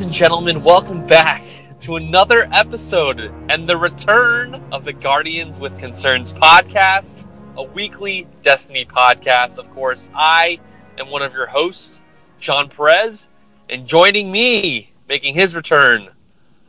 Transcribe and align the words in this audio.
Ladies 0.00 0.08
and 0.08 0.16
gentlemen, 0.16 0.64
welcome 0.64 1.06
back 1.06 1.44
to 1.80 1.96
another 1.96 2.48
episode 2.52 3.20
and 3.50 3.66
the 3.66 3.76
return 3.76 4.54
of 4.72 4.82
the 4.82 4.94
Guardians 4.94 5.60
with 5.60 5.78
Concerns 5.78 6.32
podcast, 6.32 7.22
a 7.58 7.64
weekly 7.64 8.26
Destiny 8.40 8.86
podcast. 8.86 9.58
Of 9.58 9.70
course, 9.74 10.10
I 10.14 10.58
am 10.98 11.10
one 11.10 11.20
of 11.20 11.34
your 11.34 11.44
hosts, 11.44 12.00
John 12.38 12.70
Perez, 12.70 13.28
and 13.68 13.86
joining 13.86 14.32
me, 14.32 14.90
making 15.06 15.34
his 15.34 15.54
return 15.54 16.08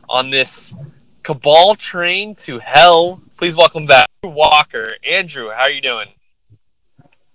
on 0.09 0.29
this 0.29 0.75
Cabal 1.23 1.75
train 1.75 2.35
to 2.35 2.59
hell, 2.59 3.21
please 3.37 3.55
welcome 3.55 3.85
back 3.85 4.07
Walker. 4.23 4.95
Andrew, 5.09 5.51
how 5.51 5.61
are 5.61 5.71
you 5.71 5.79
doing? 5.79 6.09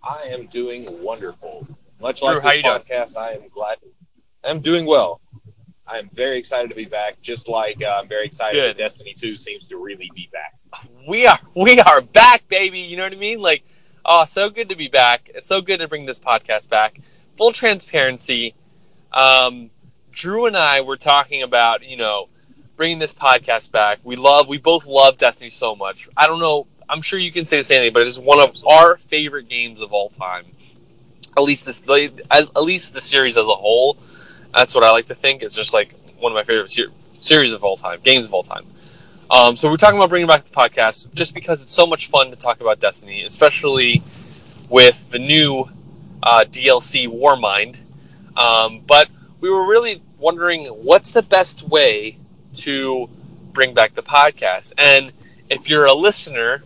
I 0.02 0.24
am 0.24 0.45
doing 0.48 1.02
wonderful. 1.02 1.66
Much 2.02 2.20
Drew, 2.20 2.34
like 2.34 2.42
this 2.42 2.56
you 2.56 2.62
doing? 2.65 2.80
podcast, 2.80 3.16
I 3.16 3.30
am 3.30 3.48
glad. 3.48 3.78
I'm 4.45 4.60
doing 4.60 4.84
well. 4.84 5.23
I 5.88 5.98
am 5.98 6.10
very 6.12 6.38
excited 6.38 6.68
to 6.68 6.74
be 6.74 6.84
back. 6.84 7.20
Just 7.20 7.48
like 7.48 7.82
uh, 7.82 7.98
I'm 8.00 8.08
very 8.08 8.26
excited 8.26 8.56
Good. 8.56 8.76
that 8.76 8.82
Destiny 8.82 9.14
2 9.14 9.36
seems 9.36 9.68
to 9.68 9.76
really 9.76 10.10
be 10.14 10.28
back. 10.32 10.54
we 11.06 11.26
are 11.26 11.38
we 11.56 11.80
are 11.80 12.00
back, 12.00 12.48
baby. 12.48 12.80
You 12.80 12.96
know 12.96 13.04
what 13.04 13.12
I 13.12 13.16
mean? 13.16 13.40
Like, 13.40 13.64
oh, 14.04 14.24
so 14.24 14.50
good 14.50 14.68
to 14.68 14.76
be 14.76 14.88
back. 14.88 15.30
It's 15.34 15.48
so 15.48 15.60
good 15.60 15.80
to 15.80 15.88
bring 15.88 16.06
this 16.06 16.18
podcast 16.18 16.68
back. 16.70 17.00
Full 17.36 17.52
transparency. 17.52 18.54
Um, 19.12 19.70
Drew 20.10 20.46
and 20.46 20.57
I 20.57 20.80
were 20.80 20.96
talking 20.96 21.42
about, 21.42 21.84
you 21.84 21.96
know, 21.96 22.29
bringing 22.76 22.98
this 22.98 23.12
podcast 23.12 23.70
back. 23.70 23.98
We 24.02 24.16
love, 24.16 24.48
we 24.48 24.59
both 24.59 24.87
love 24.87 25.18
Destiny 25.18 25.51
so 25.51 25.76
much. 25.76 26.09
I 26.16 26.26
don't 26.26 26.40
know. 26.40 26.66
I'm 26.88 27.02
sure 27.02 27.18
you 27.18 27.32
can 27.32 27.45
say 27.45 27.59
the 27.59 27.64
same 27.64 27.82
thing, 27.82 27.92
but 27.92 28.02
it's 28.02 28.18
one 28.18 28.40
of 28.40 28.57
our 28.64 28.96
favorite 28.96 29.48
games 29.48 29.80
of 29.80 29.92
all 29.92 30.09
time. 30.09 30.45
At 31.37 31.42
least 31.42 31.66
this, 31.66 31.82
as 32.30 32.48
at 32.51 32.62
least 32.62 32.95
the 32.95 33.01
series 33.01 33.37
as 33.37 33.45
a 33.45 33.54
whole. 33.54 33.98
That's 34.57 34.74
what 34.74 34.82
I 34.82 34.90
like 34.90 35.04
to 35.07 35.15
think. 35.15 35.43
It's 35.43 35.54
just 35.54 35.74
like 35.74 35.95
one 36.18 36.32
of 36.32 36.37
my 36.37 36.43
favorite 36.43 36.71
ser- 36.71 36.90
series 37.02 37.52
of 37.52 37.62
all 37.62 37.76
time, 37.76 38.01
games 38.02 38.26
of 38.26 38.35
all 38.35 38.43
time. 38.43 38.65
Um, 39.30 39.57
so 39.57 39.68
we're 39.68 39.76
talking 39.76 39.98
about 39.98 40.09
bringing 40.09 40.29
back 40.29 40.45
the 40.45 40.51
podcast 40.51 41.13
just 41.15 41.35
because 41.35 41.63
it's 41.63 41.74
so 41.74 41.87
much 41.87 42.09
fun 42.09 42.30
to 42.30 42.37
talk 42.37 42.60
about 42.60 42.80
Destiny, 42.80 43.23
especially 43.23 44.02
with 44.68 45.10
the 45.10 45.18
new 45.18 45.68
uh, 46.23 46.45
DLC 46.48 47.07
Warmind. 47.09 47.82
Um, 48.37 48.80
but 48.87 49.09
we 49.40 49.51
were 49.51 49.66
really 49.66 50.01
wondering 50.18 50.66
what's 50.66 51.13
the 51.13 51.23
best 51.23 51.63
way 51.63 52.18
to 52.54 53.10
bring 53.52 53.74
back 53.74 53.95
the 53.95 54.02
podcast. 54.02 54.73
And 54.79 55.13
if 55.51 55.68
you're 55.68 55.87
a 55.87 55.95
listener, 55.95 56.63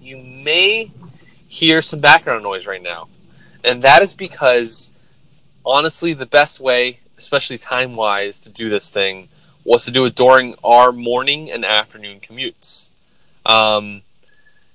you 0.00 0.18
may 0.18 0.90
hear 1.48 1.80
some 1.80 2.00
background 2.00 2.42
noise 2.42 2.66
right 2.66 2.82
now. 2.82 3.08
And 3.64 3.82
that 3.82 4.02
is 4.02 4.14
because, 4.14 4.90
honestly, 5.64 6.12
the 6.14 6.26
best 6.26 6.60
way, 6.60 7.00
especially 7.16 7.58
time 7.58 7.94
wise, 7.96 8.38
to 8.40 8.50
do 8.50 8.68
this 8.68 8.92
thing 8.92 9.28
was 9.64 9.84
to 9.84 9.92
do 9.92 10.04
it 10.04 10.14
during 10.14 10.54
our 10.64 10.90
morning 10.92 11.50
and 11.50 11.64
afternoon 11.64 12.20
commutes. 12.20 12.90
Um, 13.46 14.02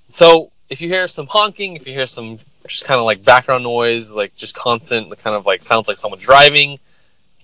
so 0.08 0.50
if 0.70 0.80
you 0.80 0.88
hear 0.88 1.06
some 1.08 1.26
honking, 1.26 1.76
if 1.76 1.86
you 1.86 1.92
hear 1.92 2.06
some 2.06 2.38
just 2.66 2.84
kind 2.84 2.98
of 2.98 3.04
like 3.04 3.24
background 3.24 3.64
noise, 3.64 4.14
like 4.14 4.34
just 4.36 4.54
constant, 4.54 5.10
the 5.10 5.16
kind 5.16 5.36
of 5.36 5.46
like 5.46 5.62
sounds 5.62 5.88
like 5.88 5.96
someone 5.96 6.20
driving, 6.20 6.78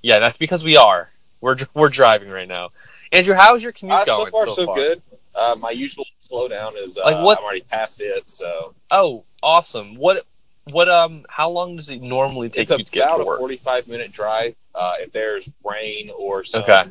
yeah, 0.02 0.18
that's 0.18 0.36
because 0.36 0.64
we 0.64 0.76
are. 0.76 1.10
We're 1.40 1.56
we're 1.74 1.90
driving 1.90 2.30
right 2.30 2.48
now. 2.48 2.70
Andrew, 3.12 3.34
how's 3.34 3.62
your 3.62 3.72
commute 3.72 4.00
Uh, 4.00 4.04
so 4.04 4.26
far, 4.30 4.48
so 4.48 4.74
good. 4.74 5.02
Uh, 5.34 5.56
my 5.58 5.70
usual 5.70 6.06
slowdown 6.22 6.76
is 6.76 6.96
uh, 6.96 7.02
Like, 7.04 7.24
what's- 7.24 7.40
I'm 7.40 7.44
already 7.44 7.60
past 7.62 8.00
it, 8.00 8.28
so 8.28 8.74
Oh, 8.90 9.24
awesome! 9.42 9.96
What 9.96 10.24
what 10.70 10.88
um? 10.88 11.24
How 11.28 11.50
long 11.50 11.76
does 11.76 11.90
it 11.90 12.00
normally 12.02 12.48
take 12.48 12.70
it's 12.70 12.78
you 12.78 12.84
to 12.84 12.92
get 12.92 13.08
about 13.14 13.24
to 13.24 13.30
a 13.30 13.38
45 13.38 13.88
minute 13.88 14.12
drive. 14.12 14.54
Uh, 14.74 14.94
if 15.00 15.12
there's 15.12 15.50
rain 15.64 16.10
or 16.16 16.44
some 16.44 16.62
Okay. 16.62 16.84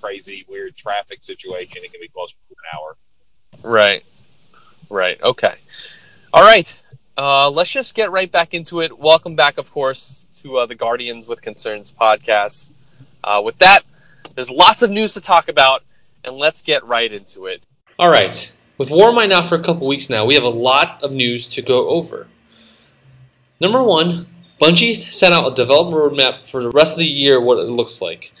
crazy 0.00 0.44
weird 0.48 0.76
traffic 0.76 1.22
situation, 1.22 1.84
it 1.84 1.92
can 1.92 2.00
be 2.00 2.08
close 2.08 2.32
to 2.32 2.36
an 2.50 2.78
hour. 2.78 2.96
Right. 3.62 4.04
Right. 4.88 5.22
Okay. 5.22 5.54
All 6.32 6.42
right. 6.42 6.80
Uh, 7.16 7.50
let's 7.50 7.70
just 7.70 7.94
get 7.94 8.10
right 8.10 8.30
back 8.32 8.54
into 8.54 8.80
it. 8.80 8.98
Welcome 8.98 9.36
back, 9.36 9.58
of 9.58 9.70
course, 9.70 10.26
to 10.42 10.58
uh, 10.58 10.66
the 10.66 10.74
Guardians 10.74 11.28
with 11.28 11.42
Concerns 11.42 11.92
podcast. 11.92 12.72
Uh, 13.22 13.42
with 13.44 13.58
that, 13.58 13.80
there's 14.34 14.50
lots 14.50 14.82
of 14.82 14.90
news 14.90 15.12
to 15.14 15.20
talk 15.20 15.48
about, 15.48 15.82
and 16.24 16.36
let's 16.36 16.62
get 16.62 16.82
right 16.86 17.12
into 17.12 17.46
it. 17.46 17.62
All 17.98 18.10
right. 18.10 18.50
With 18.78 18.88
Warmind 18.88 19.32
out 19.32 19.46
for 19.46 19.56
a 19.56 19.60
couple 19.62 19.86
weeks 19.86 20.08
now, 20.08 20.24
we 20.24 20.34
have 20.34 20.44
a 20.44 20.48
lot 20.48 21.02
of 21.02 21.12
news 21.12 21.46
to 21.48 21.62
go 21.62 21.88
over. 21.90 22.26
Number 23.60 23.84
one, 23.84 24.26
Bungie 24.58 24.94
sent 24.94 25.34
out 25.34 25.52
a 25.52 25.54
development 25.54 25.96
roadmap 26.02 26.42
for 26.42 26.62
the 26.62 26.70
rest 26.70 26.94
of 26.94 27.00
the 27.00 27.04
year, 27.04 27.38
what 27.38 27.58
it 27.58 27.68
looks 27.68 28.00
like. 28.00 28.32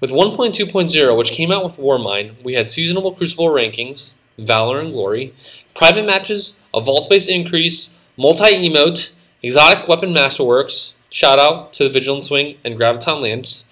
With 0.00 0.10
1.2.0, 0.10 1.16
which 1.18 1.32
came 1.32 1.52
out 1.52 1.64
with 1.64 1.76
Warmind, 1.76 2.42
we 2.42 2.54
had 2.54 2.70
seasonable 2.70 3.12
Crucible 3.12 3.48
rankings, 3.48 4.14
Valor 4.38 4.80
and 4.80 4.90
Glory, 4.90 5.34
private 5.74 6.06
matches, 6.06 6.60
a 6.72 6.80
vault 6.80 7.04
space 7.04 7.28
increase, 7.28 8.00
multi 8.16 8.66
emote, 8.66 9.12
exotic 9.42 9.86
weapon 9.86 10.14
masterworks, 10.14 10.98
shout 11.10 11.38
out 11.38 11.74
to 11.74 11.84
the 11.84 11.90
Vigilance 11.90 12.30
Wing 12.30 12.56
and 12.64 12.78
Graviton 12.78 13.20
Lance, 13.20 13.68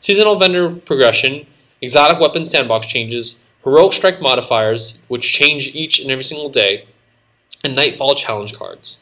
seasonal 0.00 0.36
vendor 0.36 0.70
progression, 0.70 1.46
exotic 1.80 2.18
weapon 2.18 2.48
sandbox 2.48 2.86
changes, 2.86 3.44
heroic 3.62 3.92
strike 3.92 4.20
modifiers, 4.20 4.98
which 5.06 5.32
change 5.32 5.68
each 5.68 6.00
and 6.00 6.10
every 6.10 6.24
single 6.24 6.48
day, 6.48 6.86
and 7.62 7.76
Nightfall 7.76 8.16
challenge 8.16 8.54
cards. 8.54 8.98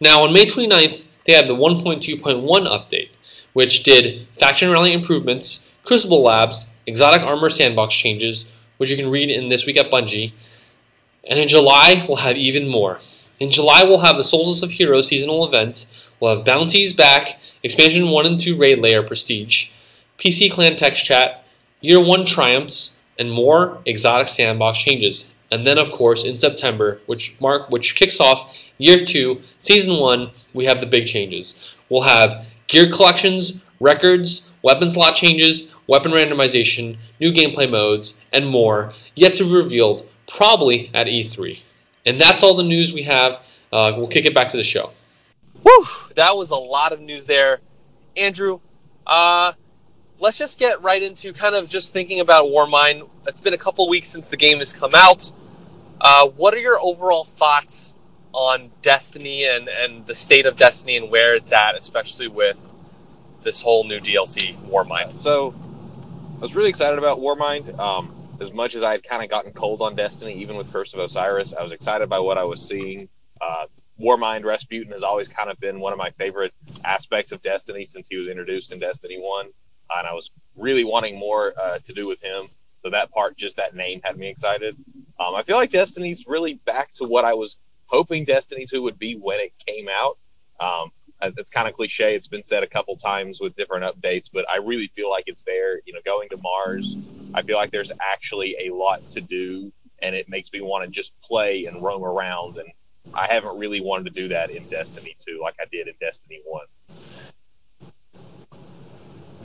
Now, 0.00 0.22
on 0.22 0.32
May 0.32 0.44
29th, 0.44 1.06
they 1.24 1.32
had 1.32 1.48
the 1.48 1.54
1.2.1 1.54 2.20
update, 2.66 3.08
which 3.52 3.82
did 3.82 4.26
faction 4.32 4.70
rally 4.70 4.92
improvements, 4.92 5.72
Crucible 5.84 6.22
Labs, 6.22 6.70
exotic 6.86 7.22
armor 7.22 7.48
sandbox 7.48 7.94
changes, 7.94 8.54
which 8.76 8.90
you 8.90 8.96
can 8.96 9.10
read 9.10 9.30
in 9.30 9.48
This 9.48 9.66
Week 9.66 9.76
at 9.76 9.90
Bungie. 9.90 10.32
And 11.28 11.38
in 11.38 11.48
July, 11.48 12.04
we'll 12.06 12.18
have 12.18 12.36
even 12.36 12.68
more. 12.68 13.00
In 13.38 13.50
July, 13.50 13.84
we'll 13.84 14.00
have 14.00 14.16
the 14.16 14.24
Solstice 14.24 14.62
of 14.62 14.72
Heroes 14.72 15.08
seasonal 15.08 15.46
event. 15.46 15.86
We'll 16.20 16.36
have 16.36 16.44
bounties 16.44 16.92
back, 16.92 17.40
expansion 17.62 18.10
1 18.10 18.26
and 18.26 18.38
2 18.38 18.56
raid 18.56 18.78
lair 18.78 19.02
prestige, 19.02 19.70
PC 20.18 20.50
clan 20.50 20.76
text 20.76 21.04
chat, 21.04 21.44
year 21.80 22.04
1 22.04 22.24
triumphs, 22.24 22.96
and 23.18 23.30
more 23.30 23.78
exotic 23.86 24.28
sandbox 24.28 24.78
changes. 24.78 25.34
And 25.50 25.66
then, 25.66 25.78
of 25.78 25.92
course, 25.92 26.24
in 26.24 26.38
September, 26.38 27.00
which 27.06 27.40
mark 27.40 27.70
which 27.70 27.94
kicks 27.94 28.20
off 28.20 28.70
year 28.78 28.98
two, 28.98 29.42
season 29.58 30.00
one, 30.00 30.30
we 30.52 30.64
have 30.64 30.80
the 30.80 30.86
big 30.86 31.06
changes. 31.06 31.74
We'll 31.88 32.02
have 32.02 32.46
gear 32.66 32.90
collections, 32.90 33.62
records, 33.78 34.52
weapon 34.62 34.90
slot 34.90 35.14
changes, 35.14 35.72
weapon 35.86 36.12
randomization, 36.12 36.96
new 37.20 37.32
gameplay 37.32 37.70
modes, 37.70 38.24
and 38.32 38.48
more 38.48 38.92
yet 39.14 39.34
to 39.34 39.44
be 39.44 39.54
revealed, 39.54 40.06
probably 40.26 40.90
at 40.92 41.06
E3. 41.06 41.60
And 42.04 42.18
that's 42.18 42.42
all 42.42 42.54
the 42.54 42.64
news 42.64 42.92
we 42.92 43.02
have. 43.02 43.40
Uh, 43.72 43.92
we'll 43.96 44.06
kick 44.06 44.24
it 44.24 44.34
back 44.34 44.48
to 44.48 44.56
the 44.56 44.62
show. 44.62 44.90
Whew, 45.62 45.86
that 46.14 46.36
was 46.36 46.50
a 46.50 46.56
lot 46.56 46.92
of 46.92 47.00
news 47.00 47.26
there, 47.26 47.60
Andrew. 48.16 48.60
Uh, 49.06 49.52
let's 50.18 50.38
just 50.38 50.58
get 50.58 50.82
right 50.82 51.02
into 51.02 51.32
kind 51.32 51.54
of 51.54 51.68
just 51.68 51.92
thinking 51.92 52.20
about 52.20 52.46
Warmind. 52.46 53.08
It's 53.26 53.40
been 53.40 53.54
a 53.54 53.58
couple 53.58 53.88
weeks 53.88 54.08
since 54.08 54.28
the 54.28 54.36
game 54.36 54.58
has 54.58 54.72
come 54.72 54.92
out. 54.94 55.30
Uh, 56.00 56.28
what 56.28 56.54
are 56.54 56.58
your 56.58 56.78
overall 56.80 57.24
thoughts 57.24 57.94
on 58.32 58.70
Destiny 58.82 59.46
and, 59.46 59.68
and 59.68 60.06
the 60.06 60.14
state 60.14 60.46
of 60.46 60.56
Destiny 60.56 60.96
and 60.96 61.10
where 61.10 61.34
it's 61.34 61.52
at, 61.52 61.74
especially 61.74 62.28
with 62.28 62.74
this 63.42 63.62
whole 63.62 63.84
new 63.84 64.00
DLC, 64.00 64.54
Warmind? 64.68 65.16
So, 65.16 65.54
I 66.36 66.40
was 66.40 66.54
really 66.54 66.68
excited 66.68 66.98
about 66.98 67.18
Warmind. 67.18 67.78
Um, 67.78 68.12
as 68.40 68.52
much 68.52 68.74
as 68.74 68.82
I 68.82 68.92
had 68.92 69.02
kind 69.02 69.22
of 69.22 69.30
gotten 69.30 69.52
cold 69.52 69.80
on 69.80 69.94
Destiny, 69.94 70.34
even 70.34 70.56
with 70.56 70.70
Curse 70.70 70.92
of 70.92 71.00
Osiris, 71.00 71.54
I 71.54 71.62
was 71.62 71.72
excited 71.72 72.08
by 72.08 72.18
what 72.18 72.36
I 72.36 72.44
was 72.44 72.60
seeing. 72.60 73.08
Uh, 73.40 73.66
Warmind 73.98 74.44
Rasputin 74.44 74.92
has 74.92 75.02
always 75.02 75.28
kind 75.28 75.50
of 75.50 75.58
been 75.58 75.80
one 75.80 75.92
of 75.94 75.98
my 75.98 76.10
favorite 76.10 76.52
aspects 76.84 77.32
of 77.32 77.40
Destiny 77.40 77.86
since 77.86 78.08
he 78.08 78.16
was 78.16 78.28
introduced 78.28 78.72
in 78.72 78.78
Destiny 78.78 79.16
1. 79.18 79.46
And 79.94 80.06
I 80.06 80.12
was 80.12 80.30
really 80.56 80.84
wanting 80.84 81.18
more 81.18 81.54
uh, 81.60 81.78
to 81.84 81.92
do 81.92 82.06
with 82.06 82.22
him. 82.22 82.48
So 82.82 82.90
that 82.90 83.10
part, 83.10 83.36
just 83.36 83.56
that 83.56 83.74
name, 83.74 84.00
had 84.04 84.16
me 84.16 84.28
excited. 84.28 84.76
Um, 85.18 85.34
I 85.34 85.42
feel 85.42 85.56
like 85.56 85.70
Destiny's 85.70 86.24
really 86.26 86.54
back 86.64 86.92
to 86.94 87.04
what 87.04 87.24
I 87.24 87.34
was 87.34 87.56
hoping 87.86 88.24
Destiny 88.24 88.66
2 88.66 88.82
would 88.82 88.98
be 88.98 89.14
when 89.14 89.40
it 89.40 89.52
came 89.66 89.88
out. 89.88 90.18
Um, 90.60 90.90
it's 91.22 91.50
kind 91.50 91.66
of 91.66 91.74
cliche. 91.74 92.14
It's 92.14 92.28
been 92.28 92.44
said 92.44 92.62
a 92.62 92.66
couple 92.66 92.94
times 92.96 93.40
with 93.40 93.56
different 93.56 93.84
updates, 93.84 94.28
but 94.32 94.48
I 94.50 94.58
really 94.58 94.88
feel 94.88 95.10
like 95.10 95.24
it's 95.26 95.44
there. 95.44 95.80
You 95.86 95.94
know, 95.94 96.00
going 96.04 96.28
to 96.30 96.36
Mars, 96.36 96.98
I 97.34 97.42
feel 97.42 97.56
like 97.56 97.70
there's 97.70 97.92
actually 98.00 98.56
a 98.66 98.74
lot 98.74 99.08
to 99.10 99.20
do, 99.20 99.72
and 100.00 100.14
it 100.14 100.28
makes 100.28 100.52
me 100.52 100.60
want 100.60 100.84
to 100.84 100.90
just 100.90 101.18
play 101.22 101.64
and 101.66 101.82
roam 101.82 102.04
around. 102.04 102.58
And 102.58 102.68
I 103.14 103.26
haven't 103.26 103.58
really 103.58 103.80
wanted 103.80 104.14
to 104.14 104.22
do 104.22 104.28
that 104.28 104.50
in 104.50 104.68
Destiny 104.68 105.16
2 105.26 105.40
like 105.42 105.54
I 105.60 105.64
did 105.70 105.88
in 105.88 105.94
Destiny 106.00 106.40
1. 106.44 106.64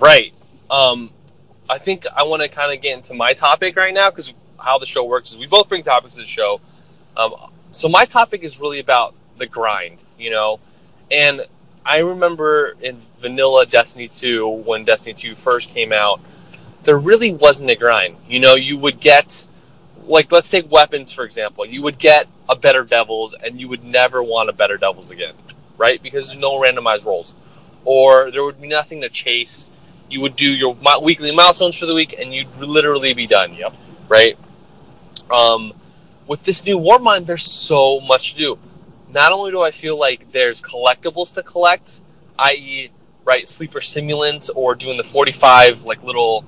Right. 0.02 0.34
Um, 0.70 1.12
I 1.70 1.78
think 1.78 2.06
I 2.16 2.24
want 2.24 2.42
to 2.42 2.50
kind 2.50 2.76
of 2.76 2.82
get 2.82 2.98
into 2.98 3.14
my 3.14 3.34
topic 3.34 3.78
right 3.78 3.94
now 3.94 4.10
because 4.10 4.34
how 4.60 4.80
the 4.80 4.86
show 4.86 5.06
works 5.06 5.32
is 5.32 5.38
we 5.38 5.46
both 5.46 5.70
bring 5.70 5.84
topics 5.84 6.16
to 6.16 6.22
the 6.22 6.28
show. 6.28 6.60
Um, 7.16 7.34
so 7.70 7.88
my 7.88 8.06
topic 8.06 8.44
is 8.44 8.60
really 8.60 8.80
about 8.80 9.14
the 9.38 9.46
grind, 9.46 10.00
you 10.18 10.32
know, 10.32 10.60
and 11.12 11.46
I 11.86 12.00
remember 12.00 12.76
in 12.82 12.98
vanilla 12.98 13.66
Destiny 13.66 14.08
2 14.08 14.48
when 14.48 14.86
Destiny 14.86 15.14
2 15.14 15.36
first 15.36 15.70
came 15.70 15.94
out, 15.94 16.20
there 16.84 16.98
really 16.98 17.34
wasn't 17.34 17.70
a 17.70 17.76
grind. 17.76 18.18
You 18.28 18.40
know, 18.40 18.56
you 18.56 18.80
would 18.80 19.00
get 19.00 19.48
like 20.06 20.32
let's 20.32 20.50
take 20.50 20.72
weapons 20.72 21.12
for 21.12 21.24
example. 21.24 21.66
You 21.66 21.84
would 21.84 22.00
get 22.00 22.28
a 22.50 22.56
better 22.56 22.84
devils 22.84 23.34
and 23.34 23.60
you 23.60 23.70
would 23.70 23.84
never 23.84 24.24
want 24.24 24.50
a 24.50 24.54
better 24.54 24.78
devils 24.78 25.12
again, 25.12 25.36
right? 25.78 26.02
Because 26.02 26.32
there's 26.32 26.42
no 26.42 26.60
randomized 26.60 27.06
rolls. 27.06 27.36
Or 27.86 28.32
there 28.32 28.44
would 28.44 28.62
be 28.62 28.68
nothing 28.68 29.02
to 29.02 29.10
chase. 29.10 29.72
You 30.12 30.22
would 30.22 30.36
do 30.36 30.46
your 30.46 30.76
weekly 31.02 31.34
milestones 31.34 31.78
for 31.78 31.86
the 31.86 31.96
week 31.96 32.16
and 32.20 32.34
you'd 32.34 32.56
literally 32.58 33.14
be 33.14 33.28
done. 33.28 33.54
Yep. 33.54 33.74
Right? 34.10 34.38
Um 35.36 35.74
with 36.28 36.44
this 36.44 36.66
new 36.66 36.78
Warmind, 36.78 37.26
there's 37.26 37.44
so 37.44 38.00
much 38.02 38.34
to 38.34 38.38
do. 38.38 38.60
Not 39.10 39.32
only 39.32 39.52
do 39.52 39.62
I 39.62 39.72
feel 39.72 40.00
like 40.00 40.32
there's 40.32 40.62
collectibles 40.62 41.34
to 41.36 41.44
collect, 41.44 42.02
i.e., 42.40 42.90
right, 43.26 43.48
sleeper 43.48 43.80
simulants 43.80 44.50
or 44.56 44.76
doing 44.76 44.98
the 44.98 45.04
45 45.04 45.84
like 45.84 46.04
little 46.04 46.46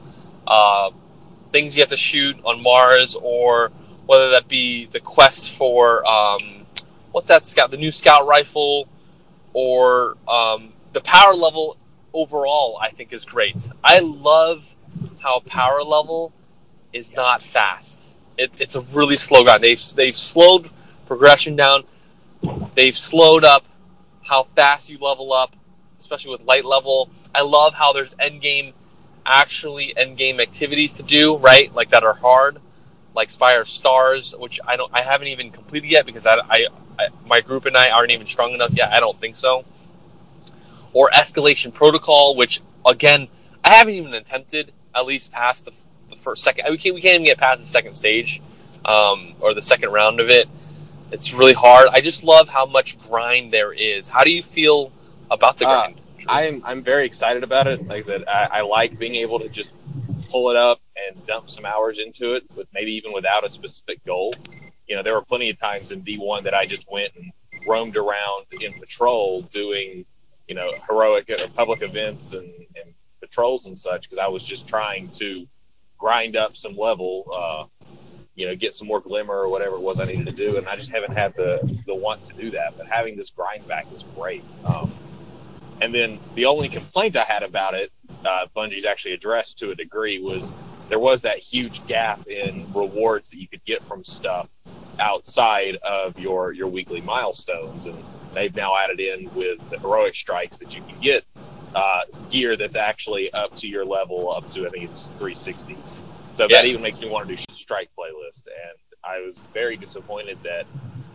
uh, 0.48 0.92
things 1.52 1.76
you 1.76 1.82
have 1.82 1.90
to 1.90 1.98
shoot 1.98 2.38
on 2.44 2.62
Mars, 2.62 3.16
or 3.22 3.72
whether 4.06 4.32
that 4.32 4.48
be 4.48 4.86
the 4.88 5.00
quest 5.00 5.52
for 5.52 6.06
um, 6.06 6.66
what's 7.12 7.28
that 7.28 7.46
scout, 7.46 7.72
the 7.72 7.78
new 7.78 7.92
scout 7.92 8.28
rifle, 8.28 8.88
or 9.54 10.18
um, 10.28 10.74
the 10.94 11.02
power 11.02 11.34
level 11.34 11.78
overall, 12.14 12.78
I 12.82 12.90
think 12.90 13.14
is 13.14 13.26
great. 13.26 13.70
I 13.84 14.00
love 14.00 14.76
how 15.20 15.40
power 15.42 15.82
level 15.82 16.34
is 16.92 17.14
not 17.16 17.42
fast. 17.42 18.16
It, 18.38 18.60
it's 18.60 18.76
a 18.76 18.82
really 18.98 19.16
slow 19.16 19.44
grind. 19.44 19.64
They've 19.64 19.82
they've 19.96 20.16
slowed 20.16 20.70
progression 21.06 21.56
down. 21.56 21.84
They've 22.76 22.96
slowed 22.96 23.44
up 23.44 23.66
how 24.24 24.44
fast 24.44 24.90
you 24.90 24.98
level 24.98 25.34
up, 25.34 25.56
especially 26.00 26.32
with 26.32 26.44
light 26.46 26.66
level. 26.66 27.10
I 27.36 27.42
love 27.42 27.74
how 27.74 27.94
there's 27.94 28.16
end 28.20 28.42
game, 28.42 28.74
actually 29.26 29.96
end 29.98 30.18
game 30.18 30.40
activities 30.40 30.94
to 30.94 31.04
do, 31.04 31.38
right? 31.38 31.74
Like 31.74 31.90
that 31.90 32.04
are 32.04 32.14
hard, 32.14 32.60
like 33.16 33.30
Spire 33.30 33.66
Stars, 33.66 34.34
which 34.38 34.60
I 34.66 34.76
don't, 34.76 34.92
I 34.94 35.02
haven't 35.02 35.28
even 35.28 35.52
completed 35.52 35.90
yet 35.90 36.06
because 36.06 36.26
I, 36.26 36.36
I, 36.50 36.68
I 37.00 37.08
my 37.26 37.42
group 37.42 37.66
and 37.66 37.78
I 37.78 37.90
aren't 37.90 38.12
even 38.12 38.26
strong 38.26 38.54
enough 38.54 38.76
yet. 38.76 38.92
I 38.92 39.00
don't 39.00 39.20
think 39.20 39.36
so. 39.36 39.66
Or 40.94 41.10
Escalation 41.10 41.74
Protocol, 41.74 42.36
which 42.36 42.62
again 42.86 43.28
I 43.64 43.70
haven't 43.70 43.94
even 43.94 44.14
attempted 44.14 44.72
at 44.96 45.06
least 45.06 45.32
past 45.32 45.66
the, 45.66 45.84
the 46.10 46.16
first 46.16 46.44
second. 46.44 46.66
We 46.70 46.78
can't 46.78 46.96
we 46.96 47.02
can't 47.02 47.16
even 47.16 47.26
get 47.26 47.38
past 47.38 47.62
the 47.62 47.68
second 47.68 47.94
stage, 47.94 48.42
um, 48.86 49.34
or 49.40 49.54
the 49.54 49.62
second 49.62 49.92
round 49.92 50.20
of 50.20 50.30
it. 50.30 50.48
It's 51.12 51.34
really 51.34 51.54
hard. 51.54 51.90
I 51.92 52.02
just 52.02 52.24
love 52.24 52.50
how 52.50 52.66
much 52.66 53.00
grind 53.00 53.52
there 53.52 53.72
is. 53.72 54.10
How 54.10 54.24
do 54.24 54.34
you 54.34 54.42
feel 54.42 54.92
about 55.30 55.58
the 55.58 55.66
grind? 55.66 55.98
Uh, 55.98 56.00
I'm 56.28 56.64
I'm 56.66 56.84
very 56.84 57.06
excited 57.06 57.44
about 57.44 57.68
it. 57.68 57.88
Like 57.88 58.00
I 58.00 58.02
said, 58.02 58.24
I, 58.28 58.48
I 58.52 58.62
like 58.62 58.98
being 58.98 59.16
able 59.16 59.40
to 59.40 59.50
just 59.50 59.72
pull 60.30 60.50
it 60.50 60.56
up 60.56 60.80
and 61.08 61.26
dump 61.26 61.50
some 61.50 61.66
hours 61.66 62.00
into 62.00 62.36
it, 62.36 62.44
with 62.56 62.68
maybe 62.74 62.92
even 62.94 63.14
without 63.14 63.44
a 63.44 63.50
specific 63.50 64.04
goal. 64.06 64.34
You 64.88 64.96
know, 64.96 65.04
there 65.04 65.14
were 65.14 65.24
plenty 65.24 65.50
of 65.50 65.60
times 65.60 65.92
in 65.92 66.02
D1 66.02 66.44
that 66.44 66.54
I 66.54 66.66
just 66.66 66.90
went 66.92 67.12
and 67.16 67.32
roamed 67.68 67.96
around 67.96 68.46
in 68.60 68.74
patrol 68.74 69.44
doing, 69.44 70.06
you 70.48 70.56
know, 70.56 70.72
heroic 70.90 71.30
or 71.30 71.48
public 71.56 71.82
events 71.82 72.34
and, 72.34 72.52
and 72.76 72.94
patrols 73.22 73.66
and 73.66 73.78
such 73.78 74.04
because 74.04 74.18
I 74.18 74.28
was 74.28 74.46
just 74.46 74.68
trying 74.68 75.10
to 75.12 75.48
grind 75.98 76.36
up 76.36 76.58
some 76.58 76.76
level 76.76 77.26
uh, 77.34 77.66
you 78.36 78.48
know, 78.48 78.56
get 78.56 78.74
some 78.74 78.88
more 78.88 79.00
glimmer 79.00 79.36
or 79.36 79.48
whatever 79.48 79.76
it 79.76 79.82
was 79.82 80.00
I 80.00 80.06
needed 80.06 80.26
to 80.26 80.32
do. 80.32 80.58
And 80.58 80.68
I 80.68 80.76
just 80.76 80.92
haven't 80.92 81.14
had 81.14 81.36
the 81.36 81.60
the 81.86 81.96
want 81.96 82.24
to 82.26 82.34
do 82.34 82.50
that. 82.52 82.78
But 82.78 82.88
having 82.88 83.16
this 83.16 83.30
grind 83.30 83.68
back 83.68 83.92
was 83.92 84.04
great. 84.16 84.44
Um, 84.66 84.92
and 85.82 85.94
then 85.94 86.20
the 86.36 86.46
only 86.46 86.70
complaint 86.70 87.18
I 87.18 87.24
had 87.24 87.44
about 87.44 87.74
it, 87.74 87.92
uh, 88.26 88.48
Bungie's 88.56 88.86
actually 88.86 89.14
addressed 89.14 89.60
to 89.60 89.72
a 89.72 89.76
degree, 89.76 90.20
was 90.20 90.58
there 90.90 91.00
was 91.00 91.22
that 91.24 91.38
huge 91.38 91.86
gap 91.88 92.26
in 92.28 92.72
rewards 92.74 93.30
that 93.32 93.40
you 93.40 93.48
could 93.48 93.64
get 93.66 93.84
from 93.84 94.04
stuff 94.04 94.50
outside 95.00 95.76
of 95.78 96.18
your 96.20 96.52
your 96.52 96.68
weekly 96.68 97.02
milestones, 97.02 97.86
and 97.86 97.98
they've 98.34 98.56
now 98.56 98.76
added 98.78 99.00
in 99.00 99.34
with 99.34 99.58
the 99.70 99.80
heroic 99.80 100.16
strikes 100.16 100.58
that 100.60 100.76
you 100.76 100.82
can 100.84 101.00
get 101.00 101.24
uh, 101.76 102.02
gear 102.30 102.56
that's 102.56 102.76
actually 102.76 103.32
up 103.34 103.56
to 103.58 103.68
your 103.68 103.86
level, 103.86 104.32
up 104.32 104.50
to 104.52 104.66
I 104.66 104.70
think 104.70 104.90
it's 104.90 105.10
360s. 105.12 106.00
So 106.36 106.48
yeah. 106.50 106.58
that 106.58 106.66
even 106.66 106.82
makes 106.82 107.00
me 107.00 107.10
want 107.10 107.28
to 107.28 107.36
do 107.36 107.44
strike 107.52 107.90
playlist, 107.98 108.46
and 108.48 108.78
I 109.04 109.20
was 109.22 109.48
very 109.54 109.78
disappointed 109.78 110.38
that 110.44 110.66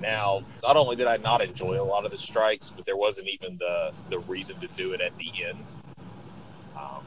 now 0.00 0.42
not 0.62 0.76
only 0.76 0.96
did 0.96 1.06
I 1.06 1.16
not 1.16 1.40
enjoy 1.40 1.80
a 1.80 1.82
lot 1.82 2.04
of 2.04 2.10
the 2.10 2.18
strikes, 2.18 2.70
but 2.70 2.86
there 2.86 2.96
wasn't 2.96 3.28
even 3.28 3.58
the 3.58 4.00
the 4.10 4.20
reason 4.20 4.58
to 4.60 4.68
do 4.68 4.92
it 4.92 5.00
at 5.00 5.16
the 5.16 5.44
end. 5.44 5.64
Um, 6.76 7.02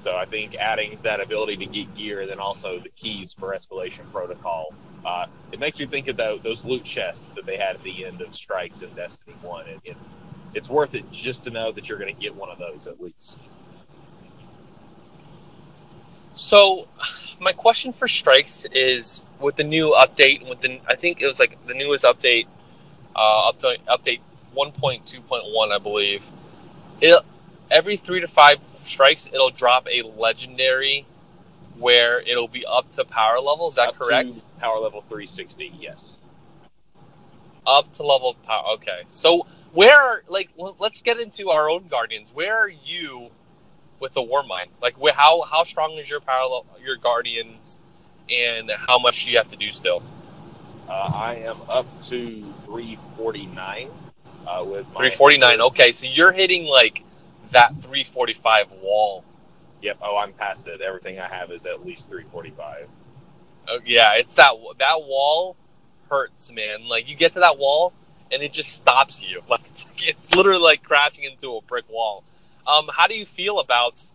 so 0.00 0.16
I 0.16 0.24
think 0.24 0.54
adding 0.56 0.98
that 1.02 1.20
ability 1.20 1.56
to 1.58 1.66
get 1.66 1.94
gear, 1.94 2.20
and 2.20 2.30
then 2.30 2.38
also 2.38 2.78
the 2.78 2.88
keys 2.90 3.32
for 3.32 3.54
escalation 3.54 4.10
protocol, 4.12 4.72
uh, 5.04 5.26
it 5.52 5.58
makes 5.58 5.78
me 5.78 5.86
think 5.86 6.08
of 6.08 6.16
the, 6.16 6.40
those 6.42 6.64
loot 6.64 6.84
chests 6.84 7.34
that 7.34 7.46
they 7.46 7.56
had 7.56 7.76
at 7.76 7.82
the 7.82 8.04
end 8.04 8.20
of 8.20 8.34
strikes 8.34 8.82
in 8.82 8.90
Destiny 8.94 9.36
One. 9.42 9.66
It, 9.66 9.80
it's 9.84 10.14
it's 10.54 10.68
worth 10.68 10.94
it 10.94 11.10
just 11.12 11.44
to 11.44 11.50
know 11.50 11.72
that 11.72 11.88
you're 11.88 11.98
going 11.98 12.14
to 12.14 12.20
get 12.20 12.34
one 12.34 12.50
of 12.50 12.58
those 12.58 12.86
at 12.86 13.00
least. 13.00 13.38
So, 16.32 16.88
my 17.40 17.52
question 17.52 17.92
for 17.92 18.08
strikes 18.08 18.64
is 18.72 19.26
with 19.38 19.56
the 19.56 19.64
new 19.64 19.94
update, 19.98 20.48
with 20.48 20.60
the 20.60 20.80
I 20.88 20.94
think 20.94 21.20
it 21.20 21.26
was 21.26 21.40
like 21.40 21.56
the 21.66 21.74
newest 21.74 22.04
update, 22.04 22.46
uh, 23.14 23.52
update 23.52 23.78
update 23.88 24.20
one 24.52 24.72
point 24.72 25.06
two 25.06 25.20
point 25.20 25.44
one, 25.46 25.72
I 25.72 25.78
believe. 25.78 26.30
It 27.00 27.22
every 27.70 27.96
three 27.96 28.20
to 28.20 28.26
five 28.26 28.62
strikes, 28.62 29.28
it'll 29.32 29.50
drop 29.50 29.86
a 29.88 30.02
legendary, 30.02 31.06
where 31.80 32.20
it'll 32.20 32.48
be 32.48 32.64
up 32.64 32.92
to 32.92 33.04
power 33.04 33.40
level. 33.40 33.66
Is 33.66 33.74
that 33.74 33.88
up 33.88 33.98
correct? 33.98 34.44
power 34.60 34.78
level 34.78 35.02
three 35.08 35.26
sixty. 35.26 35.72
Yes. 35.80 36.18
Up 37.66 37.92
to 37.94 38.04
level 38.04 38.34
power. 38.44 38.74
Okay, 38.74 39.02
so 39.08 39.46
where 39.72 40.22
like 40.28 40.50
let's 40.78 41.02
get 41.02 41.18
into 41.18 41.50
our 41.50 41.68
own 41.68 41.88
guardians. 41.88 42.32
Where 42.32 42.56
are 42.56 42.68
you? 42.68 43.30
with 44.00 44.14
the 44.14 44.22
Warmind? 44.22 44.68
Like, 44.82 44.96
how 45.14 45.42
how 45.42 45.62
strong 45.62 45.92
is 45.92 46.10
your 46.10 46.20
parallel 46.20 46.66
your 46.82 46.96
Guardians, 46.96 47.78
and 48.28 48.70
how 48.70 48.98
much 48.98 49.24
do 49.24 49.30
you 49.30 49.36
have 49.36 49.48
to 49.48 49.56
do 49.56 49.70
still? 49.70 50.02
Uh, 50.88 51.12
I 51.14 51.34
am 51.36 51.58
up 51.68 51.86
to 52.04 52.52
three 52.64 52.98
forty 53.16 53.46
nine. 53.46 53.90
Uh, 54.46 54.64
with 54.66 54.86
three 54.96 55.10
forty 55.10 55.38
nine. 55.38 55.60
Okay, 55.60 55.92
so 55.92 56.06
you're 56.06 56.32
hitting 56.32 56.66
like 56.66 57.04
that 57.50 57.78
three 57.78 58.02
forty 58.02 58.32
five 58.32 58.72
wall. 58.82 59.22
Yep. 59.82 59.98
Oh, 60.02 60.18
I'm 60.18 60.32
past 60.32 60.68
it. 60.68 60.80
Everything 60.80 61.18
I 61.18 61.28
have 61.28 61.50
is 61.50 61.66
at 61.66 61.84
least 61.84 62.08
three 62.10 62.24
forty 62.30 62.50
five. 62.50 62.88
Oh 63.68 63.80
yeah, 63.84 64.14
it's 64.14 64.34
that 64.34 64.54
that 64.78 65.02
wall 65.02 65.56
hurts, 66.08 66.52
man. 66.52 66.88
Like 66.88 67.08
you 67.08 67.16
get 67.16 67.32
to 67.32 67.40
that 67.40 67.58
wall 67.58 67.92
and 68.32 68.42
it 68.42 68.52
just 68.52 68.72
stops 68.72 69.24
you. 69.24 69.42
Like 69.48 69.62
it's, 69.66 69.88
it's 69.98 70.34
literally 70.34 70.62
like 70.62 70.82
crashing 70.82 71.24
into 71.24 71.56
a 71.56 71.62
brick 71.62 71.88
wall. 71.88 72.22
Um, 72.66 72.88
how 72.94 73.06
do 73.06 73.16
you 73.16 73.24
feel 73.24 73.58
about 73.58 74.06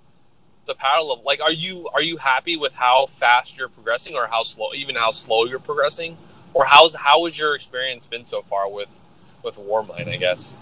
the 0.66 0.76
power 0.76 1.02
level? 1.02 1.24
Like, 1.26 1.42
are 1.42 1.52
you 1.52 1.90
are 1.94 2.02
you 2.02 2.18
happy 2.18 2.58
with 2.58 2.74
how 2.74 3.06
fast 3.06 3.58
you're 3.58 3.70
progressing, 3.70 4.16
or 4.16 4.28
how 4.28 4.44
slow, 4.44 4.74
even 4.74 4.96
how 4.96 5.12
slow 5.12 5.46
you're 5.46 5.60
progressing, 5.60 6.18
or 6.54 6.66
how's 6.66 6.96
how 6.96 7.26
has 7.26 7.38
your 7.38 7.56
experience 7.56 8.08
been 8.08 8.26
so 8.26 8.42
far 8.42 8.70
with 8.70 9.02
with 9.44 9.58
Warmind? 9.58 10.08
I 10.08 10.18
guess. 10.18 10.56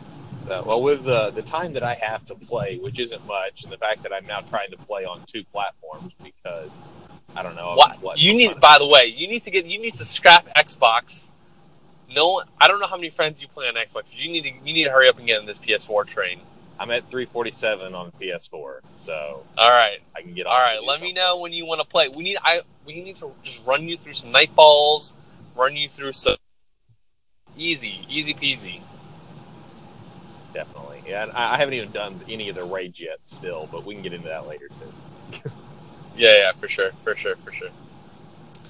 Uh, 0.50 0.62
well, 0.66 0.82
with 0.82 1.04
the 1.04 1.32
the 1.32 1.42
time 1.42 1.74
that 1.74 1.84
I 1.84 1.94
have 1.96 2.26
to 2.26 2.36
play, 2.36 2.78
which 2.78 3.00
isn't 3.00 3.26
much, 3.26 3.64
and 3.64 3.72
the 3.72 3.78
fact 3.78 4.04
that 4.04 4.14
I'm 4.14 4.26
now 4.26 4.42
trying 4.42 4.72
to 4.72 4.78
play 4.78 5.06
on 5.06 5.22
two 5.26 5.44
platforms 5.46 6.14
because 6.24 6.88
I 7.36 7.44
don't 7.44 7.56
know. 7.56 7.74
What, 7.76 8.02
what 8.02 8.20
you 8.20 8.34
need, 8.34 8.60
by 8.60 8.78
the 8.80 8.88
way, 8.88 9.06
you 9.06 9.28
need 9.28 9.44
to 9.44 9.52
get 9.52 9.66
you 9.66 9.80
need 9.80 9.94
to 9.96 10.06
scrap 10.06 10.48
Xbox. 10.56 11.32
No, 12.14 12.42
I 12.60 12.68
don't 12.68 12.80
know 12.80 12.88
how 12.88 12.98
many 12.98 13.10
friends 13.10 13.42
you 13.42 13.48
play 13.48 13.68
on 13.68 13.76
Xbox. 13.76 13.94
But 13.94 14.24
you 14.24 14.32
need 14.32 14.44
to 14.44 14.50
you 14.50 14.74
need 14.74 14.84
to 14.84 14.92
hurry 14.92 15.10
up 15.10 15.18
and 15.18 15.26
get 15.26 15.40
in 15.40 15.46
this 15.46 15.60
PS4 15.60 16.06
train. 16.06 16.40
I'm 16.80 16.90
at 16.92 17.10
347 17.12 17.94
on 17.94 18.12
PS4, 18.20 18.80
so 18.96 19.44
all 19.58 19.70
right, 19.70 20.00
I 20.16 20.22
can 20.22 20.34
get. 20.34 20.46
All 20.46 20.60
right, 20.60 20.80
let 20.82 21.00
something. 21.00 21.10
me 21.10 21.14
know 21.14 21.40
when 21.40 21.54
you 21.54 21.66
want 21.66 21.82
to 21.82 21.88
play. 21.88 22.10
We 22.10 22.24
need 22.24 22.38
I 22.44 22.62
we 22.86 23.02
need 23.02 23.16
to 23.18 23.32
just 23.42 23.66
run 23.66 23.88
you 23.88 23.96
through 23.98 24.14
some 24.14 24.32
night 24.32 24.50
Nightfalls, 24.56 25.14
run 25.56 25.76
you 25.76 25.88
through 25.88 26.12
some 26.12 26.36
easy, 27.58 28.06
easy 28.10 28.34
peasy. 28.34 28.82
Definitely, 30.53 31.03
yeah. 31.07 31.31
I 31.33 31.57
haven't 31.57 31.74
even 31.74 31.91
done 31.91 32.19
any 32.29 32.50
of 32.50 32.55
the 32.55 32.63
raids 32.63 33.00
yet, 33.00 33.19
still, 33.24 33.67
but 33.72 33.86
we 33.86 33.93
can 33.95 34.03
get 34.03 34.13
into 34.13 34.27
that 34.27 34.48
later 34.48 34.67
too. 34.67 35.50
yeah, 36.17 36.38
yeah, 36.38 36.51
for 36.51 36.67
sure, 36.67 36.91
for 37.01 37.15
sure, 37.15 37.36
for 37.38 37.51
sure. 37.51 37.69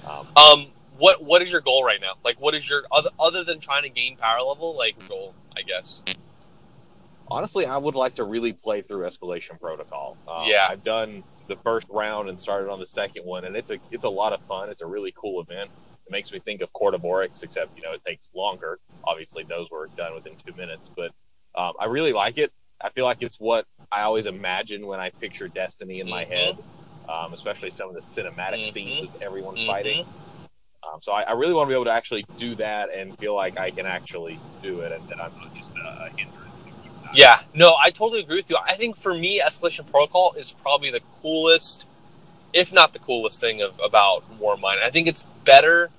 Um, 0.08 0.26
um, 0.36 0.66
what 0.98 1.22
what 1.22 1.42
is 1.42 1.52
your 1.52 1.60
goal 1.60 1.84
right 1.84 2.00
now? 2.00 2.14
Like, 2.24 2.40
what 2.40 2.54
is 2.54 2.68
your 2.68 2.84
other 2.90 3.10
other 3.20 3.44
than 3.44 3.60
trying 3.60 3.82
to 3.82 3.90
gain 3.90 4.16
power 4.16 4.40
level? 4.40 4.76
Like 4.76 5.06
goal, 5.08 5.34
I 5.56 5.62
guess 5.62 6.02
honestly, 7.28 7.66
I 7.66 7.76
would 7.76 7.94
like 7.94 8.14
to 8.16 8.24
really 8.24 8.52
play 8.52 8.82
through 8.82 9.06
Escalation 9.06 9.60
Protocol. 9.60 10.16
Um, 10.28 10.44
yeah, 10.46 10.66
I've 10.68 10.84
done 10.84 11.22
the 11.48 11.56
first 11.56 11.88
round 11.90 12.28
and 12.28 12.40
started 12.40 12.70
on 12.70 12.80
the 12.80 12.86
second 12.86 13.24
one, 13.24 13.44
and 13.44 13.56
it's 13.56 13.70
a 13.70 13.78
it's 13.90 14.04
a 14.04 14.10
lot 14.10 14.32
of 14.32 14.40
fun. 14.42 14.68
It's 14.70 14.82
a 14.82 14.86
really 14.86 15.12
cool 15.16 15.40
event. 15.40 15.70
It 16.06 16.10
makes 16.10 16.32
me 16.32 16.38
think 16.38 16.60
of 16.60 16.72
Court 16.72 16.94
of 16.94 17.04
Oryx, 17.04 17.42
except 17.42 17.76
you 17.76 17.82
know 17.82 17.92
it 17.92 18.04
takes 18.04 18.30
longer. 18.34 18.78
Obviously, 19.04 19.44
those 19.44 19.70
were 19.70 19.88
done 19.96 20.14
within 20.14 20.34
two 20.36 20.54
minutes, 20.54 20.90
but 20.94 21.12
um, 21.54 21.72
I 21.78 21.86
really 21.86 22.12
like 22.12 22.38
it. 22.38 22.52
I 22.80 22.90
feel 22.90 23.04
like 23.04 23.22
it's 23.22 23.36
what 23.36 23.66
I 23.92 24.02
always 24.02 24.26
imagine 24.26 24.86
when 24.86 25.00
I 25.00 25.10
picture 25.20 25.48
Destiny 25.48 26.00
in 26.00 26.08
my 26.08 26.24
Mhm. 26.24 26.28
head, 26.28 26.58
um, 27.08 27.32
especially 27.32 27.70
some 27.70 27.88
of 27.88 27.94
the 27.94 28.00
cinematic 28.00 28.60
Mhm. 28.60 28.72
scenes 28.72 29.02
of 29.02 29.10
everyone 29.22 29.56
Mhm. 29.56 29.66
fighting. 29.66 30.06
Um, 30.82 31.00
so 31.00 31.12
I, 31.12 31.22
I 31.22 31.32
really 31.32 31.54
want 31.54 31.68
to 31.68 31.70
be 31.70 31.74
able 31.74 31.86
to 31.86 31.92
actually 31.92 32.26
do 32.36 32.54
that 32.56 32.90
and 32.90 33.16
feel 33.18 33.34
like 33.34 33.58
I 33.58 33.70
can 33.70 33.86
actually 33.86 34.38
do 34.62 34.80
it, 34.80 34.92
and 34.92 35.08
that 35.08 35.20
I'm 35.20 35.32
not 35.34 35.54
just 35.54 35.72
a 35.72 36.10
hindrance. 36.16 36.44
Yeah, 37.14 37.40
no, 37.54 37.76
I 37.80 37.90
totally 37.90 38.20
agree 38.22 38.36
with 38.36 38.50
you. 38.50 38.56
I 38.66 38.74
think 38.74 38.96
for 38.96 39.14
me, 39.14 39.40
Escalation 39.40 39.88
Protocol 39.88 40.34
is 40.36 40.52
probably 40.52 40.90
the 40.90 41.00
coolest, 41.22 41.86
if 42.52 42.72
not 42.72 42.92
the 42.92 42.98
coolest 42.98 43.40
thing 43.40 43.62
of 43.62 43.78
about 43.82 44.24
Warmind. 44.40 44.82
I 44.82 44.90
think 44.90 45.06
it's 45.06 45.22
better. 45.44 45.90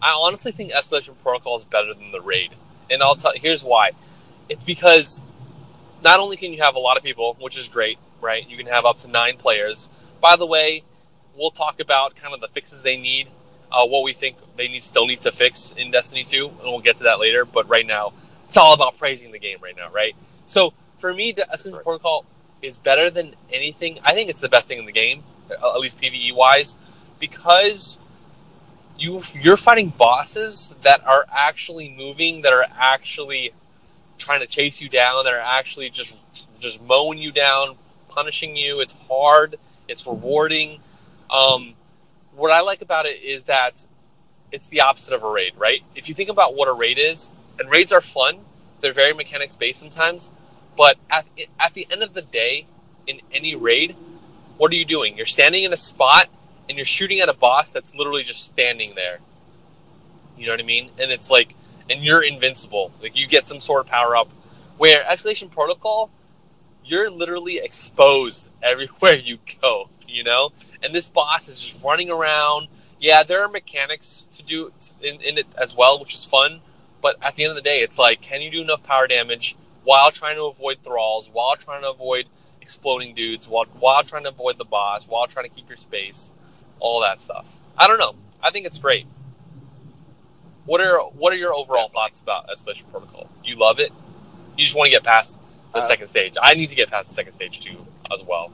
I 0.00 0.10
honestly 0.12 0.52
think 0.52 0.72
Escalation 0.72 1.18
Protocol 1.18 1.56
is 1.56 1.64
better 1.64 1.92
than 1.92 2.12
the 2.12 2.20
raid, 2.20 2.52
and 2.90 3.02
I'll 3.02 3.16
tell. 3.16 3.32
Here's 3.34 3.64
why. 3.64 3.90
It's 4.48 4.64
because 4.64 5.22
not 6.02 6.20
only 6.20 6.36
can 6.36 6.52
you 6.52 6.62
have 6.62 6.74
a 6.74 6.78
lot 6.78 6.96
of 6.96 7.02
people, 7.02 7.36
which 7.40 7.56
is 7.56 7.68
great, 7.68 7.98
right? 8.20 8.48
You 8.48 8.56
can 8.56 8.66
have 8.66 8.84
up 8.84 8.98
to 8.98 9.08
nine 9.08 9.36
players. 9.36 9.88
By 10.20 10.36
the 10.36 10.46
way, 10.46 10.82
we'll 11.36 11.50
talk 11.50 11.80
about 11.80 12.16
kind 12.16 12.34
of 12.34 12.40
the 12.40 12.48
fixes 12.48 12.82
they 12.82 12.96
need, 12.96 13.28
uh, 13.70 13.86
what 13.86 14.02
we 14.02 14.12
think 14.12 14.36
they 14.56 14.68
need 14.68 14.82
still 14.82 15.06
need 15.06 15.20
to 15.22 15.32
fix 15.32 15.72
in 15.76 15.90
Destiny 15.90 16.24
2, 16.24 16.48
and 16.48 16.64
we'll 16.64 16.80
get 16.80 16.96
to 16.96 17.04
that 17.04 17.18
later. 17.18 17.44
But 17.44 17.68
right 17.68 17.86
now, 17.86 18.12
it's 18.46 18.56
all 18.56 18.74
about 18.74 18.98
praising 18.98 19.32
the 19.32 19.38
game 19.38 19.58
right 19.62 19.76
now, 19.76 19.90
right? 19.90 20.14
So 20.46 20.74
for 20.98 21.12
me, 21.14 21.32
the 21.32 21.42
Escalation 21.52 21.74
Right. 21.74 21.84
Protocol 21.84 22.26
is 22.60 22.78
better 22.78 23.10
than 23.10 23.34
anything. 23.52 23.98
I 24.04 24.12
think 24.12 24.30
it's 24.30 24.40
the 24.40 24.48
best 24.48 24.68
thing 24.68 24.78
in 24.78 24.86
the 24.86 24.92
game, 24.92 25.24
at 25.50 25.80
least 25.80 26.00
PVE 26.00 26.34
wise, 26.34 26.76
because 27.18 27.98
you 28.98 29.20
you're 29.40 29.56
fighting 29.56 29.88
bosses 29.90 30.76
that 30.82 31.04
are 31.06 31.26
actually 31.32 31.94
moving, 31.96 32.42
that 32.42 32.52
are 32.52 32.66
actually 32.78 33.52
trying 34.22 34.40
to 34.40 34.46
chase 34.46 34.80
you 34.80 34.88
down, 34.88 35.24
that 35.24 35.34
are 35.34 35.40
actually 35.40 35.90
just 35.90 36.16
just 36.58 36.82
mowing 36.82 37.18
you 37.18 37.32
down, 37.32 37.76
punishing 38.08 38.56
you. 38.56 38.80
It's 38.80 38.96
hard. 39.08 39.56
It's 39.88 40.06
rewarding. 40.06 40.80
Um, 41.30 41.74
what 42.34 42.52
I 42.52 42.60
like 42.60 42.82
about 42.82 43.06
it 43.06 43.22
is 43.22 43.44
that 43.44 43.84
it's 44.52 44.68
the 44.68 44.80
opposite 44.80 45.14
of 45.14 45.22
a 45.22 45.30
raid, 45.30 45.54
right? 45.56 45.82
If 45.94 46.08
you 46.08 46.14
think 46.14 46.28
about 46.28 46.54
what 46.54 46.68
a 46.68 46.72
raid 46.72 46.98
is, 46.98 47.30
and 47.58 47.70
raids 47.70 47.92
are 47.92 48.00
fun, 48.00 48.38
they're 48.80 48.92
very 48.92 49.12
mechanics 49.12 49.56
based 49.56 49.80
sometimes, 49.80 50.30
but 50.76 50.98
at, 51.10 51.28
at 51.58 51.74
the 51.74 51.86
end 51.90 52.02
of 52.02 52.14
the 52.14 52.22
day, 52.22 52.66
in 53.06 53.20
any 53.32 53.56
raid, 53.56 53.96
what 54.58 54.72
are 54.72 54.76
you 54.76 54.84
doing? 54.84 55.16
You're 55.16 55.26
standing 55.26 55.64
in 55.64 55.72
a 55.72 55.76
spot 55.76 56.28
and 56.68 56.78
you're 56.78 56.84
shooting 56.84 57.20
at 57.20 57.28
a 57.28 57.34
boss 57.34 57.70
that's 57.70 57.94
literally 57.94 58.22
just 58.22 58.44
standing 58.44 58.94
there. 58.94 59.18
You 60.36 60.46
know 60.46 60.52
what 60.52 60.60
I 60.60 60.64
mean? 60.64 60.90
And 61.00 61.10
it's 61.10 61.30
like, 61.30 61.54
and 61.92 62.02
you're 62.02 62.22
invincible. 62.22 62.92
Like 63.00 63.16
you 63.16 63.26
get 63.28 63.46
some 63.46 63.60
sort 63.60 63.84
of 63.84 63.86
power 63.86 64.16
up. 64.16 64.30
Where 64.78 65.04
Escalation 65.04 65.50
Protocol, 65.50 66.10
you're 66.84 67.10
literally 67.10 67.58
exposed 67.58 68.48
everywhere 68.62 69.14
you 69.14 69.38
go. 69.60 69.88
You 70.08 70.24
know, 70.24 70.52
and 70.82 70.94
this 70.94 71.08
boss 71.08 71.48
is 71.48 71.58
just 71.58 71.82
running 71.82 72.10
around. 72.10 72.68
Yeah, 73.00 73.22
there 73.22 73.42
are 73.42 73.48
mechanics 73.48 74.24
to 74.32 74.42
do 74.42 74.72
in, 75.00 75.20
in 75.22 75.38
it 75.38 75.46
as 75.58 75.74
well, 75.74 75.98
which 75.98 76.14
is 76.14 76.26
fun. 76.26 76.60
But 77.00 77.16
at 77.22 77.34
the 77.34 77.44
end 77.44 77.50
of 77.50 77.56
the 77.56 77.62
day, 77.62 77.80
it's 77.80 77.98
like, 77.98 78.20
can 78.20 78.42
you 78.42 78.50
do 78.50 78.60
enough 78.60 78.82
power 78.82 79.06
damage 79.06 79.56
while 79.84 80.10
trying 80.10 80.36
to 80.36 80.44
avoid 80.44 80.82
thralls, 80.82 81.30
while 81.32 81.56
trying 81.56 81.82
to 81.82 81.90
avoid 81.90 82.26
exploding 82.60 83.14
dudes, 83.14 83.48
while, 83.48 83.64
while 83.80 84.02
trying 84.04 84.22
to 84.24 84.28
avoid 84.28 84.58
the 84.58 84.64
boss, 84.64 85.08
while 85.08 85.26
trying 85.26 85.48
to 85.48 85.54
keep 85.54 85.68
your 85.68 85.76
space, 85.76 86.32
all 86.78 87.00
that 87.00 87.20
stuff. 87.20 87.58
I 87.76 87.88
don't 87.88 87.98
know. 87.98 88.14
I 88.42 88.50
think 88.50 88.66
it's 88.66 88.78
great. 88.78 89.06
What 90.66 90.80
are 90.80 91.00
what 91.00 91.32
are 91.32 91.36
your 91.36 91.54
overall 91.54 91.88
thoughts 91.88 92.20
about 92.20 92.48
Escalation 92.48 92.90
Protocol? 92.90 93.28
You 93.44 93.56
love 93.58 93.80
it. 93.80 93.92
You 94.56 94.64
just 94.64 94.76
want 94.76 94.86
to 94.86 94.90
get 94.90 95.02
past 95.04 95.38
the 95.72 95.78
Uh, 95.78 95.82
second 95.82 96.06
stage. 96.06 96.36
I 96.40 96.54
need 96.54 96.70
to 96.70 96.76
get 96.76 96.90
past 96.90 97.08
the 97.10 97.14
second 97.14 97.32
stage 97.32 97.60
too, 97.60 97.86
as 98.12 98.22
well. 98.22 98.52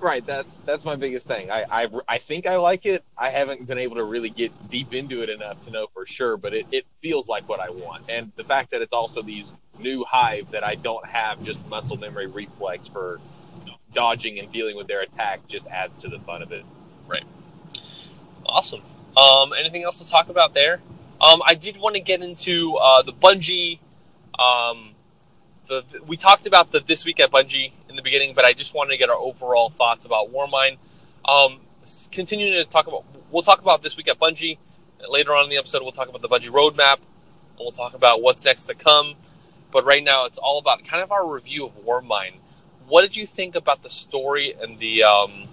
Right, 0.00 0.24
that's 0.26 0.60
that's 0.60 0.84
my 0.84 0.96
biggest 0.96 1.28
thing. 1.28 1.50
I, 1.50 1.64
I 1.70 1.88
I 2.08 2.18
think 2.18 2.46
I 2.46 2.56
like 2.56 2.86
it. 2.86 3.04
I 3.18 3.30
haven't 3.30 3.66
been 3.66 3.78
able 3.78 3.96
to 3.96 4.04
really 4.04 4.30
get 4.30 4.52
deep 4.70 4.94
into 4.94 5.22
it 5.22 5.28
enough 5.28 5.60
to 5.62 5.70
know 5.70 5.88
for 5.94 6.06
sure, 6.06 6.36
but 6.36 6.54
it, 6.54 6.66
it 6.72 6.86
feels 7.00 7.28
like 7.28 7.48
what 7.48 7.60
I 7.60 7.70
want. 7.70 8.04
And 8.08 8.32
the 8.36 8.44
fact 8.44 8.70
that 8.72 8.82
it's 8.82 8.94
also 8.94 9.22
these 9.22 9.52
new 9.78 10.04
hive 10.04 10.50
that 10.52 10.64
I 10.64 10.74
don't 10.74 11.06
have 11.06 11.42
just 11.42 11.64
muscle 11.68 11.96
memory 11.98 12.26
reflex 12.26 12.88
for 12.88 13.20
dodging 13.94 14.38
and 14.38 14.50
dealing 14.52 14.76
with 14.76 14.88
their 14.88 15.02
attacks 15.02 15.44
just 15.46 15.66
adds 15.68 15.98
to 15.98 16.08
the 16.08 16.18
fun 16.20 16.42
of 16.42 16.52
it. 16.52 16.64
Right. 17.06 17.24
Awesome. 18.46 18.82
Um, 19.16 19.52
anything 19.58 19.82
else 19.84 19.98
to 19.98 20.08
talk 20.08 20.28
about 20.28 20.54
there? 20.54 20.80
Um, 21.20 21.42
I 21.46 21.54
did 21.54 21.76
want 21.76 21.96
to 21.96 22.00
get 22.00 22.22
into 22.22 22.76
uh, 22.80 23.02
the 23.02 23.12
Bungie. 23.12 23.78
Um, 24.38 24.90
the 25.66 25.84
we 26.06 26.16
talked 26.16 26.46
about 26.46 26.72
the 26.72 26.80
this 26.80 27.04
week 27.04 27.20
at 27.20 27.30
Bungie 27.30 27.72
in 27.88 27.96
the 27.96 28.02
beginning, 28.02 28.34
but 28.34 28.44
I 28.44 28.52
just 28.52 28.74
wanted 28.74 28.92
to 28.92 28.96
get 28.96 29.10
our 29.10 29.16
overall 29.16 29.70
thoughts 29.70 30.04
about 30.04 30.32
Warmind. 30.32 30.78
Um, 31.26 31.60
continuing 32.10 32.54
to 32.54 32.64
talk 32.64 32.86
about, 32.86 33.04
we'll 33.30 33.42
talk 33.42 33.60
about 33.60 33.82
this 33.82 33.96
week 33.96 34.08
at 34.08 34.18
Bungie. 34.18 34.58
Later 35.08 35.32
on 35.32 35.44
in 35.44 35.50
the 35.50 35.56
episode, 35.56 35.82
we'll 35.82 35.92
talk 35.92 36.08
about 36.08 36.22
the 36.22 36.28
Bungie 36.28 36.50
roadmap, 36.50 36.96
and 36.96 37.58
we'll 37.58 37.70
talk 37.70 37.94
about 37.94 38.22
what's 38.22 38.44
next 38.44 38.64
to 38.64 38.74
come. 38.74 39.14
But 39.70 39.84
right 39.84 40.02
now, 40.02 40.24
it's 40.24 40.38
all 40.38 40.58
about 40.58 40.84
kind 40.84 41.02
of 41.02 41.12
our 41.12 41.26
review 41.30 41.66
of 41.66 41.84
Warmind. 41.84 42.34
What 42.88 43.02
did 43.02 43.16
you 43.16 43.24
think 43.24 43.54
about 43.54 43.82
the 43.82 43.90
story 43.90 44.54
and 44.60 44.78
the 44.78 45.04
um, 45.04 45.48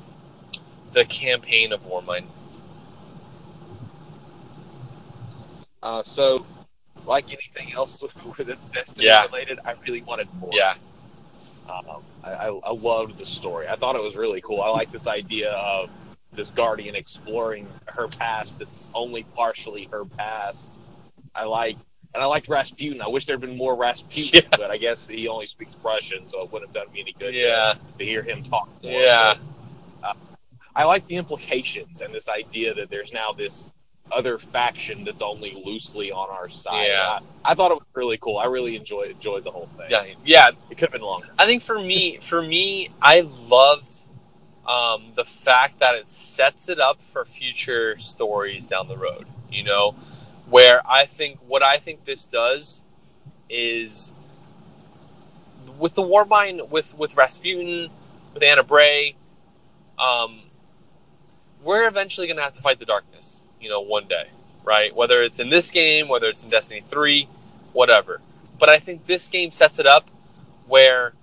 the 0.91 1.05
campaign 1.05 1.71
of 1.71 1.86
Warmind? 1.86 2.25
Uh, 5.88 6.03
so, 6.03 6.46
like 7.06 7.32
anything 7.32 7.72
else 7.74 8.03
that's 8.39 8.70
Destiny 8.70 9.06
Yeah. 9.06 9.25
related, 9.27 9.58
I 9.63 9.74
really 9.88 10.01
wanted 10.01 10.27
more. 10.34 10.50
Yeah. 10.51 10.75
Um, 11.70 12.03
I, 12.25 12.32
I, 12.32 12.48
I 12.48 12.72
loved 12.74 13.17
the 13.17 13.25
story. 13.25 13.70
I 13.70 13.75
thought 13.77 13.96
it 13.96 14.03
was 14.03 14.17
really 14.17 14.41
cool. 14.41 14.60
I 14.62 14.70
like 14.70 14.91
this 14.91 15.08
idea 15.08 15.51
of 15.53 15.89
this 16.34 16.51
guardian 16.51 16.94
exploring 16.94 17.67
her 17.86 18.10
past 18.10 18.60
that's 18.60 18.89
only 18.94 19.24
partially 19.34 19.86
her 19.89 20.03
past. 20.03 20.82
I 21.34 21.46
like, 21.46 21.77
and 22.13 22.22
I 22.22 22.25
liked 22.25 22.50
Rasputin. 22.50 23.01
I 23.01 23.08
wish 23.08 23.25
there'd 23.25 23.39
been 23.39 23.56
more 23.56 23.75
Rasputin, 23.77 24.41
Yeah. 24.51 24.58
but 24.58 24.70
I 24.70 24.75
guess 24.75 25.08
he 25.08 25.29
only 25.29 25.46
speaks 25.46 25.74
Russian, 25.82 26.27
so 26.27 26.44
it 26.44 26.51
wouldn't 26.51 26.75
have 26.75 26.84
done 26.86 26.94
me 26.94 27.00
any 27.00 27.13
good 27.13 27.32
to- 27.32 27.38
Yeah. 27.38 27.75
to, 27.98 28.03
hear 28.03 28.24
him 28.24 28.44
talk. 28.44 28.67
More. 28.84 28.91
Yeah. 28.91 29.36
But, 30.01 30.08
uh, 30.10 30.13
I 30.75 30.84
like 30.84 31.08
the 31.08 31.15
implications 31.15 32.01
and 32.01 32.13
this 32.13 32.27
idea 32.27 32.74
that 32.74 32.89
there's 32.89 33.13
now 33.13 33.32
this 33.32 33.72
other 34.11 34.37
faction 34.37 35.03
that's 35.03 35.21
only 35.21 35.61
loosely 35.65 36.11
on 36.11 36.29
our 36.29 36.49
side. 36.49 36.87
Yeah. 36.87 37.19
I, 37.45 37.51
I 37.51 37.53
thought 37.53 37.71
it 37.71 37.75
was 37.75 37.87
really 37.93 38.17
cool. 38.17 38.37
I 38.37 38.45
really 38.45 38.75
enjoyed 38.75 39.11
enjoyed 39.11 39.43
the 39.43 39.51
whole 39.51 39.69
thing. 39.77 39.87
Yeah, 39.89 40.05
yeah. 40.23 40.49
It 40.69 40.77
could 40.77 40.89
have 40.89 40.91
been 40.91 41.01
longer. 41.01 41.27
I 41.37 41.45
think 41.45 41.61
for 41.61 41.79
me, 41.79 42.17
for 42.17 42.41
me, 42.41 42.89
I 43.01 43.21
loved 43.21 44.05
um, 44.67 45.11
the 45.15 45.25
fact 45.25 45.79
that 45.79 45.95
it 45.95 46.07
sets 46.07 46.69
it 46.69 46.79
up 46.79 47.01
for 47.01 47.25
future 47.25 47.97
stories 47.97 48.67
down 48.67 48.87
the 48.87 48.97
road. 48.97 49.25
You 49.51 49.63
know, 49.63 49.95
where 50.49 50.81
I 50.87 51.05
think 51.05 51.39
what 51.47 51.63
I 51.63 51.77
think 51.77 52.05
this 52.05 52.25
does 52.25 52.83
is 53.49 54.13
with 55.77 55.95
the 55.95 56.03
Warmind, 56.03 56.69
with 56.69 56.97
with 56.97 57.15
Rasputin, 57.15 57.89
with 58.33 58.43
Ana 58.43 58.63
Bray, 58.63 59.15
um, 59.99 60.41
we're 61.63 61.87
eventually 61.87 62.27
going 62.27 62.37
to 62.37 62.43
have 62.43 62.53
to 62.53 62.61
fight 62.61 62.79
the 62.79 62.85
darkness. 62.85 63.37
You 63.59 63.69
know, 63.69 63.81
one 63.81 64.07
day, 64.07 64.29
right? 64.63 64.95
Whether 64.95 65.21
it's 65.21 65.39
in 65.39 65.49
this 65.49 65.71
game, 65.71 66.07
whether 66.07 66.27
it's 66.27 66.43
in 66.43 66.49
Destiny 66.49 66.81
three, 66.81 67.27
whatever. 67.73 68.21
But 68.59 68.69
I 68.69 68.77
think 68.77 69.05
this 69.05 69.27
game 69.27 69.51
sets 69.51 69.79
it 69.79 69.85
up 69.85 70.09
where 70.67 71.13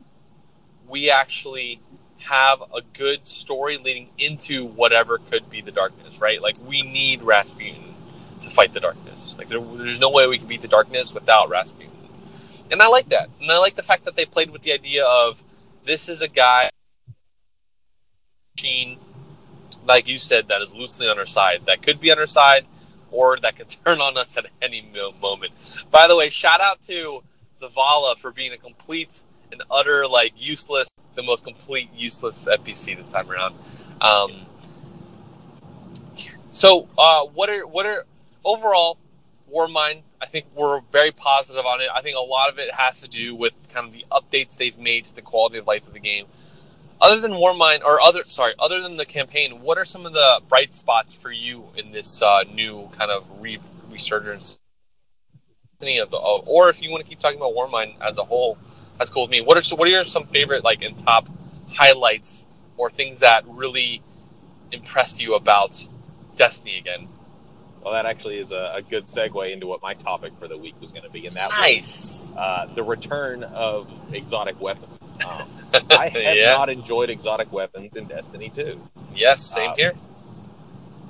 we 0.89 1.11
actually 1.11 1.81
have 2.19 2.63
a 2.75 2.81
good 2.95 3.27
story 3.29 3.77
leading 3.77 4.09
into 4.19 4.65
whatever 4.65 5.19
could 5.19 5.51
be 5.51 5.61
the 5.61 5.73
darkness, 5.73 6.21
right? 6.21 6.41
Like 6.41 6.57
we 6.67 6.83
need 6.83 7.23
Rasputin 7.23 7.95
to 8.41 8.51
fight 8.51 8.73
the 8.73 8.81
darkness. 8.81 9.37
Like 9.37 9.49
there, 9.49 9.61
there's 9.61 10.01
no 10.01 10.11
way 10.11 10.27
we 10.27 10.39
can 10.39 10.47
beat 10.47 10.63
the 10.63 10.69
darkness 10.69 11.13
without 11.13 11.49
Rasputin. 11.51 11.91
And 12.71 12.81
I 12.81 12.89
like 12.89 13.11
that. 13.11 13.29
And 13.41 13.51
I 13.51 13.59
like 13.59 13.75
the 13.75 13.83
fact 13.83 14.05
that 14.05 14.17
they 14.17 14.25
played 14.25 14.51
with 14.51 14.63
the 14.63 14.73
idea 14.73 15.05
of 15.05 15.45
this 15.85 16.09
is 16.09 16.23
a 16.23 16.29
guy 16.29 16.71
machine 18.57 18.99
like 19.87 20.09
you 20.09 20.19
said 20.19 20.49
that 20.49 20.63
is 20.63 20.75
loosely 20.75 21.09
on 21.09 21.19
our 21.19 21.27
side 21.27 21.67
that 21.67 21.83
could 21.83 22.01
be 22.01 22.11
on 22.11 22.19
our 22.19 22.27
side 22.27 22.67
or 23.11 23.39
that 23.41 23.57
could 23.57 23.69
turn 23.85 24.01
on 24.01 24.19
us 24.19 24.37
at 24.37 24.47
any 24.61 24.83
moment. 25.21 25.53
By 25.91 26.07
the 26.09 26.17
way, 26.17 26.29
shout 26.29 26.61
out 26.61 26.81
to 26.83 27.23
Zavala 27.55 28.17
for 28.17 28.33
being 28.33 28.53
a 28.53 28.59
complete 28.59 29.23
and 29.53 29.63
utter 29.71 30.07
like 30.07 30.33
useless, 30.37 30.91
the 31.15 31.23
most 31.23 31.45
complete 31.45 31.91
useless 31.95 32.49
NPC 32.51 32.97
this 32.97 33.09
time 33.09 33.31
around. 33.31 33.55
Um, 34.01 34.47
so, 36.51 36.89
uh, 36.99 37.25
what 37.25 37.49
are 37.49 37.67
what 37.67 37.87
are 37.87 38.05
overall 38.45 38.99
Warmind? 39.53 40.03
I 40.21 40.27
think 40.27 40.47
we're 40.55 40.81
very 40.93 41.13
positive 41.13 41.65
on 41.65 41.81
it. 41.81 41.89
I 41.95 42.01
think 42.01 42.17
a 42.17 42.21
lot 42.21 42.49
of 42.49 42.59
it 42.59 42.73
has 42.73 43.01
to 43.03 43.09
do 43.09 43.35
with 43.35 43.55
kind 43.73 43.87
of 43.87 43.93
the 43.93 44.05
updates 44.11 44.57
they've 44.57 44.79
made 44.79 45.05
to 45.07 45.15
the 45.15 45.23
quality 45.23 45.59
of 45.59 45.67
life 45.67 45.87
of 45.87 45.93
the 45.93 46.01
game. 46.01 46.27
Other 47.05 47.21
than 47.21 47.33
Warmind, 47.33 47.85
or 47.85 48.01
other 48.01 48.25
sorry, 48.25 48.55
other 48.59 48.83
than 48.83 48.97
the 48.97 49.05
campaign, 49.07 49.61
what 49.63 49.79
are 49.79 49.85
some 49.85 50.07
of 50.07 50.15
the 50.15 50.41
bright 50.49 50.75
spots 50.75 51.15
for 51.15 51.31
you 51.31 51.67
in 51.77 51.93
this 51.93 52.23
uh, 52.23 52.45
new 52.53 52.91
kind 52.99 53.11
of 53.11 53.43
re- 53.43 53.61
resurgence? 53.91 54.59
Any 55.83 55.99
of 55.99 56.11
the, 56.11 56.17
or 56.19 56.71
if 56.71 56.83
you 56.83 56.91
want 56.91 57.05
to 57.05 57.11
keep 57.11 57.21
talking 57.21 57.39
about 57.39 57.55
Warmind 57.55 57.97
as 58.01 58.19
a 58.19 58.25
whole, 58.25 58.59
That's 58.99 59.11
cool 59.11 59.25
with 59.25 59.33
me. 59.33 59.43
What 59.43 59.59
are 59.59 59.77
what 59.77 59.89
are 59.93 60.05
some 60.05 60.27
favorite 60.27 60.65
like 60.65 60.83
in 60.83 60.95
top 60.95 61.29
highlights 61.73 62.47
or 62.79 62.91
things 62.91 63.21
that 63.21 63.45
really 63.49 64.03
impressed 64.73 65.23
you 65.23 65.35
about 65.35 65.87
Destiny 66.37 66.79
again? 66.79 67.09
Well, 67.85 67.93
that 67.93 68.07
actually 68.07 68.39
is 68.39 68.51
a, 68.51 68.73
a 68.77 68.83
good 68.83 69.05
segue 69.05 69.53
into 69.53 69.67
what 69.67 69.83
my 69.83 69.93
topic 69.95 70.33
for 70.41 70.49
the 70.49 70.57
week 70.57 70.75
was 70.81 70.91
going 70.91 71.05
to 71.05 71.11
be, 71.11 71.27
and 71.27 71.37
that 71.37 71.51
Nice. 71.51 72.33
was 72.33 72.35
uh, 72.39 72.67
the 72.75 72.83
return 72.83 73.45
of 73.45 73.87
exotic 74.13 74.59
weapons. 74.61 75.15
Um, 75.25 75.47
I 75.91 76.09
have 76.09 76.37
Yeah. 76.39 76.55
not 76.55 76.71
enjoyed 76.71 77.11
exotic 77.11 77.53
weapons 77.53 77.97
in 77.97 78.07
Destiny 78.07 78.49
2. 78.49 78.81
Yes, 79.15 79.43
same 79.43 79.71
Uh, 79.71 79.77
here. 79.77 79.95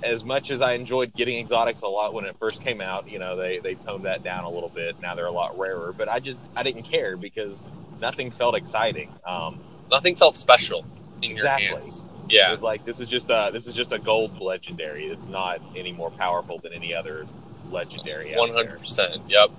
As 0.02 0.24
much 0.24 0.50
as 0.50 0.60
I 0.60 0.72
enjoyed 0.74 1.14
getting 1.14 1.38
exotics 1.38 1.82
a 1.82 1.88
lot 1.88 2.12
when 2.12 2.24
it 2.24 2.36
first 2.38 2.60
came 2.60 2.80
out, 2.80 3.08
you 3.08 3.18
know, 3.20 3.36
they, 3.36 3.58
they 3.58 3.74
toned 3.74 4.04
that 4.04 4.22
down 4.24 4.44
a 4.44 4.50
little 4.50 4.68
bit. 4.68 5.00
Now 5.00 5.14
they're 5.14 5.26
a 5.26 5.32
lot 5.32 5.56
rarer, 5.58 5.94
but 5.96 6.08
I 6.08 6.18
just 6.20 6.40
I 6.56 6.62
didn't 6.62 6.82
care 6.82 7.16
because 7.16 7.72
nothing 8.00 8.30
felt 8.32 8.56
exciting. 8.56 9.10
Um, 9.26 9.60
Nothing 9.90 10.16
felt 10.16 10.36
special 10.36 10.84
in 11.22 11.30
Exactly. 11.30 11.66
your 11.66 11.78
hands. 11.78 12.06
Yeah. 12.28 12.52
It's 12.52 12.62
like 12.62 12.84
this 12.84 13.00
is 13.00 13.08
just 13.08 13.30
a 13.30 13.50
this 13.52 13.66
is 13.66 13.74
just 13.74 13.92
a 13.92 13.98
gold 13.98 14.40
legendary. 14.40 15.06
It's 15.06 15.28
not 15.28 15.60
any 15.76 15.92
more 15.92 16.10
powerful 16.10 16.58
than 16.58 16.72
any 16.72 16.94
other 16.94 17.26
legendary. 17.70 18.34
One 18.34 18.52
hundred 18.52 18.78
percent. 18.78 19.22
Yep. 19.28 19.50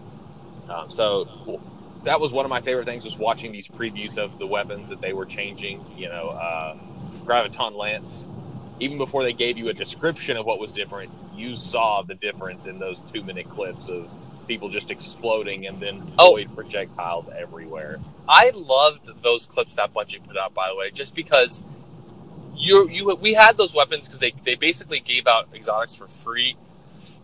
Um, 0.69 0.89
so 0.89 1.61
that 2.03 2.19
was 2.19 2.33
one 2.33 2.45
of 2.45 2.49
my 2.49 2.61
favorite 2.61 2.85
things 2.85 3.03
was 3.05 3.17
watching 3.17 3.51
these 3.51 3.67
previews 3.67 4.17
of 4.17 4.39
the 4.39 4.47
weapons 4.47 4.89
that 4.89 5.01
they 5.01 5.13
were 5.13 5.25
changing. 5.25 5.85
You 5.95 6.09
know, 6.09 6.29
uh, 6.29 6.77
graviton 7.25 7.75
lance. 7.75 8.25
Even 8.79 8.97
before 8.97 9.23
they 9.23 9.31
gave 9.33 9.57
you 9.57 9.69
a 9.69 9.73
description 9.73 10.35
of 10.35 10.45
what 10.45 10.59
was 10.59 10.73
different, 10.73 11.09
you 11.33 11.55
saw 11.55 12.01
the 12.01 12.15
difference 12.15 12.67
in 12.67 12.77
those 12.79 12.99
two 13.01 13.23
minute 13.23 13.49
clips 13.49 13.87
of 13.89 14.09
people 14.47 14.69
just 14.69 14.91
exploding 14.91 15.65
and 15.65 15.79
then 15.81 16.03
Oh. 16.19 16.31
void 16.31 16.53
projectiles 16.55 17.29
everywhere. 17.29 17.99
I 18.27 18.51
loved 18.53 19.21
those 19.21 19.45
clips 19.45 19.75
that 19.75 19.93
Bungie 19.93 20.21
put 20.27 20.37
out, 20.37 20.53
by 20.53 20.67
the 20.69 20.75
way, 20.75 20.91
just 20.91 21.15
because 21.15 21.63
you 22.65 22.89
you 22.89 23.15
we 23.21 23.33
had 23.33 23.57
those 23.57 23.75
weapons 23.75 24.07
because 24.07 24.19
they 24.19 24.31
they 24.43 24.55
basically 24.55 24.99
gave 24.99 25.27
out 25.27 25.47
exotics 25.53 25.95
for 25.95 26.07
free 26.07 26.55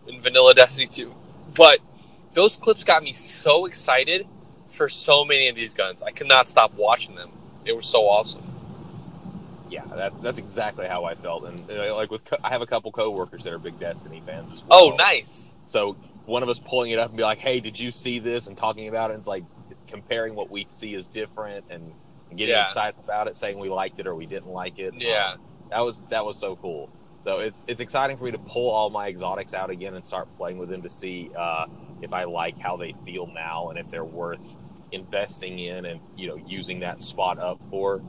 in 0.06 0.20
Vanilla 0.20 0.54
Destiny 0.54 0.86
2. 0.86 1.14
But 1.54 1.80
those 2.32 2.56
clips 2.56 2.84
got 2.84 3.02
me 3.02 3.12
so 3.12 3.66
excited 3.66 4.26
for 4.68 4.88
so 4.88 5.24
many 5.24 5.48
of 5.48 5.56
these 5.56 5.74
guns. 5.74 6.02
I 6.02 6.10
could 6.10 6.28
not 6.28 6.48
stop 6.48 6.74
watching 6.74 7.14
them. 7.14 7.30
They 7.64 7.72
were 7.72 7.82
so 7.82 8.08
awesome. 8.08 8.42
Yeah, 9.70 9.84
that's 9.94 10.20
that's 10.20 10.38
exactly 10.38 10.86
how 10.86 11.04
I 11.04 11.14
felt. 11.14 11.44
And 11.46 11.62
uh, 11.70 11.94
like 11.96 12.10
with, 12.10 12.24
co- 12.24 12.38
I 12.44 12.50
have 12.50 12.62
a 12.62 12.66
couple 12.66 12.92
coworkers 12.92 13.44
that 13.44 13.52
are 13.52 13.58
big 13.58 13.78
Destiny 13.78 14.22
fans 14.26 14.52
as 14.52 14.64
well. 14.66 14.78
Oh, 14.92 14.96
nice. 14.96 15.56
So 15.66 15.96
one 16.26 16.42
of 16.42 16.48
us 16.48 16.58
pulling 16.58 16.90
it 16.90 16.98
up 16.98 17.08
and 17.08 17.16
be 17.16 17.22
like, 17.22 17.38
"Hey, 17.38 17.60
did 17.60 17.78
you 17.78 17.90
see 17.90 18.18
this?" 18.18 18.48
and 18.48 18.56
talking 18.56 18.88
about 18.88 19.10
it. 19.10 19.14
And 19.14 19.20
it's 19.20 19.28
like 19.28 19.44
comparing 19.86 20.34
what 20.34 20.50
we 20.50 20.66
see 20.68 20.94
is 20.94 21.08
different 21.08 21.64
and 21.70 21.94
getting 22.36 22.54
Yeah. 22.54 22.66
excited 22.66 22.98
about 23.02 23.28
it, 23.28 23.36
saying 23.36 23.58
we 23.58 23.68
liked 23.68 23.98
it 24.00 24.06
or 24.06 24.14
we 24.14 24.26
didn't 24.26 24.50
like 24.50 24.78
it. 24.78 24.94
Yeah. 24.98 25.32
Um, 25.32 25.38
that 25.70 25.80
was 25.80 26.04
that 26.10 26.24
was 26.24 26.38
so 26.38 26.56
cool. 26.56 26.90
So 27.26 27.38
it's 27.40 27.64
it's 27.68 27.80
exciting 27.80 28.16
for 28.16 28.24
me 28.24 28.32
to 28.32 28.38
pull 28.38 28.70
all 28.70 28.90
my 28.90 29.08
exotics 29.08 29.54
out 29.54 29.70
again 29.70 29.94
and 29.94 30.04
start 30.04 30.28
playing 30.36 30.58
with 30.58 30.68
them 30.68 30.82
to 30.82 30.90
see 30.90 31.30
uh, 31.38 31.66
if 32.02 32.12
I 32.12 32.24
like 32.24 32.58
how 32.58 32.76
they 32.76 32.94
feel 33.04 33.26
now 33.28 33.70
and 33.70 33.78
if 33.78 33.90
they're 33.90 34.04
worth 34.04 34.58
investing 34.90 35.58
in 35.58 35.86
and 35.86 36.00
you 36.16 36.28
know 36.28 36.36
using 36.46 36.80
that 36.80 37.00
spot 37.00 37.38
up 37.38 37.58
for. 37.70 38.02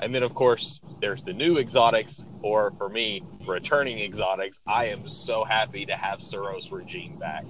And 0.00 0.14
then 0.14 0.22
of 0.22 0.34
course 0.34 0.80
there's 1.00 1.22
the 1.24 1.32
new 1.32 1.58
exotics, 1.58 2.24
or 2.42 2.72
for 2.78 2.88
me, 2.88 3.24
returning 3.46 3.98
exotics. 4.00 4.60
I 4.66 4.86
am 4.86 5.06
so 5.08 5.44
happy 5.44 5.86
to 5.86 5.94
have 5.94 6.18
Suros 6.18 6.70
regime 6.72 7.16
back. 7.18 7.44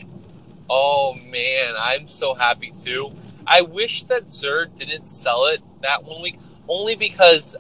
Oh 0.71 1.15
man, 1.15 1.75
I'm 1.79 2.07
so 2.07 2.35
happy 2.35 2.71
too. 2.71 3.11
I 3.49 3.63
wish 3.63 4.03
that 4.05 4.27
Xur 4.27 4.73
didn't 4.75 5.09
sell 5.09 5.47
it 5.47 5.63
that 5.81 6.05
one 6.05 6.21
week, 6.21 6.39
only 6.69 6.95
because, 6.95 7.57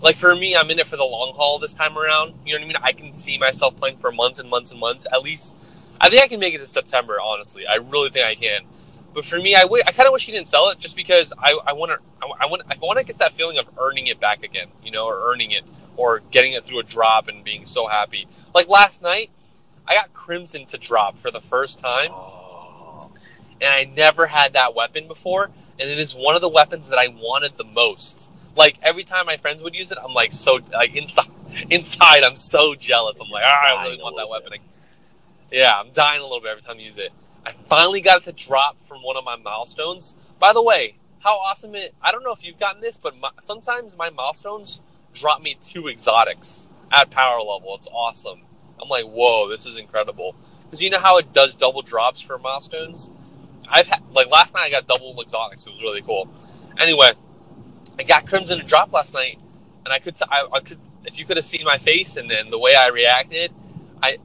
like 0.00 0.16
for 0.16 0.34
me, 0.36 0.54
I'm 0.54 0.70
in 0.70 0.78
it 0.78 0.86
for 0.86 0.96
the 0.96 1.04
long 1.04 1.32
haul 1.34 1.58
this 1.58 1.74
time 1.74 1.98
around. 1.98 2.34
You 2.46 2.54
know 2.54 2.60
what 2.60 2.64
I 2.64 2.68
mean? 2.68 2.76
I 2.82 2.92
can 2.92 3.12
see 3.12 3.36
myself 3.36 3.76
playing 3.76 3.98
for 3.98 4.12
months 4.12 4.38
and 4.38 4.48
months 4.48 4.70
and 4.70 4.78
months. 4.78 5.08
At 5.12 5.22
least, 5.22 5.56
I 6.00 6.08
think 6.08 6.22
I 6.22 6.28
can 6.28 6.38
make 6.38 6.54
it 6.54 6.58
to 6.58 6.66
September. 6.66 7.18
Honestly, 7.20 7.66
I 7.66 7.76
really 7.76 8.10
think 8.10 8.26
I 8.26 8.36
can. 8.36 8.62
But 9.12 9.24
for 9.24 9.36
me, 9.38 9.56
I 9.56 9.66
kind 9.66 10.06
of 10.06 10.12
wish 10.12 10.26
he 10.26 10.32
didn't 10.32 10.48
sell 10.48 10.70
it, 10.70 10.78
just 10.78 10.96
because 10.96 11.32
I 11.38 11.58
I 11.66 11.72
want 11.72 11.92
to 11.92 11.98
I 12.22 12.46
want 12.46 12.62
I 12.70 12.76
want 12.80 12.98
to 13.00 13.04
get 13.04 13.18
that 13.18 13.32
feeling 13.32 13.58
of 13.58 13.68
earning 13.78 14.06
it 14.06 14.20
back 14.20 14.44
again, 14.44 14.68
you 14.84 14.92
know, 14.92 15.06
or 15.06 15.32
earning 15.32 15.50
it, 15.50 15.64
or 15.96 16.20
getting 16.30 16.52
it 16.52 16.64
through 16.64 16.80
a 16.80 16.82
drop 16.84 17.28
and 17.28 17.42
being 17.42 17.64
so 17.64 17.86
happy. 17.88 18.26
Like 18.54 18.68
last 18.68 19.02
night, 19.02 19.30
I 19.86 19.94
got 19.94 20.14
Crimson 20.14 20.66
to 20.66 20.78
drop 20.78 21.18
for 21.18 21.30
the 21.30 21.40
first 21.40 21.80
time 21.80 22.10
Oh, 22.10 22.33
and 23.64 23.72
I 23.72 23.90
never 23.96 24.26
had 24.26 24.52
that 24.52 24.74
weapon 24.74 25.08
before, 25.08 25.50
and 25.80 25.90
it 25.90 25.98
is 25.98 26.14
one 26.14 26.34
of 26.34 26.42
the 26.42 26.48
weapons 26.48 26.90
that 26.90 26.98
I 26.98 27.08
wanted 27.08 27.56
the 27.56 27.64
most. 27.64 28.30
Like 28.56 28.78
every 28.82 29.04
time 29.04 29.26
my 29.26 29.38
friends 29.38 29.64
would 29.64 29.76
use 29.76 29.90
it, 29.90 29.98
I'm 30.02 30.12
like 30.12 30.32
so 30.32 30.60
like 30.72 30.94
inside 30.94 31.30
inside 31.70 32.22
I'm 32.22 32.36
so 32.36 32.74
jealous. 32.74 33.20
I'm 33.20 33.30
like, 33.30 33.44
ah, 33.44 33.80
I 33.80 33.84
really 33.84 34.02
want 34.02 34.16
that 34.16 34.28
weapon. 34.28 34.58
Yeah, 35.50 35.72
I'm 35.74 35.90
dying 35.92 36.20
a 36.20 36.24
little 36.24 36.40
bit 36.40 36.50
every 36.50 36.62
time 36.62 36.76
I 36.78 36.82
use 36.82 36.98
it. 36.98 37.12
I 37.46 37.52
finally 37.68 38.00
got 38.00 38.18
it 38.20 38.24
to 38.24 38.32
drop 38.32 38.78
from 38.78 39.02
one 39.02 39.16
of 39.16 39.24
my 39.24 39.36
milestones. 39.36 40.14
By 40.38 40.52
the 40.52 40.62
way, 40.62 40.96
how 41.20 41.32
awesome 41.32 41.74
it! 41.74 41.94
I 42.02 42.12
don't 42.12 42.22
know 42.22 42.32
if 42.32 42.46
you've 42.46 42.58
gotten 42.58 42.82
this, 42.82 42.98
but 42.98 43.18
my, 43.18 43.30
sometimes 43.40 43.96
my 43.96 44.10
milestones 44.10 44.82
drop 45.14 45.40
me 45.40 45.56
two 45.60 45.88
exotics 45.88 46.68
at 46.92 47.10
power 47.10 47.38
level. 47.38 47.74
It's 47.76 47.88
awesome. 47.88 48.40
I'm 48.80 48.88
like, 48.88 49.04
whoa, 49.04 49.48
this 49.48 49.64
is 49.66 49.78
incredible. 49.78 50.34
Because 50.64 50.82
you 50.82 50.90
know 50.90 50.98
how 50.98 51.18
it 51.18 51.32
does 51.32 51.54
double 51.54 51.82
drops 51.82 52.20
for 52.20 52.38
milestones. 52.38 53.10
I've 53.68 53.86
had 53.86 54.02
like 54.12 54.30
last 54.30 54.54
night 54.54 54.64
I 54.64 54.70
got 54.70 54.86
double 54.86 55.18
exotics. 55.20 55.66
It 55.66 55.70
was 55.70 55.82
really 55.82 56.02
cool. 56.02 56.28
Anyway, 56.78 57.12
I 57.98 58.02
got 58.02 58.26
crimson 58.26 58.58
to 58.58 58.64
drop 58.64 58.92
last 58.92 59.14
night, 59.14 59.38
and 59.84 59.92
I 59.92 59.98
could 59.98 60.16
t- 60.16 60.24
I, 60.30 60.46
I 60.52 60.60
could 60.60 60.78
if 61.04 61.18
you 61.18 61.24
could 61.24 61.36
have 61.36 61.44
seen 61.44 61.64
my 61.64 61.78
face 61.78 62.16
and 62.16 62.30
then 62.30 62.50
the 62.50 62.58
way 62.58 62.74
I 62.74 62.88
reacted, 62.88 63.52
I, 64.02 64.18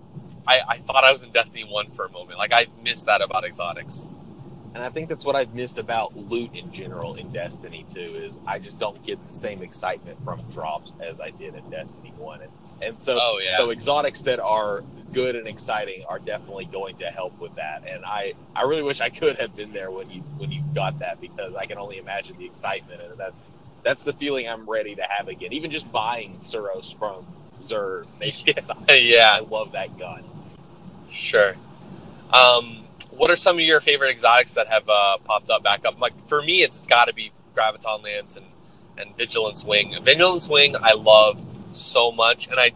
I 0.47 0.61
I 0.67 0.77
thought 0.77 1.03
I 1.03 1.11
was 1.11 1.23
in 1.23 1.31
Destiny 1.31 1.63
One 1.63 1.89
for 1.89 2.05
a 2.05 2.11
moment. 2.11 2.37
Like 2.37 2.53
I've 2.53 2.75
missed 2.83 3.05
that 3.07 3.21
about 3.21 3.43
exotics. 3.43 4.07
And 4.75 4.83
I 4.83 4.89
think 4.89 5.09
that's 5.09 5.25
what 5.25 5.35
I've 5.35 5.53
missed 5.55 5.79
about 5.79 6.15
loot 6.15 6.55
in 6.55 6.71
general 6.71 7.15
in 7.15 7.31
Destiny 7.31 7.85
2 7.91 7.99
is 7.99 8.39
I 8.45 8.59
just 8.59 8.79
don't 8.79 9.01
get 9.03 9.25
the 9.25 9.33
same 9.33 9.63
excitement 9.63 10.23
from 10.23 10.39
drops 10.51 10.93
as 10.99 11.19
I 11.19 11.31
did 11.31 11.55
in 11.55 11.67
Destiny 11.71 12.13
1. 12.17 12.41
And, 12.41 12.51
and 12.83 13.03
so, 13.03 13.17
Oh 13.19 13.41
yeah, 13.43 13.57
so 13.57 13.71
exotics 13.71 14.21
that 14.23 14.39
are 14.39 14.83
good 15.13 15.35
and 15.35 15.47
exciting 15.47 16.03
are 16.07 16.19
definitely 16.19 16.65
going 16.65 16.97
to 16.97 17.05
help 17.07 17.39
with 17.39 17.55
that. 17.55 17.83
And 17.87 18.03
I, 18.05 18.33
I 18.55 18.63
really 18.63 18.83
wish 18.83 19.01
I 19.01 19.09
could 19.09 19.37
have 19.37 19.55
been 19.55 19.73
there 19.73 19.91
when 19.91 20.09
you 20.09 20.21
when 20.37 20.51
you 20.51 20.61
got 20.75 20.99
that 20.99 21.21
because 21.21 21.55
I 21.55 21.65
can 21.65 21.77
only 21.77 21.97
imagine 21.97 22.37
the 22.37 22.45
excitement 22.45 23.01
and 23.01 23.17
that's 23.17 23.51
that's 23.83 24.03
the 24.03 24.13
feeling 24.13 24.47
I'm 24.47 24.69
ready 24.69 24.95
to 24.95 25.03
have 25.03 25.27
again. 25.27 25.53
Even 25.53 25.71
just 25.71 25.91
buying 25.91 26.37
Suros 26.37 26.97
from 26.97 27.25
Xur 27.59 28.05
makes 28.19 28.45
me 28.45 28.53
Yeah. 28.53 28.53
excited. 28.57 28.83
yeah, 29.03 29.31
I 29.35 29.39
love 29.41 29.73
that 29.73 29.97
gun. 29.97 30.23
sure. 31.09 31.55
Um, 32.33 32.85
what 33.11 33.31
are 33.31 33.35
some 33.35 33.57
of 33.57 33.61
your 33.61 33.79
favorite 33.79 34.11
exotics 34.11 34.53
that 34.55 34.67
have 34.67 34.87
uh, 34.89 35.17
popped 35.25 35.49
up 35.49 35.63
back 35.63 35.85
up? 35.85 35.99
Like 35.99 36.13
for 36.27 36.41
me, 36.41 36.61
it's 36.63 36.85
got 36.85 37.05
to 37.05 37.13
be 37.13 37.31
Graviton 37.55 38.03
Lance 38.03 38.37
and 38.37 38.45
and 38.97 39.15
Vigilance 39.17 39.65
Wing. 39.65 39.97
Vigilance 40.03 40.49
Wing, 40.49 40.75
I 40.81 40.93
love 40.93 41.45
so 41.71 42.11
much, 42.11 42.47
and 42.49 42.59
I 42.59 42.71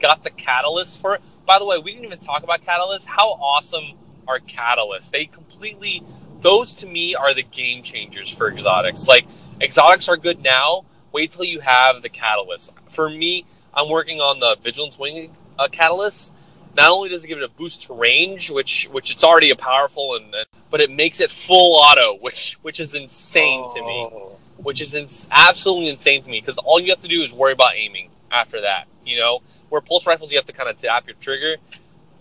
got 0.00 0.22
the 0.24 0.30
catalyst 0.30 1.00
for 1.00 1.14
it. 1.16 1.22
By 1.52 1.58
the 1.58 1.66
way, 1.66 1.76
we 1.76 1.92
didn't 1.92 2.06
even 2.06 2.18
talk 2.18 2.44
about 2.44 2.64
catalyst. 2.64 3.06
How 3.06 3.32
awesome 3.32 3.92
are 4.26 4.38
catalysts? 4.38 5.10
They 5.10 5.26
completely 5.26 6.02
those 6.40 6.72
to 6.76 6.86
me 6.86 7.14
are 7.14 7.34
the 7.34 7.42
game 7.42 7.82
changers 7.82 8.34
for 8.34 8.50
exotics. 8.50 9.06
Like 9.06 9.26
exotics 9.60 10.08
are 10.08 10.16
good 10.16 10.42
now. 10.42 10.86
Wait 11.12 11.30
till 11.30 11.44
you 11.44 11.60
have 11.60 12.00
the 12.00 12.08
catalyst. 12.08 12.72
For 12.88 13.10
me, 13.10 13.44
I'm 13.74 13.90
working 13.90 14.18
on 14.18 14.40
the 14.40 14.56
Vigilance 14.62 14.98
Wing 14.98 15.36
uh, 15.58 15.68
catalyst. 15.70 16.32
Not 16.74 16.90
only 16.90 17.10
does 17.10 17.22
it 17.26 17.28
give 17.28 17.36
it 17.36 17.44
a 17.44 17.50
boost 17.50 17.82
to 17.82 17.92
range, 17.92 18.50
which 18.50 18.88
which 18.90 19.10
it's 19.10 19.22
already 19.22 19.50
a 19.50 19.56
powerful, 19.56 20.16
and 20.16 20.34
but 20.70 20.80
it 20.80 20.90
makes 20.90 21.20
it 21.20 21.30
full 21.30 21.76
auto, 21.76 22.16
which 22.22 22.54
which 22.62 22.80
is 22.80 22.94
insane 22.94 23.68
to 23.74 23.80
me 23.82 24.08
Oh. 24.10 24.38
which 24.56 24.80
is 24.80 24.94
ins- 24.94 25.28
absolutely 25.30 25.90
insane 25.90 26.22
to 26.22 26.30
me 26.30 26.40
because 26.40 26.56
all 26.56 26.80
you 26.80 26.88
have 26.88 27.00
to 27.00 27.08
do 27.08 27.20
is 27.20 27.34
worry 27.34 27.52
about 27.52 27.74
aiming 27.76 28.08
after 28.30 28.62
that. 28.62 28.86
You 29.04 29.18
know, 29.18 29.42
where 29.72 29.80
pulse 29.80 30.06
rifles 30.06 30.30
you 30.30 30.36
have 30.36 30.44
to 30.44 30.52
kind 30.52 30.68
of 30.68 30.76
tap 30.76 31.06
your 31.06 31.16
trigger. 31.18 31.56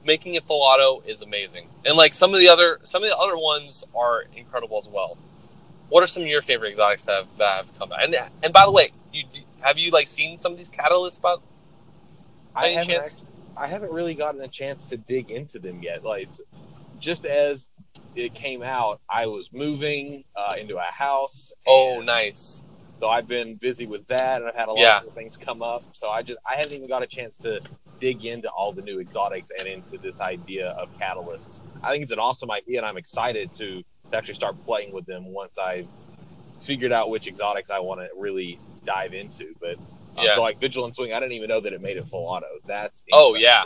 Making 0.06 0.36
it 0.36 0.48
full 0.48 0.62
auto 0.62 1.06
is 1.06 1.22
amazing, 1.22 1.68
and 1.86 1.98
like 1.98 2.14
some 2.14 2.34
of 2.34 2.40
the 2.40 2.48
other 2.48 2.80
some 2.84 3.04
of 3.04 3.10
the 3.10 3.18
other 3.18 3.38
ones 3.38 3.84
are 3.94 4.24
incredible 4.36 4.80
as 4.80 4.88
well. 4.88 5.18
What 5.90 6.02
are 6.02 6.08
some 6.08 6.24
of 6.24 6.30
your 6.30 6.42
favorite 6.42 6.70
exotics 6.70 7.06
that 7.06 7.18
have 7.18 7.38
that 7.38 7.58
have 7.58 7.78
come 7.78 7.92
out? 7.92 8.04
And 8.04 8.16
and 8.42 8.54
by 8.54 8.66
the 8.66 8.72
way, 8.72 8.92
you 9.12 9.26
have 9.60 9.78
you 9.78 9.92
like 9.92 10.08
seen 10.08 10.40
some 10.40 10.54
of 10.54 10.58
these 10.58 10.70
catalysts? 10.70 11.20
About 11.20 11.44
I 12.56 12.68
any 12.68 12.76
haven't, 12.78 12.94
chance? 12.94 13.18
I 13.58 13.68
haven't 13.68 13.92
really 13.92 14.16
gotten 14.16 14.42
a 14.42 14.48
chance 14.48 14.86
to 14.86 14.98
dig 14.98 15.30
into 15.30 15.60
them 15.60 15.84
yet. 15.84 16.04
Like, 16.04 16.30
just 17.00 17.26
as 17.26 17.70
it 18.16 18.34
came 18.34 18.64
out, 18.64 19.02
I 19.10 19.28
was 19.28 19.52
moving 19.52 20.24
uh, 20.36 20.56
into 20.58 20.78
a 20.78 20.92
house. 20.92 21.54
oh, 21.68 22.02
nice. 22.04 22.66
So 23.02 23.10
I've 23.10 23.28
been 23.28 23.56
busy 23.56 23.88
with 23.88 24.06
that, 24.08 24.42
and 24.42 24.48
I've 24.48 24.56
had 24.56 24.68
a 24.68 24.74
lot 24.74 24.80
Yeah. 24.80 24.98
of 25.08 25.12
things 25.14 25.36
come 25.36 25.64
up. 25.64 25.84
So 25.94 26.08
I 26.12 26.22
just 26.22 26.38
I 26.46 26.54
haven't 26.56 26.74
even 26.74 26.88
got 26.88 27.02
a 27.02 27.08
chance 27.08 27.36
to 27.40 27.60
dig 28.00 28.26
into 28.26 28.48
all 28.52 28.72
the 28.74 28.84
new 28.84 29.00
exotics 29.00 29.50
and 29.58 29.68
into 29.68 29.98
this 29.98 30.22
idea 30.22 30.70
of 30.70 30.88
catalysts. 31.00 31.62
I 31.84 31.90
think 31.90 32.04
it's 32.04 32.12
an 32.12 32.20
awesome 32.20 32.52
idea, 32.52 32.78
and 32.78 32.86
I'm 32.86 32.98
excited 32.98 33.52
to, 33.56 33.82
to 34.12 34.18
actually 34.18 34.36
start 34.36 34.62
playing 34.64 34.94
with 34.94 35.08
them 35.08 35.26
once 35.34 35.58
I 35.58 35.88
figured 36.60 36.92
out 36.92 37.10
which 37.10 37.28
exotics 37.28 37.72
I 37.72 37.80
want 37.80 38.02
to 38.02 38.10
really 38.16 38.60
dive 38.86 39.16
into. 39.16 39.56
But 39.60 39.78
um, 40.16 40.26
Yeah. 40.26 40.36
so 40.36 40.44
like 40.44 40.60
Vigilance 40.60 41.00
Wing, 41.00 41.12
I 41.12 41.20
didn't 41.20 41.32
even 41.34 41.50
know 41.50 41.60
that 41.60 41.74
it 41.74 41.82
made 41.82 41.98
it 41.98 42.08
full 42.08 42.28
auto. 42.28 42.46
That's 42.68 43.04
Oh, 43.12 43.34
yeah. 43.34 43.64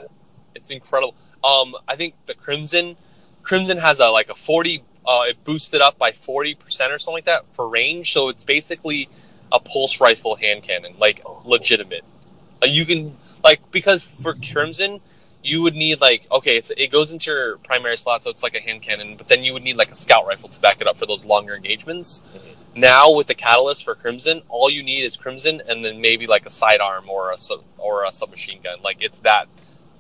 It's 0.55 0.71
incredible. 0.71 1.13
Um, 1.43 1.75
I 1.89 1.97
think 1.97 2.15
the 2.25 2.35
Crimson, 2.35 2.95
Crimson 3.43 3.79
has 3.79 3.99
a 3.99 4.07
like 4.11 4.29
a 4.29 4.33
forty. 4.35 4.81
Uh, 5.05 5.25
it 5.27 5.43
boosted 5.43 5.81
up 5.81 5.97
by 5.97 6.13
forty 6.13 6.55
percent 6.55 6.93
or 6.93 6.97
something 6.99 7.17
like 7.17 7.25
that 7.25 7.43
for 7.51 7.67
range. 7.67 8.13
So 8.13 8.29
it's 8.29 8.45
basically 8.45 9.09
a 9.51 9.59
pulse 9.59 9.99
rifle 9.99 10.35
hand 10.35 10.63
cannon, 10.63 10.95
like 10.99 11.21
legitimate. 11.43 12.03
You 12.63 12.85
can 12.85 13.17
like 13.43 13.71
because 13.71 14.03
for 14.03 14.33
Crimson, 14.33 15.01
you 15.43 15.61
would 15.63 15.75
need 15.75 16.01
like 16.01 16.27
okay, 16.31 16.57
it's 16.57 16.71
it 16.71 16.91
goes 16.91 17.13
into 17.13 17.31
your 17.31 17.57
primary 17.59 17.97
slot, 17.97 18.23
so 18.23 18.29
it's 18.29 18.43
like 18.43 18.55
a 18.55 18.61
hand 18.61 18.81
cannon. 18.81 19.15
But 19.15 19.27
then 19.27 19.43
you 19.43 19.53
would 19.53 19.63
need 19.63 19.77
like 19.77 19.91
a 19.91 19.95
scout 19.95 20.25
rifle 20.25 20.49
to 20.49 20.59
back 20.59 20.81
it 20.81 20.87
up 20.87 20.97
for 20.97 21.05
those 21.05 21.25
longer 21.25 21.55
engagements. 21.55 22.19
Mm-hmm. 22.19 22.79
Now 22.79 23.15
with 23.15 23.27
the 23.27 23.35
catalyst 23.35 23.85
for 23.85 23.95
Crimson, 23.95 24.41
all 24.49 24.69
you 24.69 24.83
need 24.83 25.03
is 25.03 25.15
Crimson, 25.15 25.61
and 25.67 25.85
then 25.85 26.01
maybe 26.01 26.27
like 26.27 26.45
a 26.45 26.49
sidearm 26.49 27.09
or 27.09 27.31
a 27.31 27.37
sub, 27.37 27.63
or 27.77 28.03
a 28.03 28.11
submachine 28.11 28.61
gun. 28.61 28.81
Like 28.83 29.01
it's 29.01 29.19
that, 29.19 29.47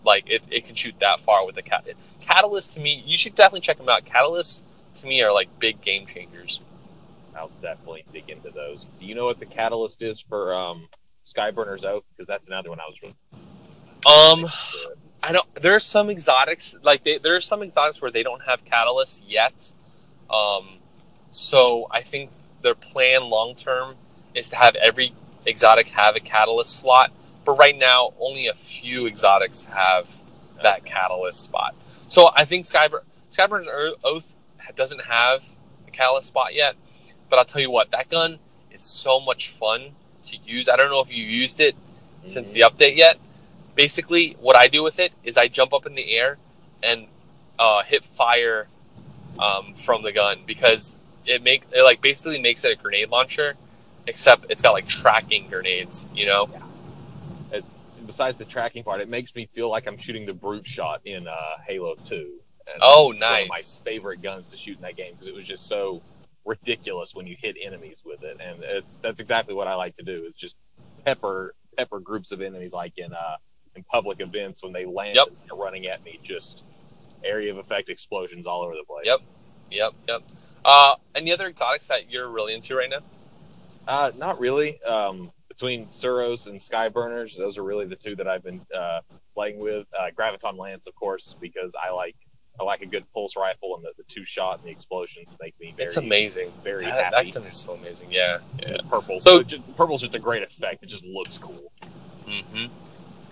like 0.03 0.29
it, 0.29 0.43
it 0.51 0.65
can 0.65 0.75
shoot 0.75 0.99
that 0.99 1.21
far 1.21 1.45
with 1.45 1.55
the 1.55 1.61
cat. 1.61 1.85
Catalyst 2.19 2.73
to 2.73 2.81
me, 2.81 3.01
you 3.05 3.17
should 3.17 3.33
definitely 3.33 3.61
check 3.61 3.77
them 3.77 3.87
out. 3.87 4.03
Catalyst 4.03 4.65
to 4.95 5.07
me 5.07 5.21
are 5.21 5.31
like 5.31 5.47
big 5.59 5.81
game 5.81 6.05
changers. 6.05 6.59
I'll 7.35 7.51
definitely 7.61 8.05
dig 8.13 8.29
into 8.29 8.49
those. 8.49 8.87
Do 8.99 9.05
you 9.05 9.15
know 9.15 9.25
what 9.25 9.39
the 9.39 9.45
catalyst 9.45 10.01
is 10.01 10.19
for 10.19 10.53
um, 10.53 10.87
Skyburner's 11.25 11.85
Oath? 11.85 12.03
Because 12.15 12.27
that's 12.27 12.47
another 12.47 12.69
one 12.69 12.79
I 12.79 12.85
was 12.87 13.01
really. 13.01 13.15
Um, 14.05 14.47
I 15.23 15.31
don't. 15.31 15.55
There's 15.55 15.83
some 15.83 16.09
exotics 16.09 16.75
like 16.83 17.03
they, 17.03 17.17
there's 17.17 17.45
some 17.45 17.63
exotics 17.63 18.01
where 18.01 18.11
they 18.11 18.23
don't 18.23 18.43
have 18.43 18.63
catalyst 18.63 19.27
yet. 19.27 19.73
Um, 20.29 20.77
so 21.31 21.87
I 21.91 22.01
think 22.01 22.29
their 22.61 22.75
plan 22.75 23.29
long 23.29 23.55
term 23.55 23.95
is 24.33 24.49
to 24.49 24.55
have 24.55 24.75
every 24.75 25.13
exotic 25.45 25.89
have 25.89 26.15
a 26.15 26.19
catalyst 26.19 26.79
slot. 26.79 27.11
But 27.43 27.57
right 27.57 27.77
now, 27.77 28.13
only 28.19 28.47
a 28.47 28.53
few 28.53 29.07
exotics 29.07 29.65
have 29.65 30.09
that 30.63 30.85
catalyst 30.85 31.41
spot. 31.41 31.75
So 32.07 32.29
I 32.35 32.45
think 32.45 32.65
Skyburn 32.65 33.01
Skyburner's 33.29 33.97
Oath 34.03 34.35
doesn't 34.75 35.01
have 35.01 35.43
a 35.87 35.91
catalyst 35.91 36.27
spot 36.27 36.53
yet. 36.53 36.75
But 37.29 37.39
I'll 37.39 37.45
tell 37.45 37.61
you 37.61 37.71
what, 37.71 37.91
that 37.91 38.09
gun 38.09 38.39
is 38.71 38.81
so 38.81 39.19
much 39.19 39.49
fun 39.49 39.91
to 40.23 40.37
use. 40.37 40.69
I 40.69 40.75
don't 40.75 40.89
know 40.89 41.01
if 41.01 41.15
you 41.15 41.23
used 41.23 41.59
it 41.59 41.75
since 42.25 42.51
the 42.53 42.61
update 42.61 42.95
yet. 42.95 43.17
Basically, 43.75 44.37
what 44.39 44.55
I 44.55 44.67
do 44.67 44.83
with 44.83 44.99
it 44.99 45.11
is 45.23 45.37
I 45.37 45.47
jump 45.47 45.73
up 45.73 45.85
in 45.85 45.95
the 45.95 46.11
air 46.11 46.37
and 46.81 47.07
uh, 47.59 47.83
hit 47.83 48.05
fire 48.05 48.67
um, 49.39 49.73
from 49.73 50.03
the 50.03 50.11
gun 50.11 50.39
because 50.45 50.95
it 51.25 51.43
make 51.43 51.63
it 51.73 51.83
like 51.83 52.01
basically 52.01 52.39
makes 52.39 52.63
it 52.63 52.71
a 52.71 52.81
grenade 52.81 53.09
launcher, 53.09 53.55
except 54.07 54.45
it's 54.49 54.61
got 54.61 54.71
like 54.71 54.87
tracking 54.87 55.49
grenades. 55.49 56.07
You 56.13 56.27
know? 56.27 56.49
Yeah 56.51 56.61
besides 58.05 58.37
the 58.37 58.45
tracking 58.45 58.83
part, 58.83 59.01
it 59.01 59.09
makes 59.09 59.35
me 59.35 59.47
feel 59.51 59.69
like 59.69 59.87
I'm 59.87 59.97
shooting 59.97 60.25
the 60.25 60.33
brute 60.33 60.65
shot 60.65 61.01
in 61.05 61.27
uh, 61.27 61.33
Halo 61.65 61.95
2. 61.95 62.15
And 62.15 62.81
Oh, 62.81 63.11
of 63.43 63.49
my 63.49 63.59
favorite 63.83 64.21
guns 64.21 64.47
to 64.49 64.57
shoot 64.57 64.77
in 64.77 64.81
that 64.81 64.95
game 64.95 65.13
because 65.13 65.27
it 65.27 65.35
was 65.35 65.45
just 65.45 65.67
so 65.67 66.01
ridiculous 66.45 67.13
when 67.15 67.27
you 67.27 67.35
hit 67.39 67.57
enemies 67.61 68.03
with 68.05 68.23
it, 68.23 68.37
and 68.39 68.63
it's 68.63 68.97
that's 68.99 69.19
exactly 69.19 69.53
what 69.53 69.67
I 69.67 69.75
like 69.75 69.95
to 69.97 70.03
do 70.03 70.23
is 70.25 70.33
just 70.33 70.55
pepper 71.05 71.55
pepper 71.77 71.99
groups 71.99 72.31
of 72.31 72.41
enemies 72.41 72.73
like 72.73 72.97
in 72.97 73.13
uh 73.13 73.35
in 73.75 73.83
public 73.83 74.21
events 74.21 74.63
when 74.63 74.71
they 74.71 74.85
land 74.85 75.15
Yep. 75.15 75.27
and 75.27 75.37
start 75.37 75.59
running 75.59 75.87
at 75.87 76.03
me, 76.05 76.19
just 76.23 76.65
area 77.23 77.51
of 77.51 77.57
effect 77.57 77.89
explosions 77.89 78.47
all 78.47 78.61
over 78.61 78.73
the 78.73 78.83
place. 78.87 79.05
Yep. 79.05 79.19
Yep. 79.71 79.93
Yep. 80.07 80.23
Uh, 80.63 80.95
any 81.13 81.33
other 81.33 81.47
exotics 81.47 81.87
that 81.87 82.09
you're 82.09 82.29
really 82.29 82.53
into 82.53 82.75
right 82.75 82.89
now? 82.89 82.99
Uh, 83.87 84.11
not 84.17 84.39
really. 84.39 84.81
Um, 84.83 85.31
between 85.49 85.85
Suros 85.87 86.47
and 86.49 86.59
Skyburners, 86.59 87.37
those 87.37 87.57
are 87.57 87.63
really 87.63 87.85
the 87.85 87.95
two 87.95 88.15
that 88.15 88.27
I've 88.27 88.43
been 88.43 88.61
uh, 88.75 89.01
playing 89.33 89.59
with. 89.59 89.85
Uh, 89.97 90.07
Graviton 90.17 90.57
Lance, 90.57 90.87
of 90.87 90.95
course, 90.95 91.35
because 91.39 91.75
I 91.81 91.91
like 91.91 92.15
I 92.59 92.63
like 92.63 92.81
a 92.81 92.85
good 92.85 93.05
pulse 93.13 93.35
rifle 93.35 93.75
and 93.75 93.83
the, 93.83 93.91
the 93.97 94.03
two 94.03 94.23
shot 94.25 94.59
and 94.59 94.67
the 94.67 94.71
explosions 94.71 95.35
make 95.41 95.59
me 95.59 95.73
very 95.75 95.87
It's 95.87 95.97
amazing. 95.97 96.51
very 96.63 96.85
That, 96.85 97.13
happy. 97.13 97.31
that 97.31 97.39
gun 97.39 97.47
is 97.47 97.55
so 97.55 97.73
amazing. 97.73 98.11
Yeah. 98.11 98.39
Yeah. 98.61 98.77
Purple, 98.89 99.19
So- 99.19 99.37
so 99.39 99.43
just, 99.43 99.75
purple's 99.77 100.01
just 100.01 100.15
a 100.15 100.19
great 100.19 100.43
effect. 100.43 100.83
It 100.83 100.87
just 100.87 101.03
looks 101.05 101.37
cool. 101.37 101.71
hmm 102.25 102.65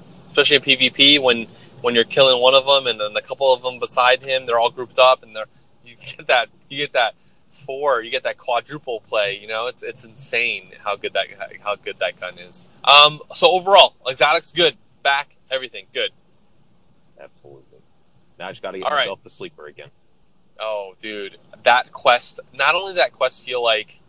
Especially 0.08 0.58
in 0.58 0.62
PvP 0.64 1.20
when 1.20 1.48
when 1.82 1.96
you're 1.96 2.04
killing 2.06 2.42
one 2.42 2.54
of 2.54 2.66
them 2.66 2.88
and 2.88 3.00
then 3.00 3.16
a 3.18 3.22
couple 3.22 3.54
of 3.54 3.62
them 3.62 3.78
beside 3.80 4.24
him, 4.26 4.46
they're 4.46 4.60
all 4.60 4.70
grouped 4.70 5.00
up 5.00 5.22
and 5.24 5.36
they're 5.36 5.48
you 5.86 5.96
get 5.96 6.28
that 6.28 6.50
you 6.70 6.78
get 6.78 6.94
that 6.94 7.14
four, 7.52 8.02
you 8.02 8.10
get 8.12 8.24
that 8.24 8.38
quadruple 8.38 9.02
play. 9.02 9.38
You 9.40 9.48
know, 9.48 9.68
it's 9.68 9.84
it's 9.84 10.04
insane 10.06 10.72
how 10.84 10.96
good 10.98 11.14
that 11.14 11.28
how 11.62 11.76
good 11.76 11.98
that 12.00 12.20
gun 12.20 12.38
is. 12.38 12.70
Um, 12.84 13.22
so 13.34 13.50
overall, 13.52 13.96
exotics 14.08 14.52
good, 14.52 14.78
back 15.02 15.36
everything 15.50 15.86
good. 15.94 16.12
Absolutely. 17.20 17.73
Now 18.40 18.48
I 18.48 18.52
just 18.52 18.62
got 18.62 18.72
to 18.72 18.80
get 18.80 18.86
All 18.86 18.92
right. 18.92 19.00
myself 19.00 19.24
the 19.24 19.30
sleeper 19.30 19.68
again. 19.68 19.90
Oh, 20.60 20.96
dude, 21.00 21.38
that 21.64 21.92
quest. 21.92 22.40
Not 22.54 22.76
only 22.76 22.94
did 22.94 23.00
that 23.00 23.14
quest 23.14 23.44
feel 23.44 23.64
like 23.64 24.00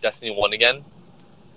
Destiny 0.00 0.34
One 0.34 0.52
again, 0.52 0.84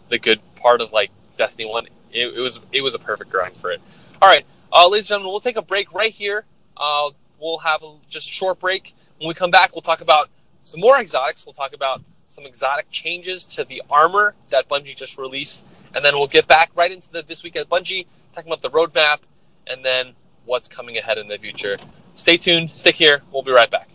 the 0.10 0.20
good 0.20 0.40
part 0.56 0.82
of 0.82 0.92
like 0.92 1.12
Destiny 1.38 1.70
One. 1.70 1.88
It, 2.12 2.28
it 2.28 2.40
was 2.40 2.60
it 2.72 2.82
was 2.82 2.94
a 2.94 3.00
perfect 3.00 3.32
grind 3.32 3.58
for 3.58 3.72
it. 3.72 3.82
All 4.22 4.30
right, 4.30 4.46
uh, 4.72 4.88
ladies 4.88 5.06
and 5.06 5.10
gentlemen, 5.10 5.32
we'll 5.32 5.40
take 5.40 5.58
a 5.58 5.62
break 5.62 5.94
right 5.94 6.12
here. 6.12 6.46
Uh, 6.78 7.10
we'll 7.40 7.60
have 7.60 7.84
a, 7.84 7.96
just 8.08 8.30
a 8.30 8.32
short 8.34 8.60
break. 8.60 8.94
When 9.18 9.28
we 9.28 9.34
come 9.34 9.52
back, 9.52 9.76
we'll 9.76 9.82
talk 9.82 10.02
about 10.02 10.30
some 10.64 10.82
more 10.82 11.00
exotics. 11.00 11.46
We'll 11.46 11.54
talk 11.54 11.74
about 11.74 12.02
some 12.28 12.46
exotic 12.46 12.90
changes 12.90 13.46
to 13.46 13.64
the 13.64 13.84
armor 13.90 14.34
that 14.50 14.68
Bungie 14.68 14.96
just 14.96 15.18
released, 15.18 15.66
and 15.94 16.04
then 16.04 16.16
we'll 16.16 16.28
get 16.28 16.48
back 16.48 16.72
right 16.76 16.92
into 16.92 17.12
the 17.12 17.22
this 17.22 17.44
week 17.44 17.56
at 17.56 17.70
Bungie, 17.70 18.08
talking 18.34 18.52
about 18.52 18.62
the 18.62 18.70
roadmap, 18.70 19.20
and 19.68 19.84
then 19.86 20.14
what's 20.46 20.68
coming 20.68 20.98
ahead 20.98 21.18
in 21.18 21.28
the 21.28 21.38
future. 21.38 21.78
Stay 22.16 22.38
tuned. 22.38 22.70
Stick 22.72 22.96
here. 22.96 23.22
We'll 23.32 23.44
be 23.44 23.52
right 23.52 23.70
back. 23.70 23.93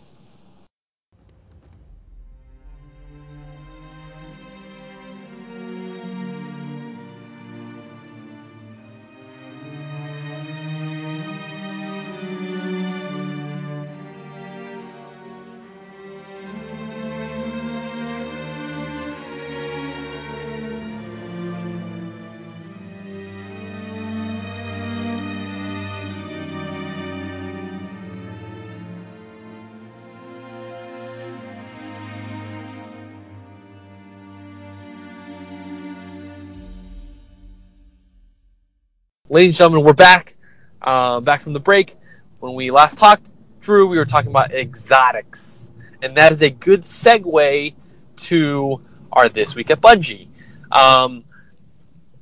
Ladies 39.29 39.49
and 39.49 39.57
gentlemen, 39.57 39.85
we're 39.85 39.93
back. 39.93 40.33
Uh, 40.81 41.19
back 41.19 41.41
from 41.41 41.53
the 41.53 41.59
break. 41.59 41.93
When 42.39 42.55
we 42.55 42.71
last 42.71 42.97
talked, 42.97 43.31
Drew, 43.61 43.87
we 43.87 43.97
were 43.97 44.05
talking 44.05 44.31
about 44.31 44.51
exotics, 44.51 45.73
and 46.01 46.15
that 46.15 46.31
is 46.31 46.41
a 46.41 46.49
good 46.49 46.81
segue 46.81 47.73
to 48.15 48.81
our 49.11 49.29
this 49.29 49.55
week 49.55 49.69
at 49.69 49.81
Bungie. 49.81 50.27
Um, 50.71 51.25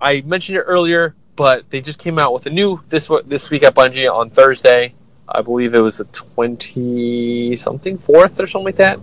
I 0.01 0.21
mentioned 0.21 0.57
it 0.57 0.61
earlier, 0.61 1.15
but 1.35 1.69
they 1.69 1.81
just 1.81 1.99
came 1.99 2.19
out 2.19 2.33
with 2.33 2.45
a 2.45 2.49
new 2.49 2.81
this 2.89 3.09
this 3.25 3.49
week 3.49 3.63
at 3.63 3.75
Bungie 3.75 4.11
on 4.11 4.29
Thursday. 4.29 4.93
I 5.29 5.41
believe 5.41 5.75
it 5.75 5.79
was 5.79 5.99
the 5.99 6.05
twenty 6.05 7.55
something 7.55 7.97
fourth 7.97 8.39
or 8.39 8.47
something 8.47 8.65
like 8.65 8.75
that, 8.75 8.99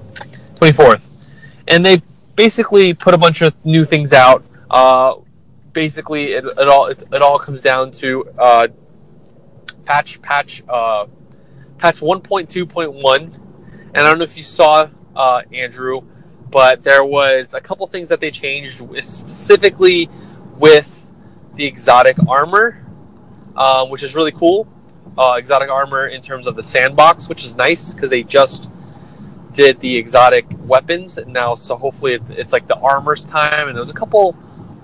twenty 0.56 0.72
fourth, 0.72 1.30
and 1.68 1.84
they 1.84 2.02
basically 2.36 2.92
put 2.92 3.14
a 3.14 3.18
bunch 3.18 3.40
of 3.40 3.54
new 3.64 3.84
things 3.84 4.12
out. 4.12 4.42
Uh, 4.70 5.14
basically 5.74 6.32
it, 6.32 6.44
it 6.44 6.68
all 6.68 6.86
it, 6.86 7.02
it 7.12 7.20
all 7.20 7.38
comes 7.38 7.60
down 7.60 7.90
to 7.90 8.24
uh, 8.38 8.68
patch 9.84 10.22
patch 10.22 10.62
uh, 10.68 11.06
patch 11.78 11.96
1.2.1 11.96 13.22
and 13.22 13.96
I 13.96 14.02
don't 14.02 14.18
know 14.18 14.24
if 14.24 14.36
you 14.36 14.42
saw 14.42 14.86
uh, 15.14 15.42
Andrew 15.52 16.00
but 16.50 16.82
there 16.84 17.04
was 17.04 17.52
a 17.52 17.60
couple 17.60 17.86
things 17.86 18.08
that 18.08 18.20
they 18.20 18.30
changed 18.30 18.78
specifically 19.02 20.08
with 20.58 21.12
the 21.54 21.66
exotic 21.66 22.16
armor 22.28 22.80
um, 23.56 23.90
which 23.90 24.02
is 24.02 24.16
really 24.16 24.32
cool. 24.32 24.68
Uh, 25.16 25.36
exotic 25.38 25.70
armor 25.70 26.08
in 26.08 26.20
terms 26.20 26.46
of 26.46 26.56
the 26.56 26.62
sandbox 26.62 27.28
which 27.28 27.44
is 27.44 27.56
nice 27.56 27.94
because 27.94 28.10
they 28.10 28.22
just 28.22 28.70
did 29.52 29.78
the 29.80 29.96
exotic 29.96 30.44
weapons. 30.62 31.24
Now 31.26 31.54
so 31.54 31.76
hopefully 31.76 32.18
it's 32.30 32.52
like 32.52 32.66
the 32.66 32.76
armor's 32.78 33.24
time. 33.24 33.68
And 33.68 33.76
there 33.76 33.82
was 33.82 33.90
a 33.90 33.94
couple 33.94 34.36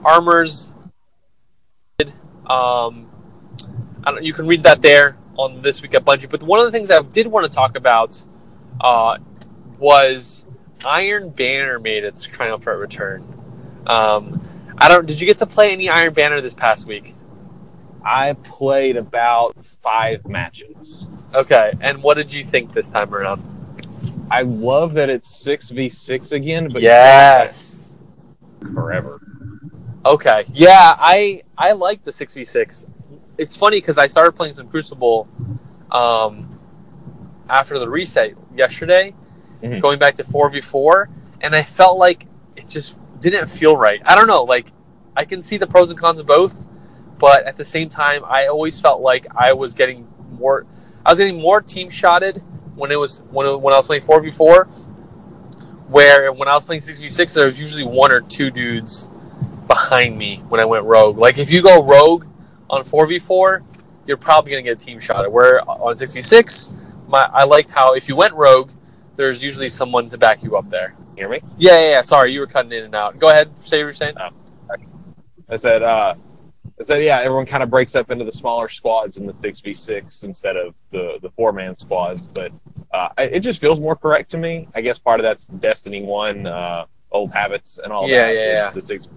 armors 0.04 0.74
um, 2.50 3.08
I 4.02 4.10
don't, 4.10 4.24
you 4.24 4.32
can 4.32 4.46
read 4.46 4.64
that 4.64 4.82
there 4.82 5.16
on 5.36 5.62
this 5.62 5.82
week 5.82 5.94
at 5.94 6.04
Bungie. 6.04 6.28
But 6.30 6.42
one 6.42 6.58
of 6.58 6.66
the 6.66 6.72
things 6.72 6.90
I 6.90 7.00
did 7.02 7.26
want 7.26 7.46
to 7.46 7.52
talk 7.52 7.76
about 7.76 8.22
uh, 8.80 9.18
was 9.78 10.48
Iron 10.84 11.30
Banner 11.30 11.78
made 11.78 12.04
its 12.04 12.24
triumphant 12.26 12.78
return. 12.78 13.22
Um, 13.86 14.40
I 14.78 14.88
don't. 14.88 15.06
Did 15.06 15.20
you 15.20 15.26
get 15.26 15.38
to 15.38 15.46
play 15.46 15.72
any 15.72 15.88
Iron 15.88 16.12
Banner 16.12 16.40
this 16.40 16.54
past 16.54 16.88
week? 16.88 17.14
I 18.04 18.34
played 18.44 18.96
about 18.96 19.62
five 19.64 20.26
matches. 20.26 21.06
Okay, 21.34 21.72
and 21.80 22.02
what 22.02 22.16
did 22.16 22.32
you 22.34 22.42
think 22.42 22.72
this 22.72 22.90
time 22.90 23.14
around? 23.14 23.42
I 24.30 24.42
love 24.42 24.94
that 24.94 25.10
it's 25.10 25.28
six 25.28 25.70
v 25.70 25.88
six 25.88 26.32
again, 26.32 26.68
but 26.68 26.82
yes, 26.82 28.02
forever. 28.74 29.20
Okay, 30.04 30.44
yeah, 30.52 30.94
I 30.98 31.42
I 31.58 31.72
like 31.72 32.04
the 32.04 32.12
six 32.12 32.34
v 32.34 32.44
six. 32.44 32.86
It's 33.36 33.56
funny 33.56 33.78
because 33.78 33.98
I 33.98 34.06
started 34.06 34.32
playing 34.32 34.54
some 34.54 34.68
Crucible 34.68 35.28
um, 35.90 36.58
after 37.48 37.78
the 37.78 37.88
reset 37.88 38.34
yesterday, 38.54 39.14
Mhm. 39.62 39.80
going 39.80 39.98
back 39.98 40.14
to 40.14 40.24
four 40.24 40.48
v 40.48 40.60
four, 40.60 41.10
and 41.42 41.54
I 41.54 41.62
felt 41.62 41.98
like 41.98 42.24
it 42.56 42.66
just 42.68 42.98
didn't 43.20 43.48
feel 43.48 43.76
right. 43.76 44.00
I 44.06 44.14
don't 44.14 44.26
know, 44.26 44.44
like 44.44 44.68
I 45.16 45.24
can 45.24 45.42
see 45.42 45.58
the 45.58 45.66
pros 45.66 45.90
and 45.90 45.98
cons 45.98 46.18
of 46.18 46.26
both, 46.26 46.64
but 47.18 47.44
at 47.44 47.56
the 47.58 47.64
same 47.64 47.90
time, 47.90 48.22
I 48.26 48.46
always 48.46 48.80
felt 48.80 49.02
like 49.02 49.26
I 49.36 49.52
was 49.52 49.74
getting 49.74 50.06
more. 50.38 50.64
I 51.04 51.10
was 51.10 51.18
getting 51.18 51.40
more 51.40 51.60
team 51.60 51.90
shotted 51.90 52.42
when 52.74 52.90
it 52.90 52.98
was 52.98 53.22
when 53.30 53.46
it, 53.46 53.60
when 53.60 53.74
I 53.74 53.76
was 53.76 53.86
playing 53.86 54.02
four 54.02 54.18
v 54.22 54.30
four. 54.30 54.66
Where 55.88 56.32
when 56.32 56.48
I 56.48 56.54
was 56.54 56.64
playing 56.64 56.80
six 56.80 57.00
v 57.00 57.08
six, 57.10 57.34
there 57.34 57.44
was 57.44 57.60
usually 57.60 57.84
one 57.84 58.12
or 58.12 58.20
two 58.20 58.50
dudes 58.50 59.08
behind 59.74 60.18
me 60.18 60.36
when 60.48 60.60
I 60.60 60.64
went 60.64 60.84
rogue. 60.84 61.16
Like 61.16 61.38
if 61.38 61.50
you 61.50 61.62
go 61.62 61.86
rogue 61.86 62.24
on 62.68 62.82
four 62.82 63.06
v 63.06 63.18
four, 63.20 63.62
you're 64.04 64.16
probably 64.16 64.50
gonna 64.50 64.62
get 64.62 64.80
team 64.80 64.98
shotted. 64.98 65.30
Where 65.30 65.62
on 65.68 65.96
six 65.96 66.12
v 66.12 66.20
six, 66.22 66.92
my 67.08 67.30
I 67.32 67.44
liked 67.44 67.70
how 67.70 67.94
if 67.94 68.08
you 68.08 68.16
went 68.16 68.34
rogue, 68.34 68.70
there's 69.14 69.42
usually 69.44 69.68
someone 69.68 70.08
to 70.08 70.18
back 70.18 70.42
you 70.42 70.56
up 70.56 70.68
there. 70.68 70.94
Hear 71.16 71.28
me? 71.28 71.38
Yeah, 71.56 71.80
yeah, 71.80 71.90
yeah. 71.90 72.02
Sorry, 72.02 72.32
you 72.32 72.40
were 72.40 72.46
cutting 72.48 72.72
in 72.72 72.82
and 72.84 72.94
out. 72.94 73.18
Go 73.18 73.28
ahead, 73.30 73.48
say 73.62 73.76
what 73.78 73.82
you're 73.84 73.92
saying. 73.92 74.16
I 75.48 75.56
said, 75.56 75.82
uh, 75.82 76.14
I 76.78 76.82
said, 76.82 77.02
yeah, 77.02 77.18
everyone 77.20 77.44
kind 77.46 77.62
of 77.62 77.70
breaks 77.70 77.94
up 77.96 78.10
into 78.10 78.24
the 78.24 78.32
smaller 78.32 78.68
squads 78.68 79.18
in 79.18 79.26
the 79.26 79.36
six 79.36 79.60
v 79.60 79.72
six 79.72 80.24
instead 80.24 80.56
of 80.56 80.74
the 80.90 81.18
the 81.22 81.30
four 81.30 81.52
man 81.52 81.76
squads, 81.76 82.26
but 82.26 82.50
uh, 82.92 83.08
it 83.18 83.40
just 83.40 83.60
feels 83.60 83.78
more 83.78 83.94
correct 83.94 84.30
to 84.32 84.38
me. 84.38 84.66
I 84.74 84.80
guess 84.80 84.98
part 84.98 85.20
of 85.20 85.24
that's 85.24 85.46
Destiny 85.46 86.02
One, 86.02 86.46
uh, 86.46 86.86
old 87.12 87.32
habits 87.32 87.78
and 87.78 87.92
all 87.92 88.08
Yeah, 88.08 88.26
that. 88.26 88.34
yeah, 88.34 88.46
the- 88.46 88.52
yeah. 88.52 88.70
The 88.70 88.82
six. 88.82 89.08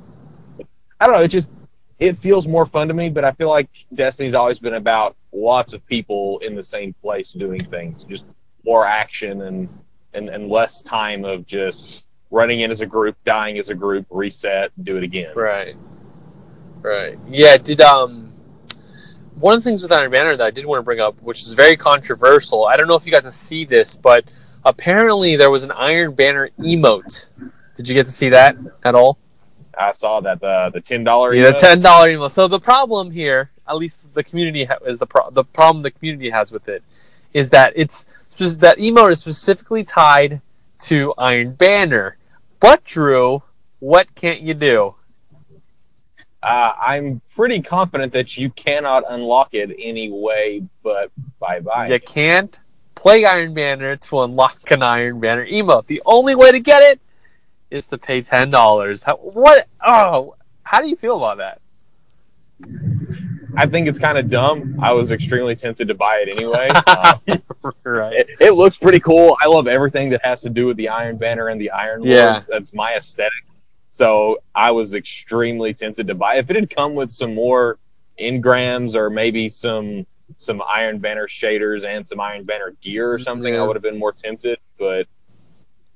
I 1.04 1.08
don't 1.08 1.16
know. 1.18 1.22
It 1.24 1.32
just 1.32 1.50
it 2.00 2.18
feels 2.18 2.48
more 2.48 2.66
fun 2.66 2.88
to 2.88 2.94
me, 2.94 3.10
but 3.10 3.26
I 3.26 3.32
feel 3.32 3.50
like 3.50 3.68
Destiny's 3.94 4.36
always 4.36 4.58
been 4.58 4.76
about 4.76 5.18
lots 5.34 5.74
of 5.74 5.86
people 5.86 6.40
in 6.40 6.56
the 6.56 6.64
same 6.64 6.94
place 6.94 7.34
doing 7.34 7.62
things, 7.62 8.06
just 8.06 8.26
more 8.64 8.86
action 8.86 9.42
and 9.42 9.68
and, 10.14 10.30
and 10.30 10.48
less 10.48 10.82
time 10.82 11.26
of 11.26 11.46
just 11.46 12.08
running 12.32 12.62
in 12.62 12.72
as 12.72 12.80
a 12.80 12.86
group, 12.86 13.18
dying 13.26 13.58
as 13.58 13.68
a 13.68 13.76
group, 13.76 14.06
reset, 14.12 14.72
do 14.82 14.96
it 14.96 15.04
again. 15.04 15.36
Right. 15.36 15.76
Right. 16.82 17.18
Yeah, 17.28 17.58
did 17.58 17.82
um 17.82 18.32
one 19.36 19.56
of 19.56 19.62
the 19.62 19.70
things 19.70 19.84
with 19.84 19.92
Iron 19.92 20.10
Banner 20.10 20.38
that 20.38 20.46
I 20.48 20.52
did 20.52 20.66
want 20.66 20.80
to 20.80 20.84
bring 20.84 21.02
up, 21.02 21.22
which 21.22 21.42
is 21.42 21.52
very 21.52 21.76
controversial, 21.76 22.66
I 22.66 22.78
don't 22.78 22.88
know 22.88 22.96
if 22.96 23.06
you 23.06 23.12
got 23.12 23.24
to 23.24 23.32
see 23.32 23.66
this, 23.66 23.94
but 23.94 24.24
apparently 24.64 25.36
there 25.36 25.50
was 25.50 25.66
an 25.66 25.72
Iron 25.72 26.16
Banner 26.16 26.50
emote. 26.60 27.30
Did 27.76 27.90
you 27.90 27.94
get 27.94 28.06
to 28.06 28.12
see 28.14 28.30
that 28.30 28.56
at 28.86 28.96
all? 28.96 29.18
I 29.78 29.92
saw 29.92 30.20
that 30.22 30.40
the 30.40 30.72
the 30.74 30.82
ten 30.82 31.04
dollar. 31.04 31.34
Yeah, 31.34 31.52
the 31.52 31.58
ten 31.58 31.82
dollar 31.82 32.10
emote. 32.10 32.32
So 32.32 32.48
the 32.48 32.60
problem 32.60 33.12
here, 33.12 33.52
at 33.68 33.76
least 33.78 34.14
the 34.14 34.24
community 34.24 34.66
ha- 34.66 34.78
is 34.86 34.98
the 34.98 35.06
pro- 35.06 35.30
the 35.32 35.44
problem 35.44 35.84
the 35.84 35.92
community 35.92 36.30
has 36.30 36.52
with 36.52 36.70
it, 36.70 36.84
is 37.34 37.50
that 37.52 37.74
it's 37.76 38.06
just 38.36 38.62
that 38.62 38.78
emote 38.78 39.12
is 39.12 39.20
specifically 39.20 39.84
tied 39.84 40.42
to 40.82 41.14
Iron 41.18 41.54
Banner. 41.54 42.18
But 42.60 42.84
Drew, 42.86 43.44
what 43.80 44.14
can't 44.16 44.42
you 44.42 44.54
do? 44.54 44.96
Uh, 46.42 46.74
I'm 46.82 47.22
pretty 47.36 47.62
confident 47.62 48.12
that 48.14 48.38
you 48.38 48.50
cannot 48.50 49.04
unlock 49.10 49.54
it 49.54 49.74
any 49.80 50.12
way 50.12 50.64
but 50.84 51.12
bye 51.40 51.62
bye. 51.62 51.88
You 51.88 52.00
can't 52.00 52.60
play 52.96 53.26
Iron 53.26 53.54
Banner 53.54 53.96
to 53.96 54.22
unlock 54.22 54.70
an 54.70 54.84
Iron 54.84 55.20
Banner 55.20 55.46
emote. 55.48 55.88
The 55.88 56.02
only 56.06 56.36
way 56.36 56.52
to 56.52 56.60
get 56.60 56.84
it 56.84 57.00
is 57.74 57.88
to 57.88 57.98
pay 57.98 58.22
ten 58.22 58.50
dollars. 58.50 59.04
What? 59.06 59.68
Oh, 59.86 60.36
how 60.64 60.82
do 60.82 60.88
you 60.88 60.96
feel 60.96 61.18
about 61.24 61.38
that? 61.38 61.60
I 63.56 63.68
think 63.68 63.88
it's 63.88 64.00
kind 64.00 64.18
of 64.18 64.30
dumb. 64.30 64.78
I 64.82 64.94
was 64.94 65.12
extremely 65.12 65.56
tempted 65.56 65.88
to 65.88 65.94
buy 65.94 66.24
it 66.26 66.36
anyway. 66.36 66.70
Uh, 66.72 67.16
right. 67.84 68.14
it, 68.14 68.30
it 68.40 68.52
looks 68.54 68.78
pretty 68.78 69.00
cool. 69.00 69.38
I 69.44 69.48
love 69.48 69.68
everything 69.68 70.10
that 70.10 70.22
has 70.24 70.42
to 70.42 70.50
do 70.50 70.66
with 70.66 70.78
the 70.78 70.90
Iron 70.90 71.18
Banner 71.18 71.50
and 71.50 71.62
the 71.62 71.70
Iron 71.72 72.00
Lords. 72.02 72.10
Yeah. 72.10 72.40
That's 72.50 72.74
my 72.74 72.96
aesthetic. 72.96 73.44
So 73.92 74.40
I 74.56 74.72
was 74.72 74.96
extremely 74.96 75.74
tempted 75.74 76.08
to 76.08 76.16
buy. 76.16 76.36
it. 76.36 76.40
If 76.40 76.50
it 76.50 76.56
had 76.56 76.70
come 76.76 76.96
with 76.96 77.12
some 77.12 77.36
more 77.36 77.78
engrams 78.20 78.96
or 78.96 79.10
maybe 79.10 79.50
some 79.50 80.06
some 80.38 80.64
Iron 80.68 80.98
Banner 80.98 81.28
shaders 81.28 81.86
and 81.86 82.06
some 82.08 82.20
Iron 82.20 82.44
Banner 82.44 82.72
gear 82.82 83.12
or 83.12 83.20
something, 83.20 83.54
Yeah. 83.54 83.62
I 83.62 83.68
would 83.68 83.76
have 83.76 83.84
been 83.84 84.00
more 84.00 84.14
tempted. 84.14 84.58
But 84.80 85.08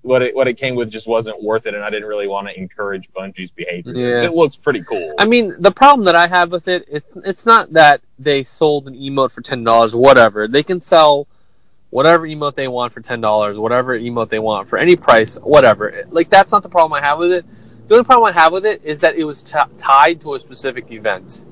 what 0.08 0.22
it 0.22 0.34
what 0.36 0.48
it 0.48 0.54
came 0.54 0.76
with 0.76 0.90
just 0.90 1.08
wasn't 1.08 1.44
worth 1.44 1.68
it, 1.68 1.74
and 1.74 1.84
I 1.84 1.90
didn't 1.90 2.08
really 2.08 2.28
want 2.28 2.48
to 2.48 2.58
encourage 2.58 3.12
Bungie's 3.12 3.52
behavior. 3.52 3.94
Yeah. 3.94 4.24
It 4.24 4.34
looks 4.34 4.56
pretty 4.56 4.82
cool. 4.84 5.14
I 5.20 5.26
mean, 5.26 5.54
the 5.60 5.72
problem 5.72 6.06
that 6.06 6.16
I 6.16 6.28
have 6.28 6.52
with 6.52 6.68
it, 6.70 6.86
it's 6.90 7.16
it's 7.18 7.46
not 7.46 7.72
that 7.72 8.02
they 8.18 8.44
sold 8.44 8.88
an 8.88 8.96
emote 8.96 9.36
for 9.36 9.42
ten 9.42 9.64
dollars, 9.64 9.96
whatever. 9.96 10.48
They 10.48 10.64
can 10.64 10.80
sell 10.80 11.28
whatever 11.90 12.26
emote 12.26 12.56
they 12.56 12.70
want 12.70 12.94
for 12.94 13.02
ten 13.02 13.20
dollars, 13.20 13.60
whatever 13.60 14.00
emote 14.00 14.30
they 14.30 14.40
want 14.40 14.68
for 14.68 14.80
any 14.80 14.96
price, 14.96 15.38
whatever. 15.44 15.94
Like 16.10 16.30
that's 16.30 16.52
not 16.54 16.64
the 16.64 16.70
problem 16.70 16.94
I 16.94 17.06
have 17.06 17.20
with 17.20 17.34
it. 17.34 17.46
The 17.88 17.96
only 17.96 18.06
problem 18.06 18.30
I 18.30 18.32
have 18.32 18.54
with 18.54 18.66
it 18.66 18.84
is 18.86 19.02
that 19.02 19.16
it 19.16 19.26
was 19.26 19.44
t- 19.44 19.60
tied 19.78 20.22
to 20.22 20.36
a 20.36 20.40
specific 20.40 20.92
event. 20.92 21.44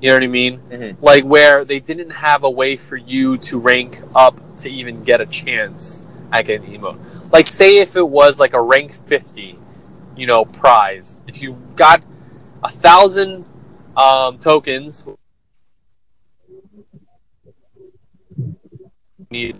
You 0.00 0.10
know 0.10 0.16
what 0.16 0.22
I 0.24 0.26
mean? 0.26 0.58
Mhm. 0.70 0.96
Like 1.00 1.24
where 1.24 1.64
they 1.64 1.78
didn't 1.80 2.10
have 2.10 2.44
a 2.44 2.50
way 2.50 2.76
for 2.76 2.96
you 2.96 3.38
to 3.38 3.58
rank 3.58 4.00
up 4.14 4.34
to 4.58 4.70
even 4.70 5.02
get 5.04 5.20
a 5.20 5.26
chance 5.26 6.06
at 6.32 6.46
getting 6.46 6.74
an 6.74 6.80
emote. 6.80 7.21
Like 7.32 7.46
say 7.46 7.80
if 7.80 7.96
it 7.96 8.06
was 8.06 8.38
like 8.38 8.52
a 8.52 8.60
rank 8.60 8.92
fifty, 8.92 9.58
you 10.16 10.26
know, 10.26 10.44
prize. 10.44 11.24
If 11.26 11.42
you 11.42 11.56
got 11.76 12.04
a 12.62 12.68
thousand 12.68 13.44
um, 13.96 14.36
tokens. 14.36 15.08
Need. 19.30 19.58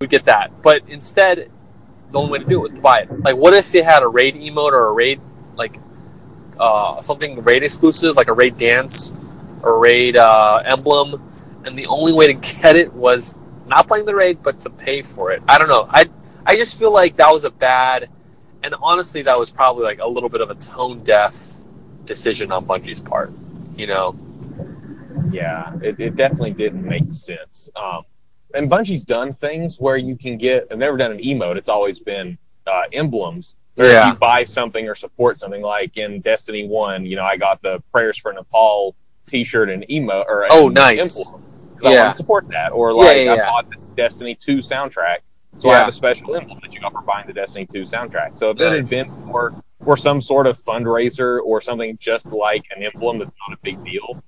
We 0.00 0.06
get 0.06 0.26
that, 0.26 0.52
but 0.62 0.82
instead, 0.88 1.50
the 2.10 2.18
only 2.18 2.32
way 2.32 2.38
to 2.40 2.44
do 2.44 2.58
it 2.58 2.62
was 2.62 2.72
to 2.74 2.82
buy 2.82 3.00
it. 3.00 3.20
Like, 3.20 3.36
what 3.36 3.54
if 3.54 3.72
they 3.72 3.82
had 3.82 4.02
a 4.02 4.08
raid 4.08 4.34
emote 4.34 4.72
or 4.72 4.86
a 4.86 4.92
raid 4.92 5.20
like 5.56 5.76
uh, 6.58 7.00
something 7.00 7.42
raid 7.42 7.62
exclusive, 7.62 8.16
like 8.16 8.28
a 8.28 8.32
raid 8.32 8.56
dance 8.56 9.12
a 9.62 9.72
raid 9.72 10.16
uh, 10.16 10.62
emblem, 10.64 11.22
and 11.64 11.78
the 11.78 11.86
only 11.86 12.12
way 12.12 12.32
to 12.32 12.34
get 12.62 12.76
it 12.76 12.92
was 12.92 13.36
not 13.66 13.86
playing 13.86 14.06
the 14.06 14.14
raid, 14.14 14.42
but 14.42 14.60
to 14.60 14.70
pay 14.70 15.02
for 15.02 15.30
it. 15.32 15.42
I 15.48 15.58
don't 15.58 15.68
know. 15.68 15.86
I 15.90 16.06
I 16.46 16.56
just 16.56 16.78
feel 16.78 16.92
like 16.92 17.16
that 17.16 17.30
was 17.30 17.44
a 17.44 17.50
bad, 17.50 18.08
and 18.62 18.74
honestly, 18.82 19.22
that 19.22 19.38
was 19.38 19.50
probably 19.50 19.84
like 19.84 19.98
a 20.00 20.08
little 20.08 20.28
bit 20.30 20.40
of 20.40 20.50
a 20.50 20.54
tone 20.54 21.02
deaf 21.04 21.34
decision 22.04 22.50
on 22.52 22.64
Bungie's 22.64 23.00
part. 23.00 23.30
You 23.76 23.86
know? 23.86 24.16
Yeah, 25.30 25.74
it, 25.82 26.00
it 26.00 26.16
definitely 26.16 26.52
didn't 26.52 26.84
make 26.84 27.12
sense. 27.12 27.70
Um, 27.76 28.02
and 28.54 28.70
Bungie's 28.70 29.04
done 29.04 29.32
things 29.32 29.78
where 29.78 29.96
you 29.96 30.16
can 30.16 30.38
get. 30.38 30.64
I've 30.70 30.78
never 30.78 30.96
done 30.96 31.12
an 31.12 31.18
emote. 31.18 31.56
It's 31.56 31.68
always 31.68 31.98
been 31.98 32.38
uh, 32.66 32.84
emblems. 32.92 33.56
Where 33.74 33.92
Yeah. 33.92 34.08
if 34.08 34.14
you 34.14 34.18
buy 34.18 34.44
something 34.44 34.88
or 34.88 34.94
support 34.94 35.38
something, 35.38 35.62
like 35.62 35.96
in 35.96 36.20
Destiny 36.20 36.66
One, 36.66 37.04
you 37.04 37.14
know, 37.16 37.24
I 37.24 37.36
got 37.36 37.62
the 37.62 37.82
Prayers 37.92 38.18
for 38.18 38.32
Nepal 38.32 38.96
T-shirt 39.28 39.68
and 39.70 39.84
emote 39.88 40.26
or 40.26 40.46
Oh, 40.50 40.68
nice. 40.68 41.30
because 41.74 41.84
I 41.84 42.00
want 42.00 42.12
to 42.12 42.16
support 42.16 42.48
that. 42.48 42.72
Or 42.72 42.92
like 42.92 43.06
yeah, 43.24 43.32
I 43.32 43.36
yeah. 43.36 43.44
bought 43.50 43.70
the 43.70 43.76
Destiny 43.96 44.34
Two 44.34 44.58
soundtrack, 44.58 45.18
so 45.58 45.70
I 45.70 45.78
have 45.78 45.88
a 45.88 45.92
special 45.92 46.34
emblem 46.34 46.58
that 46.62 46.74
you 46.74 46.80
got 46.80 46.92
for 46.92 47.02
buying 47.02 47.26
the 47.26 47.32
Destiny 47.32 47.66
Two 47.66 47.82
soundtrack. 47.82 48.38
So 48.38 48.50
if 48.50 48.60
it 48.60 48.72
had 48.72 48.88
been 48.90 49.06
for 49.30 49.54
for 49.84 49.96
some 49.96 50.20
sort 50.20 50.46
of 50.46 50.58
fundraiser 50.58 51.40
or 51.44 51.60
something 51.60 51.96
just 52.00 52.26
like 52.26 52.64
an 52.74 52.82
emblem 52.82 53.18
that's 53.18 53.36
not 53.46 53.56
a 53.56 53.60
big 53.62 53.82
deal, 53.84 54.22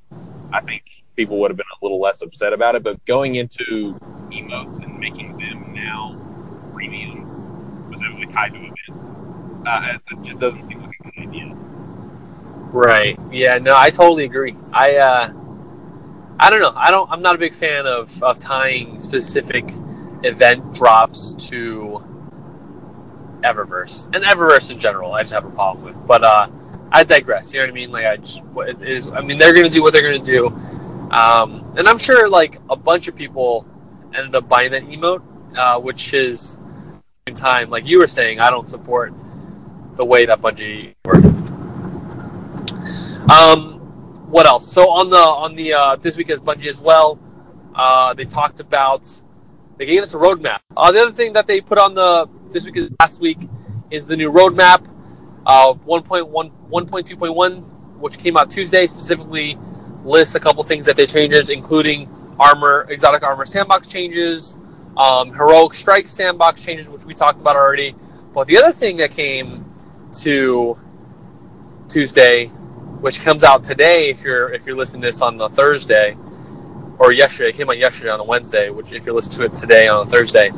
I 0.53 0.61
think 0.61 0.85
people 1.17 1.39
would 1.41 1.51
have 1.51 1.57
been 1.57 1.67
a 1.81 1.85
little 1.85 2.01
less 2.01 2.23
upset 2.23 2.53
about 2.53 2.77
it. 2.77 2.83
But 2.83 3.05
going 3.05 3.35
into 3.35 3.99
emotes 4.31 4.83
and 4.83 4.99
making 4.99 5.37
them 5.39 5.75
now 5.75 6.17
premium, 6.73 7.27
specifically 7.91 8.27
tied 8.33 8.53
to 8.53 8.59
events, 8.59 9.11
uh, 9.67 9.99
it 10.13 10.23
just 10.25 10.39
doesn't 10.41 10.63
seem 10.63 10.81
like 10.83 10.97
a 11.01 11.11
good 11.11 11.29
idea. 11.29 11.57
Right. 12.73 13.19
Yeah. 13.33 13.59
No, 13.59 13.75
I 13.77 13.91
totally 13.91 14.25
agree. 14.25 14.57
I 14.73 14.97
uh, 14.97 15.33
I 16.39 16.51
don't 16.51 16.61
know. 16.61 16.73
I 16.77 16.91
don't. 16.91 17.11
I'm 17.11 17.23
not 17.23 17.35
a 17.35 17.39
big 17.39 17.53
fan 17.53 17.87
of 17.87 18.11
of 18.23 18.39
tying 18.39 18.99
specific 18.99 19.65
event 20.23 20.75
drops 20.75 21.33
to 21.51 22.05
Eververse 23.43 24.07
and 24.15 24.25
Eververse 24.25 24.71
in 24.73 24.79
general. 24.79 25.13
I 25.13 25.21
just 25.23 25.33
have 25.33 25.45
a 25.45 25.51
problem 25.51 25.85
with. 25.85 26.07
But 26.07 26.25
uh, 26.25 26.47
I 26.93 27.05
digress. 27.05 27.53
You 27.53 27.61
know 27.61 27.67
what 27.67 27.71
I 27.71 27.75
mean? 27.75 27.93
Like 27.93 28.07
I 28.07 28.17
just 28.17 28.45
it 28.57 28.83
is. 28.83 29.09
I 29.09 29.21
mean, 29.21 29.39
they're 29.39 29.55
gonna 29.55 29.69
do 29.69 29.83
what 29.83 29.93
they're 29.93 30.03
gonna 30.03 30.25
do. 30.25 30.47
Um, 31.11 31.75
and 31.77 31.89
I'm 31.89 31.99
sure 31.99 32.29
like 32.29 32.57
a 32.71 32.77
bunch 32.77 33.09
of 33.09 33.17
people 33.17 33.67
ended 34.15 34.35
up 34.35 34.49
buying 34.49 34.71
that 34.73 34.85
emote, 34.85 35.23
uh, 35.57 35.81
which 35.81 36.15
is 36.15 36.61
in 37.27 37.35
time, 37.35 37.71
like 37.71 37.87
you 37.87 37.99
were 37.99 38.07
saying, 38.07 38.41
I 38.41 38.51
don't 38.51 38.69
support 38.69 39.13
the 39.97 40.05
way 40.05 40.27
that 40.27 40.41
Bungie 40.41 40.95
work. 41.05 41.23
Um, 43.31 43.79
what 44.29 44.47
else? 44.47 44.67
So 44.67 44.91
on 44.91 45.09
the 45.09 45.17
on 45.17 45.55
the 45.55 45.73
uh, 45.73 45.97
this 45.97 46.17
week 46.17 46.31
as 46.31 46.41
Bungie 46.41 46.67
as 46.67 46.83
well, 46.83 47.19
uh, 47.77 48.13
they 48.15 48.25
talked 48.25 48.59
about 48.59 49.07
they 49.79 49.87
gave 49.87 50.03
us 50.03 50.15
a 50.15 50.19
roadmap. 50.19 50.59
Uh, 50.77 50.91
the 50.91 50.99
other 51.01 51.13
thing 51.13 51.33
that 51.35 51.47
they 51.47 51.61
put 51.61 51.79
on 51.79 51.95
the 51.95 52.29
this 52.51 52.67
week 52.67 52.77
is 52.77 52.91
last 52.99 53.21
week 53.21 53.39
is 53.93 54.09
the 54.09 54.17
new 54.17 54.33
roadmap, 54.33 54.89
uh, 55.47 55.73
1.1 55.75 56.51
1.2.1, 56.71 57.99
which 58.01 58.19
came 58.19 58.37
out 58.37 58.51
Tuesday. 58.51 58.87
Specifically, 58.89 59.57
lists 60.03 60.35
a 60.35 60.41
couple 60.41 60.65
things 60.65 60.85
that 60.87 60.97
they 60.97 61.07
changed, 61.07 61.51
including 61.51 62.11
armor, 62.41 62.87
exotic 62.91 63.23
armor 63.23 63.45
sandbox 63.45 63.89
changes, 63.89 64.59
um, 64.97 65.31
heroic 65.31 65.73
strike 65.73 66.09
sandbox 66.09 66.65
changes, 66.65 66.91
which 66.91 67.05
we 67.05 67.15
talked 67.15 67.41
about 67.41 67.55
already. 67.55 67.95
But 68.35 68.49
the 68.49 68.59
other 68.59 68.73
thing 68.73 68.97
that 68.97 69.13
came 69.13 69.65
to 70.23 70.77
Tuesday, 71.89 72.51
which 73.01 73.25
comes 73.25 73.45
out 73.45 73.65
today, 73.65 74.11
if 74.11 74.25
you're 74.25 74.53
if 74.53 74.67
you're 74.67 74.77
listening 74.77 75.03
to 75.03 75.09
this 75.09 75.23
on 75.23 75.41
a 75.41 75.49
Thursday, 75.49 76.17
or 76.99 77.13
yesterday, 77.13 77.51
it 77.51 77.57
came 77.57 77.69
out 77.69 77.79
yesterday 77.79 78.11
on 78.11 78.21
a 78.21 78.25
Wednesday, 78.25 78.71
which 78.71 78.93
if 78.93 79.07
you're 79.07 79.15
listening 79.15 79.49
to 79.49 79.55
it 79.55 79.57
today 79.57 79.89
on 79.89 80.07
a 80.07 80.07
Thursday, 80.07 80.51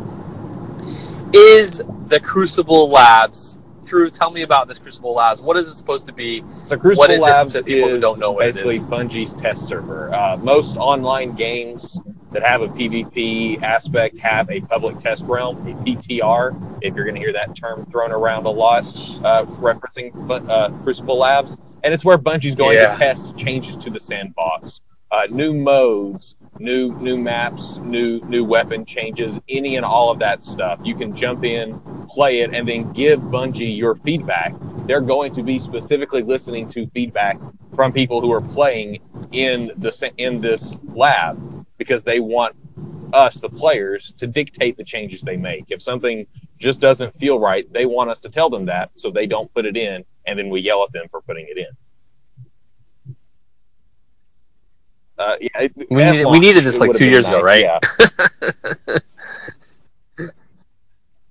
is 1.35 1.83
the 2.09 2.21
Crucible 2.23 2.91
Labs. 2.91 3.61
Drew, 3.85 4.09
tell 4.11 4.31
me 4.31 4.43
about 4.43 4.69
this 4.69 4.79
Crucible 4.79 5.15
Labs. 5.15 5.43
What 5.43 5.57
is 5.57 5.67
it 5.67 5.73
supposed 5.73 6.07
to 6.07 6.13
be? 6.13 6.43
So 6.63 6.79
Crucible 6.79 7.03
What 7.03 7.11
is 7.11 7.19
it 7.19 7.23
Labs 7.23 7.55
to 7.55 7.63
people 7.63 7.89
who 7.89 7.97
is 7.97 8.03
don't 8.03 8.19
know 8.19 8.33
what 8.33 8.47
it 8.47 8.55
basically 8.55 8.77
is? 8.77 8.85
Bungie's 8.85 9.35
test 9.35 9.67
server. 9.67 10.13
Uh, 10.15 10.37
most 10.43 10.77
online 10.77 11.35
games 11.35 12.01
that 12.33 12.43
have 12.43 12.63
a 12.63 12.69
PvP 12.69 13.63
aspect 13.63 14.19
have 14.19 14.51
a 14.51 14.61
public 14.63 14.99
test 14.99 15.25
realm, 15.27 15.57
a 15.69 15.73
PTR. 15.85 16.79
If 16.83 16.95
you're 16.95 17.05
going 17.05 17.15
to 17.15 17.21
hear 17.21 17.33
that 17.33 17.55
term 17.55 17.85
thrown 17.87 18.13
around 18.13 18.47
a 18.47 18.51
lot, 18.51 18.85
uh, 19.25 19.45
referencing 19.61 20.13
uh, 20.49 20.71
Crucible 20.83 21.19
Labs, 21.19 21.59
and 21.85 21.93
it's 21.93 22.05
where 22.05 22.19
Bungie's 22.19 22.55
going 22.55 22.77
Yeah. 22.77 22.93
to 22.93 22.99
test 22.99 23.39
changes 23.39 23.77
to 23.79 23.91
the 23.91 24.01
sandbox, 24.01 24.83
uh, 25.11 25.27
new 25.31 25.55
modes, 25.55 26.37
new 26.59 26.93
new 27.01 27.19
maps, 27.19 27.79
new 27.79 28.21
new 28.29 28.45
weapon 28.45 28.85
changes, 28.85 29.41
any 29.49 29.77
and 29.77 29.85
all 29.85 30.11
of 30.11 30.19
that 30.21 30.43
stuff. 30.43 30.81
You 30.83 30.95
can 30.95 31.15
jump 31.15 31.45
in, 31.45 31.79
play 32.09 32.41
it, 32.41 32.55
and 32.55 32.67
then 32.67 32.91
give 32.93 33.21
Bungie 33.21 33.77
your 33.77 33.97
feedback. 33.97 34.53
They're 34.87 35.01
going 35.01 35.35
to 35.35 35.43
be 35.43 35.59
specifically 35.59 36.23
listening 36.23 36.69
to 36.71 36.87
feedback 36.89 37.39
from 37.75 37.93
people 37.93 38.21
who 38.21 38.33
are 38.33 38.41
playing 38.41 39.01
in 39.33 39.71
the 39.77 40.13
in 40.19 40.41
this 40.41 40.81
lab 40.95 41.39
because 41.83 42.05
they 42.05 42.21
want 42.21 42.55
us, 43.13 43.41
the 43.41 43.49
players, 43.49 44.13
to 44.15 44.27
dictate 44.27 44.77
the 44.77 44.85
changes 44.85 45.21
they 45.23 45.37
make. 45.37 45.65
If 45.71 45.83
something 45.83 46.27
just 46.59 46.81
doesn't 46.81 47.15
feel 47.17 47.39
right, 47.39 47.71
they 47.73 47.87
want 47.87 48.09
us 48.11 48.21
to 48.21 48.31
tell 48.31 48.49
them 48.49 48.65
that 48.67 48.97
so 48.97 49.11
they 49.11 49.27
don't 49.27 49.53
put 49.53 49.67
it 49.67 49.77
in, 49.77 50.05
and 50.27 50.39
then 50.39 50.49
we 50.49 50.61
yell 50.61 50.83
at 50.85 50.93
them 50.93 51.07
for 51.11 51.21
putting 51.21 51.47
it 51.49 51.59
in. 51.59 51.67
Uh, 55.19 55.37
yeah, 55.41 55.61
it- 55.63 55.73
We 55.91 56.03
at 56.03 56.13
needed- 56.13 56.27
we 56.27 56.39
needed 56.39 56.65
this, 56.65 56.81
like, 56.81 56.93
two 56.93 57.05
been 57.05 57.13
years 57.13 57.29
ago, 57.29 57.43
right? 57.43 57.61
Yeah. 57.63 57.79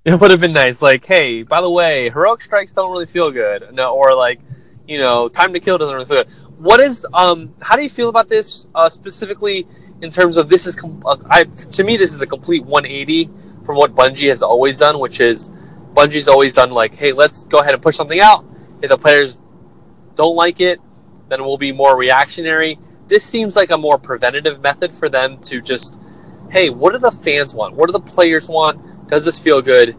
It 0.04 0.20
would 0.20 0.32
have 0.32 0.40
been 0.42 0.54
nice, 0.54 0.82
like, 0.82 1.06
hey, 1.06 1.44
by 1.44 1.62
the 1.62 1.70
way, 1.70 2.10
heroic 2.10 2.42
strikes 2.42 2.74
don't 2.74 2.90
really 2.92 3.06
feel 3.06 3.30
good, 3.32 3.70
no, 3.72 3.94
or 3.94 4.16
like, 4.16 4.40
you 4.88 4.98
know, 4.98 5.30
time 5.30 5.54
to 5.54 5.60
kill 5.60 5.78
doesn't 5.78 5.94
really 5.94 6.08
feel 6.08 6.24
good. 6.24 6.32
What 6.58 6.80
is, 6.80 7.06
um, 7.14 7.54
how 7.62 7.76
do 7.76 7.84
you 7.84 7.90
feel 7.90 8.10
about 8.10 8.28
this 8.28 8.68
uh, 8.74 8.90
specifically 8.90 9.68
in 10.02 10.10
terms 10.10 10.38
of 10.38 10.50
this 10.50 10.66
is, 10.68 10.76
com- 10.76 11.02
uh, 11.06 11.16
I 11.30 11.44
to 11.44 11.84
me, 11.84 11.98
this 11.98 12.14
is 12.14 12.22
a 12.22 12.28
complete 12.28 12.64
180 12.66 13.30
from 13.66 13.76
what 13.78 13.94
Bungie 13.94 14.28
has 14.30 14.42
always 14.42 14.80
done, 14.80 15.00
which 15.00 15.20
is 15.20 15.50
Bungie's 15.94 16.28
always 16.28 16.54
done 16.54 16.72
like, 16.72 16.96
hey, 16.96 17.12
let's 17.14 17.46
go 17.48 17.60
ahead 17.60 17.74
and 17.74 17.82
push 17.84 17.96
something 17.96 18.20
out. 18.20 18.44
If 18.82 18.90
the 18.90 18.98
players 18.98 19.42
don't 20.16 20.36
like 20.36 20.60
it, 20.60 20.80
then 21.30 21.44
we'll 21.44 21.58
be 21.58 21.72
more 21.72 21.96
reactionary. 21.98 22.78
This 23.08 23.24
seems 23.24 23.56
like 23.56 23.72
a 23.72 23.78
more 23.78 23.98
preventative 23.98 24.62
method 24.64 24.92
for 24.92 25.10
them 25.10 25.38
to 25.42 25.62
just, 25.62 26.00
hey, 26.50 26.70
what 26.70 26.94
do 26.94 26.98
the 27.00 27.12
fans 27.12 27.54
want? 27.54 27.76
What 27.76 27.88
do 27.88 27.94
the 27.94 28.00
players 28.00 28.50
want? 28.50 28.80
Does 29.10 29.26
this 29.26 29.42
feel 29.42 29.62
good? 29.62 29.96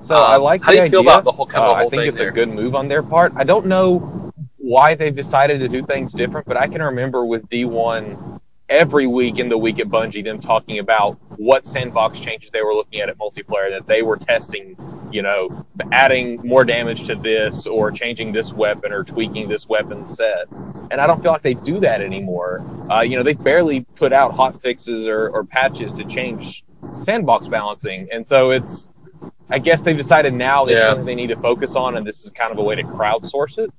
So 0.00 0.16
I 0.16 0.36
Um, 0.36 0.42
like. 0.42 0.62
how 0.62 0.72
the 0.72 0.78
do 0.78 0.84
you 0.84 0.90
feel 0.90 1.00
about 1.00 1.24
the 1.24 1.32
whole- 1.32 1.46
kind 1.46 1.64
of 1.64 1.68
the 1.68 1.72
Uh, 1.72 1.76
whole 1.78 1.86
I 1.86 1.90
think 1.90 2.00
thing 2.02 2.08
it's 2.10 2.18
there? 2.18 2.28
a 2.28 2.32
good 2.32 2.48
move 2.48 2.74
on 2.74 2.88
their 2.88 3.02
part. 3.02 3.32
I 3.36 3.44
don't 3.44 3.66
know 3.66 4.32
why 4.58 4.94
they've 4.94 5.14
decided 5.14 5.60
to 5.60 5.68
do 5.68 5.82
things 5.82 6.12
different, 6.12 6.46
but 6.46 6.56
I 6.56 6.66
can 6.66 6.82
remember 6.82 7.24
with 7.24 7.48
D1 7.48 8.35
every 8.68 9.06
week 9.06 9.38
in 9.38 9.48
the 9.48 9.58
week 9.58 9.78
at 9.78 9.86
Bungie 9.88 10.24
them 10.24 10.40
talking 10.40 10.78
about 10.78 11.18
what 11.36 11.66
sandbox 11.66 12.18
changes 12.18 12.50
they 12.50 12.62
were 12.62 12.74
looking 12.74 13.00
at 13.00 13.08
at 13.08 13.16
multiplayer 13.18 13.70
that 13.70 13.86
they 13.86 14.02
were 14.02 14.16
testing. 14.16 14.76
You 15.12 15.22
know, 15.22 15.64
adding 15.92 16.46
more 16.46 16.64
damage 16.64 17.04
to 17.04 17.14
this 17.14 17.66
or 17.66 17.90
changing 17.90 18.32
this 18.32 18.52
weapon 18.52 18.92
or 18.92 19.04
tweaking 19.04 19.48
this 19.48 19.68
weapon 19.68 20.04
set. 20.04 20.46
And 20.90 20.94
I 21.00 21.06
don't 21.06 21.22
feel 21.22 21.32
like 21.32 21.42
they 21.42 21.54
do 21.54 21.78
that 21.80 22.00
anymore. 22.00 22.64
Uh, 22.90 23.00
you 23.00 23.16
know, 23.16 23.22
they 23.22 23.34
barely 23.34 23.84
put 23.94 24.12
out 24.12 24.34
hot 24.34 24.60
fixes 24.60 25.06
or, 25.06 25.28
or 25.30 25.44
patches 25.44 25.92
to 25.94 26.04
change 26.04 26.64
sandbox 27.00 27.48
balancing, 27.48 28.08
and 28.12 28.26
so 28.26 28.50
it's 28.50 28.90
I 29.48 29.60
guess 29.60 29.80
they've 29.82 29.96
decided 29.96 30.34
now 30.34 30.64
it's 30.66 30.74
Yeah. 30.80 30.88
something 30.88 31.06
they 31.06 31.14
need 31.14 31.28
to 31.28 31.36
focus 31.36 31.76
on, 31.76 31.96
and 31.96 32.04
this 32.06 32.24
is 32.24 32.30
kind 32.30 32.52
of 32.52 32.58
a 32.58 32.62
way 32.62 32.74
to 32.74 32.82
crowdsource 32.82 33.58
it. 33.58 33.70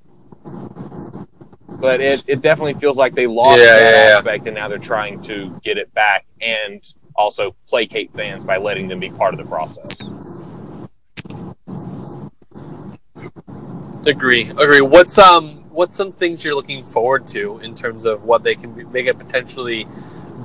But 1.80 2.00
it, 2.00 2.24
it 2.26 2.42
definitely 2.42 2.74
feels 2.74 2.96
like 2.98 3.14
they 3.14 3.28
lost 3.28 3.60
Yeah, 3.60 3.66
that 3.66 3.80
yeah, 3.80 4.08
yeah. 4.08 4.16
aspect, 4.16 4.46
and 4.46 4.54
now 4.54 4.66
they're 4.68 4.78
trying 4.78 5.22
to 5.22 5.48
get 5.62 5.78
it 5.78 5.92
back 5.94 6.26
and 6.40 6.82
also 7.14 7.54
placate 7.68 8.12
fans 8.14 8.44
by 8.44 8.56
letting 8.56 8.88
them 8.88 9.00
be 9.00 9.10
part 9.10 9.32
of 9.32 9.38
the 9.38 9.46
process. 9.46 10.10
Agree, 14.06 14.48
agree. 14.50 14.80
What's 14.80 15.18
um, 15.18 15.50
what's 15.70 15.94
some 15.94 16.12
things 16.12 16.44
you're 16.44 16.54
looking 16.54 16.82
forward 16.82 17.26
to 17.28 17.58
in 17.58 17.74
terms 17.74 18.04
of 18.06 18.24
what 18.24 18.42
they 18.42 18.54
can 18.54 18.72
be, 18.72 18.84
they 18.84 19.04
can 19.04 19.16
potentially 19.16 19.86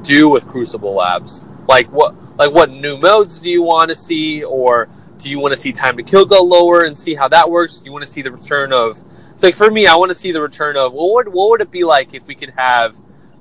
do 0.04 0.30
with 0.30 0.48
Crucible 0.48 0.94
Labs? 0.94 1.48
Like 1.68 1.88
what, 1.88 2.14
like 2.38 2.52
what 2.54 2.70
new 2.70 2.98
modes 2.98 3.40
do 3.40 3.50
you 3.50 3.64
want 3.64 3.90
to 3.90 3.96
see, 3.96 4.44
or 4.44 4.90
do 5.18 5.30
you 5.32 5.40
want 5.40 5.54
to 5.54 5.58
see 5.58 5.72
time 5.72 5.98
to 5.98 6.04
kill 6.04 6.26
go 6.26 6.44
lower 6.44 6.84
and 6.84 6.98
see 6.98 7.16
how 7.16 7.28
that 7.30 7.50
works? 7.50 7.80
Do 7.80 7.86
you 7.86 7.92
want 7.92 8.04
to 8.04 8.10
see 8.10 8.22
the 8.22 8.32
return 8.32 8.74
of? 8.74 8.98
Like 9.44 9.56
for 9.58 9.70
me, 9.70 9.88
I 9.88 9.96
want 9.96 10.10
to 10.10 10.16
see 10.16 10.32
the 10.32 10.42
return 10.42 10.78
of 10.78 10.94
what 10.94 11.26
would 11.26 11.34
what 11.34 11.50
would 11.50 11.62
it 11.62 11.70
be 11.72 11.84
like 11.84 12.14
if 12.14 12.28
we 12.28 12.34
could 12.34 12.52
have 12.52 12.96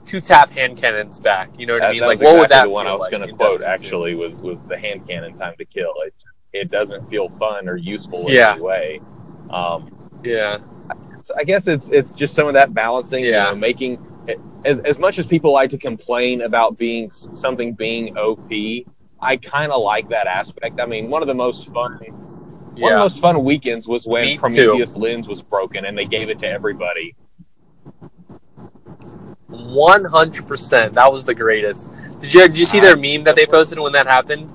two 0.05 0.21
tap 0.21 0.51
hand 0.51 0.77
cannons 0.77 1.21
back? 1.21 1.49
You 1.59 1.67
know 1.67 1.75
what 1.75 1.85
I 1.85 1.93
mean? 1.93 2.01
Like 2.01 2.19
was 2.19 2.23
what 2.23 2.41
would 2.41 2.51
that 2.51 2.67
the 2.67 2.73
one 2.73 2.87
feel 2.87 2.93
I 2.93 2.97
was 2.97 3.01
like 3.03 3.11
going 3.13 3.29
to 3.29 3.35
quote. 3.35 3.61
Destiny 3.61 3.69
2? 3.69 3.87
Actually, 3.87 4.15
was 4.17 4.43
was 4.43 4.63
the 4.65 4.77
hand 4.77 5.07
cannon 5.09 5.37
time 5.37 5.55
to 5.59 5.65
kill. 5.65 5.95
It 6.05 6.15
it 6.53 6.71
doesn't 6.71 7.09
feel 7.09 7.29
fun 7.29 7.69
or 7.69 7.77
useful 7.77 8.27
in 8.29 8.35
Yeah. 8.35 8.53
any 8.53 8.61
way. 8.61 9.01
Um, 9.51 9.91
Yeah, 10.25 10.59
I 11.37 11.45
guess 11.45 11.69
it's 11.69 11.89
it's 11.91 12.15
just 12.15 12.35
some 12.35 12.49
of 12.49 12.55
that 12.55 12.75
balancing, 12.75 13.25
Yeah. 13.25 13.47
you 13.47 13.55
know, 13.55 13.61
making 13.61 13.99
as 14.65 14.81
as 14.81 14.99
much 14.99 15.19
as 15.21 15.27
people 15.27 15.53
like 15.53 15.71
to 15.71 15.79
complain 15.79 16.43
about 16.43 16.79
being 16.79 17.11
something 17.11 17.75
being 17.75 18.17
OP, 18.19 18.87
I 19.21 19.37
kind 19.37 19.71
of 19.71 19.81
like 19.83 20.09
that 20.09 20.27
aspect. 20.27 20.81
I 20.81 20.87
mean, 20.87 21.11
one 21.11 21.23
of 21.23 21.29
the 21.29 21.35
most 21.35 21.73
fun 21.73 21.99
one 22.77 22.93
of 22.93 22.99
the 22.99 23.03
most 23.05 23.21
fun 23.21 23.43
weekends 23.45 23.87
was 23.89 24.07
when 24.07 24.25
Me 24.25 24.35
too. 24.35 24.41
Prometheus 24.41 24.97
lens 24.97 25.29
was 25.29 25.43
broken 25.43 25.85
and 25.85 25.97
they 25.97 26.05
gave 26.07 26.29
it 26.29 26.39
to 26.41 26.49
everybody. 26.49 27.15
One 29.49 30.05
hundred 30.05 30.47
percent. 30.47 30.95
That 30.95 31.11
was 31.11 31.25
the 31.25 31.35
greatest. 31.35 31.91
Did 32.21 32.33
you 32.35 32.41
did 32.49 32.59
you 32.59 32.65
see 32.65 32.81
their 32.81 32.97
meme 32.97 33.25
that 33.25 33.37
they 33.37 33.47
posted 33.47 33.79
when 33.79 33.93
that 33.93 34.07
happened? 34.07 34.51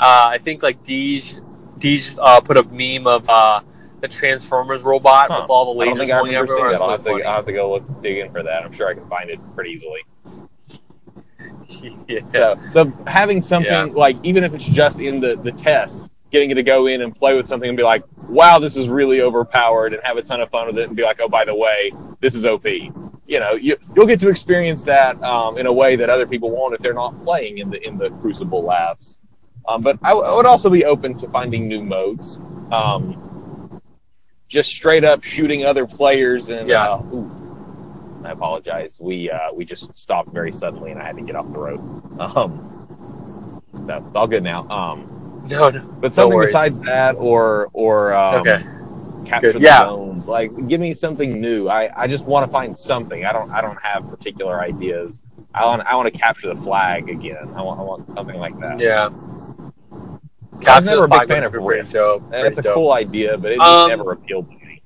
Uh, 0.00 0.28
I 0.30 0.38
think 0.38 0.62
like 0.62 0.82
Deej 0.82 1.40
Deej 1.78 2.18
uh, 2.20 2.40
put 2.40 2.56
a 2.56 2.64
meme 2.64 3.06
of 3.06 3.24
uh, 3.28 3.60
the 4.00 4.08
Transformers 4.08 4.84
robot 4.84 5.28
Huh. 5.30 5.42
with 5.42 5.50
all 5.50 5.72
the 5.74 5.80
I 5.80 5.84
don't 5.86 5.96
lasers 5.96 6.08
going 6.08 6.34
everywhere. 6.34 6.70
that. 6.72 6.80
I'll 6.80 6.90
have, 6.90 7.02
to. 7.04 7.10
I'll 7.12 7.36
have 7.36 7.46
to 7.46 7.52
go 7.52 7.70
look 7.70 8.02
dig 8.02 8.18
in 8.18 8.32
for 8.32 8.42
that. 8.42 8.64
I'm 8.64 8.72
sure 8.72 8.88
I 8.88 8.94
can 8.94 9.06
find 9.06 9.30
it 9.30 9.38
pretty 9.54 9.70
easily. 9.70 10.00
yeah. 12.08 12.20
So, 12.30 12.56
so 12.72 12.92
having 13.06 13.40
something 13.40 13.70
Yeah. 13.72 13.84
like 13.94 14.16
even 14.24 14.42
if 14.44 14.54
it's 14.54 14.66
just 14.66 15.00
in 15.00 15.20
the 15.20 15.36
the 15.36 15.52
test, 15.52 16.12
getting 16.30 16.50
it 16.50 16.54
to 16.54 16.62
go 16.62 16.86
in 16.86 17.02
and 17.02 17.14
play 17.14 17.36
with 17.36 17.46
something 17.46 17.68
and 17.68 17.76
be 17.76 17.82
like, 17.84 18.02
"Wow, 18.28 18.58
this 18.58 18.76
is 18.76 18.88
really 18.88 19.20
overpowered," 19.22 19.92
and 19.94 20.02
have 20.04 20.16
a 20.16 20.22
ton 20.22 20.40
of 20.40 20.50
fun 20.50 20.66
with 20.66 20.78
it, 20.78 20.88
and 20.88 20.96
be 20.96 21.02
like, 21.02 21.20
"Oh, 21.20 21.28
by 21.28 21.44
the 21.44 21.54
way, 21.56 21.92
this 22.20 22.34
is 22.34 22.44
OP." 22.44 22.66
You 23.28 23.40
know, 23.40 23.52
you 23.52 23.76
you'll 23.94 24.06
get 24.06 24.20
to 24.20 24.28
experience 24.28 24.84
that 24.84 25.20
um, 25.22 25.58
in 25.58 25.66
a 25.66 25.72
way 25.72 25.96
that 25.96 26.08
other 26.10 26.26
people 26.26 26.50
won't 26.50 26.74
if 26.74 26.80
they're 26.80 26.94
not 26.94 27.20
playing 27.22 27.58
in 27.58 27.70
the 27.70 27.86
in 27.86 27.98
the 27.98 28.10
Crucible 28.20 28.62
labs. 28.62 29.18
Um, 29.68 29.82
but 29.82 29.98
I, 30.04 30.10
w- 30.10 30.24
I 30.24 30.36
would 30.36 30.46
also 30.46 30.70
be 30.70 30.84
open 30.84 31.14
to 31.18 31.28
finding 31.28 31.66
new 31.66 31.82
modes. 31.82 32.38
Um, 32.70 33.80
just 34.48 34.70
straight 34.70 35.02
up 35.02 35.24
shooting 35.24 35.64
other 35.64 35.86
players 35.86 36.50
and 36.50 36.68
Yeah. 36.68 36.84
uh, 36.84 37.02
ooh, 37.12 38.22
I 38.24 38.30
apologize. 38.30 39.00
We 39.02 39.28
uh, 39.28 39.52
we 39.52 39.64
just 39.64 39.98
stopped 39.98 40.30
very 40.30 40.52
suddenly, 40.52 40.92
and 40.92 41.00
I 41.02 41.04
had 41.04 41.16
to 41.16 41.22
get 41.22 41.34
off 41.36 41.50
the 41.52 41.58
road. 41.58 41.80
Um, 42.36 42.72
it's 43.88 44.16
all 44.16 44.26
good 44.26 44.42
now. 44.42 44.68
Um, 44.70 45.15
No, 45.50 45.70
no. 45.70 45.82
but 46.00 46.14
something 46.14 46.34
worries. 46.36 46.50
besides 46.50 46.80
that, 46.80 47.16
or 47.16 47.68
or 47.72 48.12
um, 48.14 48.40
Okay. 48.40 48.58
capture 49.24 49.52
Good. 49.52 49.56
the 49.56 49.64
Yeah. 49.64 49.84
zones. 49.86 50.28
Like, 50.28 50.50
give 50.68 50.80
me 50.80 50.94
something 50.94 51.40
new. 51.40 51.68
I, 51.68 51.90
I 51.96 52.06
just 52.06 52.24
want 52.26 52.46
to 52.46 52.52
find 52.52 52.76
something. 52.76 53.24
I 53.24 53.32
don't 53.32 53.50
I 53.50 53.60
don't 53.60 53.80
have 53.82 54.08
particular 54.08 54.60
ideas. 54.60 55.22
I 55.54 55.64
want 55.64 55.82
I 55.86 55.94
want 55.96 56.12
to 56.12 56.18
capture 56.18 56.52
the 56.52 56.60
flag 56.60 57.08
again. 57.08 57.48
I 57.56 57.62
want 57.62 57.80
I 57.80 57.82
want 57.82 58.06
something 58.14 58.38
like 58.38 58.58
that. 58.60 58.78
Yeah. 58.78 59.08
I 60.68 60.78
was 60.78 60.86
never 60.86 61.04
a 61.04 61.08
big 61.08 61.08
Flag 61.08 61.28
fan 61.28 61.44
of 61.44 61.52
be 61.52 61.58
pretty 61.58 61.80
Rift. 61.80 61.92
dope, 61.92 62.22
It's 62.32 62.58
a 62.58 62.62
dope. 62.62 62.74
cool 62.74 62.92
idea, 62.92 63.36
but 63.38 63.52
it 63.52 63.58
just 63.58 63.68
Um, 63.68 63.88
never 63.90 64.12
appealed 64.12 64.48
to 64.50 64.56
me. 64.66 64.82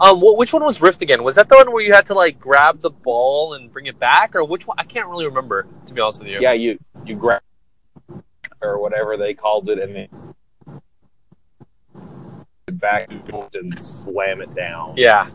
Um, 0.00 0.18
wh- 0.18 0.36
which 0.38 0.52
one 0.52 0.62
was 0.64 0.80
Rift 0.80 1.02
again? 1.02 1.22
Was 1.22 1.34
that 1.36 1.48
the 1.48 1.56
one 1.56 1.72
where 1.72 1.82
you 1.82 1.92
had 1.92 2.06
to 2.06 2.14
like 2.14 2.38
grab 2.40 2.80
the 2.80 2.90
ball 2.90 3.54
and 3.54 3.70
bring 3.72 3.86
it 3.86 3.98
back, 3.98 4.34
or 4.34 4.44
which 4.46 4.66
one? 4.66 4.76
I 4.78 4.84
can't 4.84 5.08
really 5.08 5.26
remember 5.26 5.66
to 5.86 5.94
be 5.94 6.00
honest 6.00 6.20
with 6.22 6.30
you. 6.30 6.40
Yeah, 6.40 6.52
you 6.52 6.78
you 7.04 7.16
grab 7.16 7.40
or 8.64 8.78
whatever 8.80 9.16
they 9.16 9.34
called 9.34 9.68
it, 9.68 9.78
and 9.78 9.94
then 9.94 10.08
back 12.72 13.08
and 13.10 13.80
slam 13.80 14.40
it 14.40 14.54
down. 14.54 14.94
Yeah. 14.96 15.28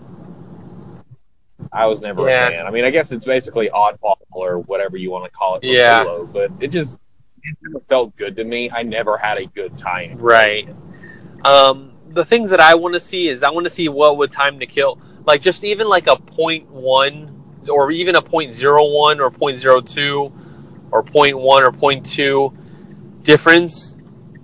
I 1.72 1.86
was 1.88 2.02
never 2.02 2.28
Yeah. 2.28 2.48
a 2.48 2.52
fan. 2.52 2.68
I 2.68 2.72
mean, 2.72 2.86
I 2.86 2.90
guess 2.90 3.12
it's 3.12 3.26
basically 3.26 3.70
oddball 3.70 4.16
or 4.32 4.60
whatever 4.60 4.98
you 4.98 5.12
want 5.12 5.26
to 5.26 5.32
call 5.32 5.56
it. 5.56 5.64
Yeah. 5.64 6.04
Halo, 6.04 6.26
but 6.26 6.52
it 6.60 6.72
just 6.72 7.00
it 7.44 7.56
never 7.62 7.80
felt 7.88 8.16
good 8.18 8.36
to 8.36 8.44
me. 8.44 8.70
I 8.72 8.84
never 8.84 9.18
had 9.18 9.38
a 9.38 9.46
good 9.46 9.78
time. 9.78 10.18
Right. 10.18 10.68
Um, 11.46 11.94
the 12.10 12.26
things 12.26 12.50
that 12.50 12.60
I 12.60 12.76
want 12.76 12.96
to 12.96 13.00
see 13.00 13.28
is 13.28 13.44
I 13.44 13.50
want 13.50 13.66
to 13.66 13.70
see 13.70 13.88
what 13.88 14.18
would 14.18 14.32
time 14.32 14.60
to 14.60 14.66
kill, 14.66 15.00
like 15.26 15.42
just 15.42 15.64
even 15.64 15.88
like 15.88 16.08
a 16.08 16.16
point 16.16 16.70
one 16.70 17.36
or 17.72 17.92
even 17.92 18.16
a 18.16 18.22
point 18.22 18.52
zero 18.52 18.86
one 18.90 19.20
or 19.20 19.30
point 19.30 19.58
zero 19.58 19.80
two 19.80 20.32
or 20.92 21.04
point 21.04 21.38
one 21.38 21.64
or 21.64 21.72
point 21.72 22.06
two 22.06 22.54
difference 23.24 23.96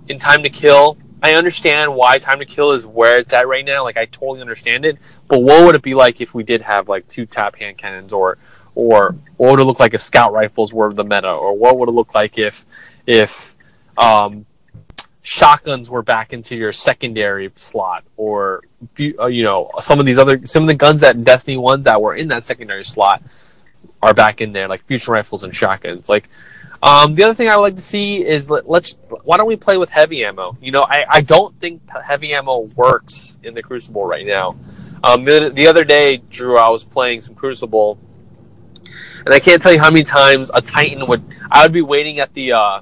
in 0.08 0.18
time 0.18 0.42
to 0.42 0.50
kill. 0.50 0.96
I 1.22 1.34
understand 1.34 1.94
why 1.94 2.18
time 2.18 2.38
to 2.38 2.44
kill 2.44 2.72
is 2.72 2.86
where 2.86 3.18
it's 3.18 3.32
at 3.32 3.48
right 3.48 3.64
now. 3.64 3.82
Like 3.82 3.96
I 3.96 4.04
totally 4.06 4.40
understand 4.40 4.84
it. 4.84 4.98
But 5.28 5.40
what 5.40 5.64
would 5.64 5.74
it 5.74 5.82
be 5.82 5.94
like 5.94 6.20
if 6.20 6.34
we 6.34 6.42
did 6.42 6.60
have 6.62 6.88
like 6.88 7.08
two 7.08 7.26
tap 7.26 7.56
hand 7.56 7.78
cannons 7.78 8.12
or 8.12 8.38
or 8.74 9.14
what 9.38 9.50
would 9.50 9.60
it 9.60 9.64
look 9.64 9.80
like 9.80 9.94
if 9.94 10.00
scout 10.00 10.32
rifles 10.32 10.72
were 10.72 10.92
the 10.92 11.02
meta 11.02 11.32
or 11.32 11.56
what 11.56 11.78
would 11.78 11.88
it 11.88 11.92
look 11.92 12.14
like 12.14 12.38
if 12.38 12.64
if 13.06 13.54
um, 13.98 14.44
shotguns 15.22 15.90
were 15.90 16.02
back 16.02 16.32
into 16.32 16.54
your 16.54 16.70
secondary 16.70 17.50
slot 17.56 18.04
or 18.16 18.62
uh, 19.18 19.26
you 19.26 19.42
know 19.42 19.70
some 19.80 19.98
of 19.98 20.06
these 20.06 20.18
other 20.18 20.44
some 20.46 20.62
of 20.62 20.68
the 20.68 20.74
guns 20.74 21.00
that 21.00 21.24
Destiny 21.24 21.56
1 21.56 21.82
that 21.82 22.00
were 22.00 22.14
in 22.14 22.28
that 22.28 22.44
secondary 22.44 22.84
slot 22.84 23.22
are 24.02 24.14
back 24.14 24.40
in 24.40 24.52
there 24.52 24.68
like 24.68 24.82
fusion 24.82 25.12
rifles 25.12 25.42
and 25.42 25.56
shotguns 25.56 26.08
like 26.08 26.28
um, 26.82 27.14
the 27.14 27.22
other 27.22 27.34
thing 27.34 27.48
I 27.48 27.56
would 27.56 27.62
like 27.62 27.76
to 27.76 27.82
see 27.82 28.24
is 28.24 28.50
let, 28.50 28.68
let's 28.68 28.96
why 29.24 29.36
don't 29.36 29.46
we 29.46 29.56
play 29.56 29.76
with 29.78 29.90
heavy 29.90 30.24
ammo? 30.24 30.56
You 30.60 30.72
know 30.72 30.82
I, 30.82 31.04
I 31.08 31.20
don't 31.20 31.54
think 31.60 31.82
heavy 31.90 32.32
ammo 32.34 32.68
works 32.76 33.38
in 33.42 33.54
the 33.54 33.62
Crucible 33.62 34.04
right 34.04 34.26
now. 34.26 34.56
Um, 35.04 35.24
the, 35.24 35.50
the 35.52 35.66
other 35.66 35.84
day 35.84 36.18
Drew 36.30 36.58
I 36.58 36.68
was 36.68 36.84
playing 36.84 37.20
some 37.20 37.34
Crucible 37.34 37.98
and 39.26 39.34
I 39.34 39.40
can't 39.40 39.60
tell 39.60 39.72
you 39.72 39.80
how 39.80 39.90
many 39.90 40.04
times 40.04 40.52
a 40.54 40.62
Titan 40.62 41.06
would 41.08 41.20
I 41.50 41.64
would 41.64 41.72
be 41.72 41.82
waiting 41.82 42.20
at 42.20 42.32
the 42.32 42.52
uh, 42.52 42.80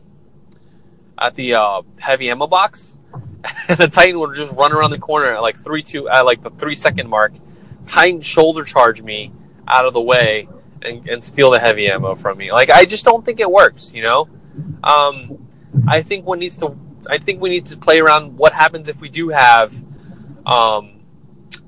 at 1.18 1.34
the 1.34 1.54
uh, 1.54 1.82
heavy 1.98 2.30
ammo 2.30 2.46
box, 2.46 3.00
and 3.68 3.78
the 3.78 3.88
Titan 3.88 4.20
would 4.20 4.36
just 4.36 4.56
run 4.56 4.72
around 4.72 4.90
the 4.90 4.98
corner 4.98 5.34
at 5.34 5.40
like 5.40 5.56
three 5.56 5.82
two 5.82 6.08
at 6.08 6.20
like 6.20 6.42
the 6.42 6.50
three 6.50 6.74
second 6.74 7.08
mark, 7.08 7.32
Titan 7.86 8.20
shoulder 8.20 8.62
charge 8.62 9.02
me 9.02 9.32
out 9.66 9.86
of 9.86 9.94
the 9.94 10.02
way 10.02 10.46
and, 10.84 11.08
and 11.08 11.22
steal 11.22 11.50
the 11.50 11.58
heavy 11.58 11.88
ammo 11.88 12.14
from 12.14 12.38
me. 12.38 12.52
Like 12.52 12.70
I 12.70 12.84
just 12.84 13.04
don't 13.04 13.24
think 13.24 13.40
it 13.40 13.50
works. 13.50 13.92
You 13.94 14.02
know, 14.02 14.28
um, 14.82 15.48
I 15.88 16.00
think 16.00 16.26
needs 16.38 16.56
to. 16.58 16.76
I 17.10 17.18
think 17.18 17.40
we 17.40 17.50
need 17.50 17.66
to 17.66 17.76
play 17.76 18.00
around 18.00 18.36
what 18.38 18.52
happens 18.52 18.88
if 18.88 19.00
we 19.00 19.10
do 19.10 19.28
have 19.28 19.74
um, 20.46 21.00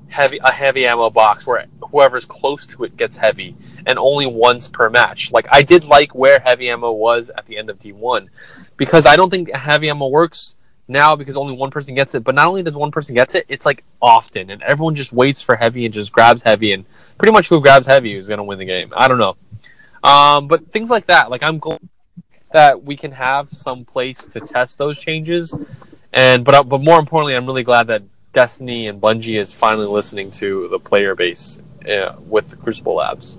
heavy 0.09 0.39
a 0.43 0.51
heavy 0.51 0.85
ammo 0.85 1.09
box 1.09 1.45
where 1.45 1.65
whoever's 1.91 2.25
close 2.25 2.65
to 2.67 2.83
it 2.83 2.97
gets 2.97 3.17
heavy 3.17 3.55
and 3.85 3.99
only 3.99 4.25
once 4.25 4.67
per 4.67 4.89
match. 4.89 5.31
Like 5.31 5.47
I 5.51 5.61
did 5.61 5.85
like 5.85 6.15
where 6.15 6.39
heavy 6.39 6.69
ammo 6.69 6.91
was 6.91 7.29
at 7.29 7.45
the 7.45 7.57
end 7.57 7.69
of 7.69 7.77
D1 7.77 8.27
because 8.77 9.05
I 9.05 9.15
don't 9.15 9.29
think 9.29 9.53
heavy 9.55 9.89
ammo 9.89 10.07
works 10.07 10.55
now 10.87 11.15
because 11.15 11.35
only 11.37 11.55
one 11.55 11.71
person 11.71 11.95
gets 11.95 12.15
it. 12.15 12.23
But 12.23 12.35
not 12.35 12.47
only 12.47 12.63
does 12.63 12.77
one 12.77 12.91
person 12.91 13.15
gets 13.15 13.35
it, 13.35 13.45
it's 13.49 13.65
like 13.65 13.83
often, 14.01 14.49
and 14.49 14.61
everyone 14.63 14.95
just 14.95 15.13
waits 15.13 15.41
for 15.41 15.55
heavy 15.55 15.85
and 15.85 15.93
just 15.93 16.11
grabs 16.11 16.43
heavy, 16.43 16.73
and 16.73 16.85
pretty 17.17 17.31
much 17.31 17.49
who 17.49 17.61
grabs 17.61 17.87
heavy 17.87 18.13
is 18.13 18.27
going 18.27 18.37
to 18.37 18.43
win 18.43 18.59
the 18.59 18.65
game. 18.65 18.93
I 18.95 19.07
don't 19.07 19.17
know, 19.17 19.35
um, 20.03 20.47
but 20.47 20.71
things 20.71 20.89
like 20.89 21.05
that. 21.05 21.29
Like 21.29 21.43
I'm 21.43 21.57
glad 21.57 21.79
that 22.51 22.83
we 22.83 22.95
can 22.95 23.11
have 23.11 23.49
some 23.49 23.85
place 23.85 24.25
to 24.25 24.39
test 24.39 24.77
those 24.77 24.99
changes, 24.99 25.53
and 26.13 26.45
but 26.45 26.55
uh, 26.55 26.63
but 26.63 26.81
more 26.81 26.99
importantly, 26.99 27.35
I'm 27.35 27.45
really 27.45 27.63
glad 27.63 27.87
that 27.87 28.03
Destiny 28.31 28.87
and 28.87 29.01
Bungie 29.01 29.39
is 29.39 29.57
finally 29.57 29.87
listening 29.87 30.29
to 30.31 30.67
the 30.69 30.79
player 30.79 31.15
base 31.15 31.61
uh, 31.89 32.15
with 32.27 32.49
the 32.49 32.55
Crucible 32.55 32.95
Labs. 32.95 33.37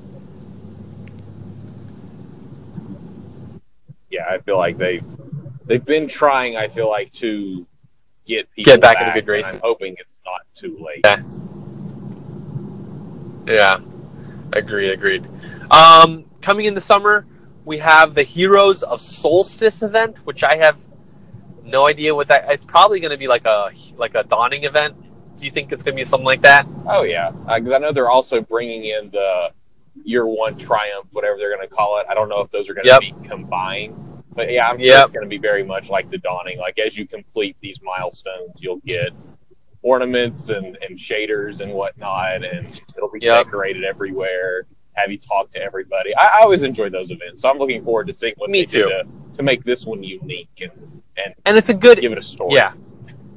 Yeah, 4.10 4.26
I 4.28 4.38
feel 4.38 4.56
like 4.56 4.76
they've 4.76 5.04
they've 5.66 5.84
been 5.84 6.08
trying. 6.08 6.56
I 6.56 6.68
feel 6.68 6.88
like 6.88 7.12
to 7.14 7.66
get 8.24 8.50
people 8.52 8.72
Get 8.72 8.80
back 8.80 9.00
in 9.00 9.08
a 9.08 9.14
good 9.14 9.28
race. 9.28 9.52
I'm 9.54 9.60
hoping 9.60 9.96
it's 9.98 10.20
not 10.24 10.42
too 10.54 10.78
late. 10.80 11.00
Yeah. 11.04 11.22
Yeah, 13.48 13.80
agreed, 14.52 14.90
agreed. 14.90 15.24
Um, 15.70 16.24
coming 16.42 16.66
in 16.66 16.74
the 16.74 16.80
summer, 16.80 17.26
we 17.64 17.78
have 17.78 18.14
the 18.14 18.22
Heroes 18.22 18.82
of 18.82 19.00
Solstice 19.00 19.82
event, 19.82 20.18
which 20.24 20.44
I 20.44 20.56
have 20.56 20.80
no 21.64 21.86
idea 21.86 22.14
what 22.14 22.28
that. 22.28 22.50
It's 22.50 22.64
probably 22.64 23.00
going 23.00 23.12
to 23.12 23.18
be 23.18 23.28
like 23.28 23.44
a 23.46 23.70
like 23.96 24.14
a 24.14 24.24
dawning 24.24 24.64
event. 24.64 24.94
Do 25.36 25.44
you 25.44 25.50
think 25.50 25.72
it's 25.72 25.82
going 25.82 25.94
to 25.94 26.00
be 26.00 26.04
something 26.04 26.24
like 26.26 26.40
that? 26.42 26.66
Oh 26.86 27.02
yeah, 27.02 27.30
because 27.30 27.72
I 27.72 27.78
know 27.78 27.92
they're 27.92 28.10
also 28.10 28.40
bringing 28.40 28.84
in 28.84 29.10
the 29.10 29.52
year 30.04 30.26
one 30.26 30.56
triumph, 30.56 31.06
whatever 31.12 31.36
they're 31.38 31.54
going 31.54 31.66
to 31.66 31.72
call 31.74 31.98
it. 32.00 32.06
I 32.08 32.14
don't 32.14 32.28
know 32.28 32.40
if 32.40 32.50
those 32.50 32.68
are 32.70 32.74
going 32.74 32.86
to 32.86 32.92
Yep. 32.92 33.00
be 33.00 33.14
combined, 33.28 33.94
but 34.34 34.50
yeah, 34.52 34.68
I'm 34.68 34.78
sure 34.78 34.86
Yep. 34.86 35.02
it's 35.02 35.10
going 35.12 35.24
to 35.24 35.28
be 35.28 35.38
very 35.38 35.62
much 35.64 35.90
like 35.90 36.10
the 36.10 36.18
dawning. 36.18 36.58
Like 36.58 36.78
as 36.78 36.96
you 36.96 37.06
complete 37.06 37.56
these 37.60 37.80
milestones, 37.82 38.62
you'll 38.62 38.80
get 38.86 39.12
ornaments 39.92 40.50
and, 40.50 40.76
and 40.82 40.98
shaders 40.98 41.60
and 41.62 41.72
whatnot, 41.72 42.44
and 42.44 42.66
it'll 42.96 43.10
be 43.10 43.20
Yep. 43.22 43.46
decorated 43.46 43.84
everywhere. 43.84 44.66
Have 44.92 45.10
you 45.10 45.16
talk 45.16 45.48
to 45.50 45.62
everybody? 45.62 46.14
I, 46.14 46.38
I 46.38 46.42
always 46.42 46.62
enjoy 46.62 46.88
those 46.90 47.10
events, 47.10 47.40
so 47.40 47.48
I'm 47.50 47.58
looking 47.58 47.82
forward 47.84 48.06
to 48.08 48.12
seeing 48.12 48.34
what 48.36 48.50
Me 48.50 48.60
they 48.60 48.64
do 48.66 48.82
too. 48.82 48.88
to, 48.88 49.06
to 49.34 49.42
make 49.42 49.64
this 49.64 49.86
one 49.86 50.02
unique 50.02 50.50
and 50.60 50.72
and 51.16 51.34
And 51.46 51.56
it's 51.56 51.68
a 51.70 51.74
good 51.74 51.98
give 52.00 52.12
it 52.12 52.18
a 52.18 52.22
story. 52.22 52.54
Yeah, 52.54 52.72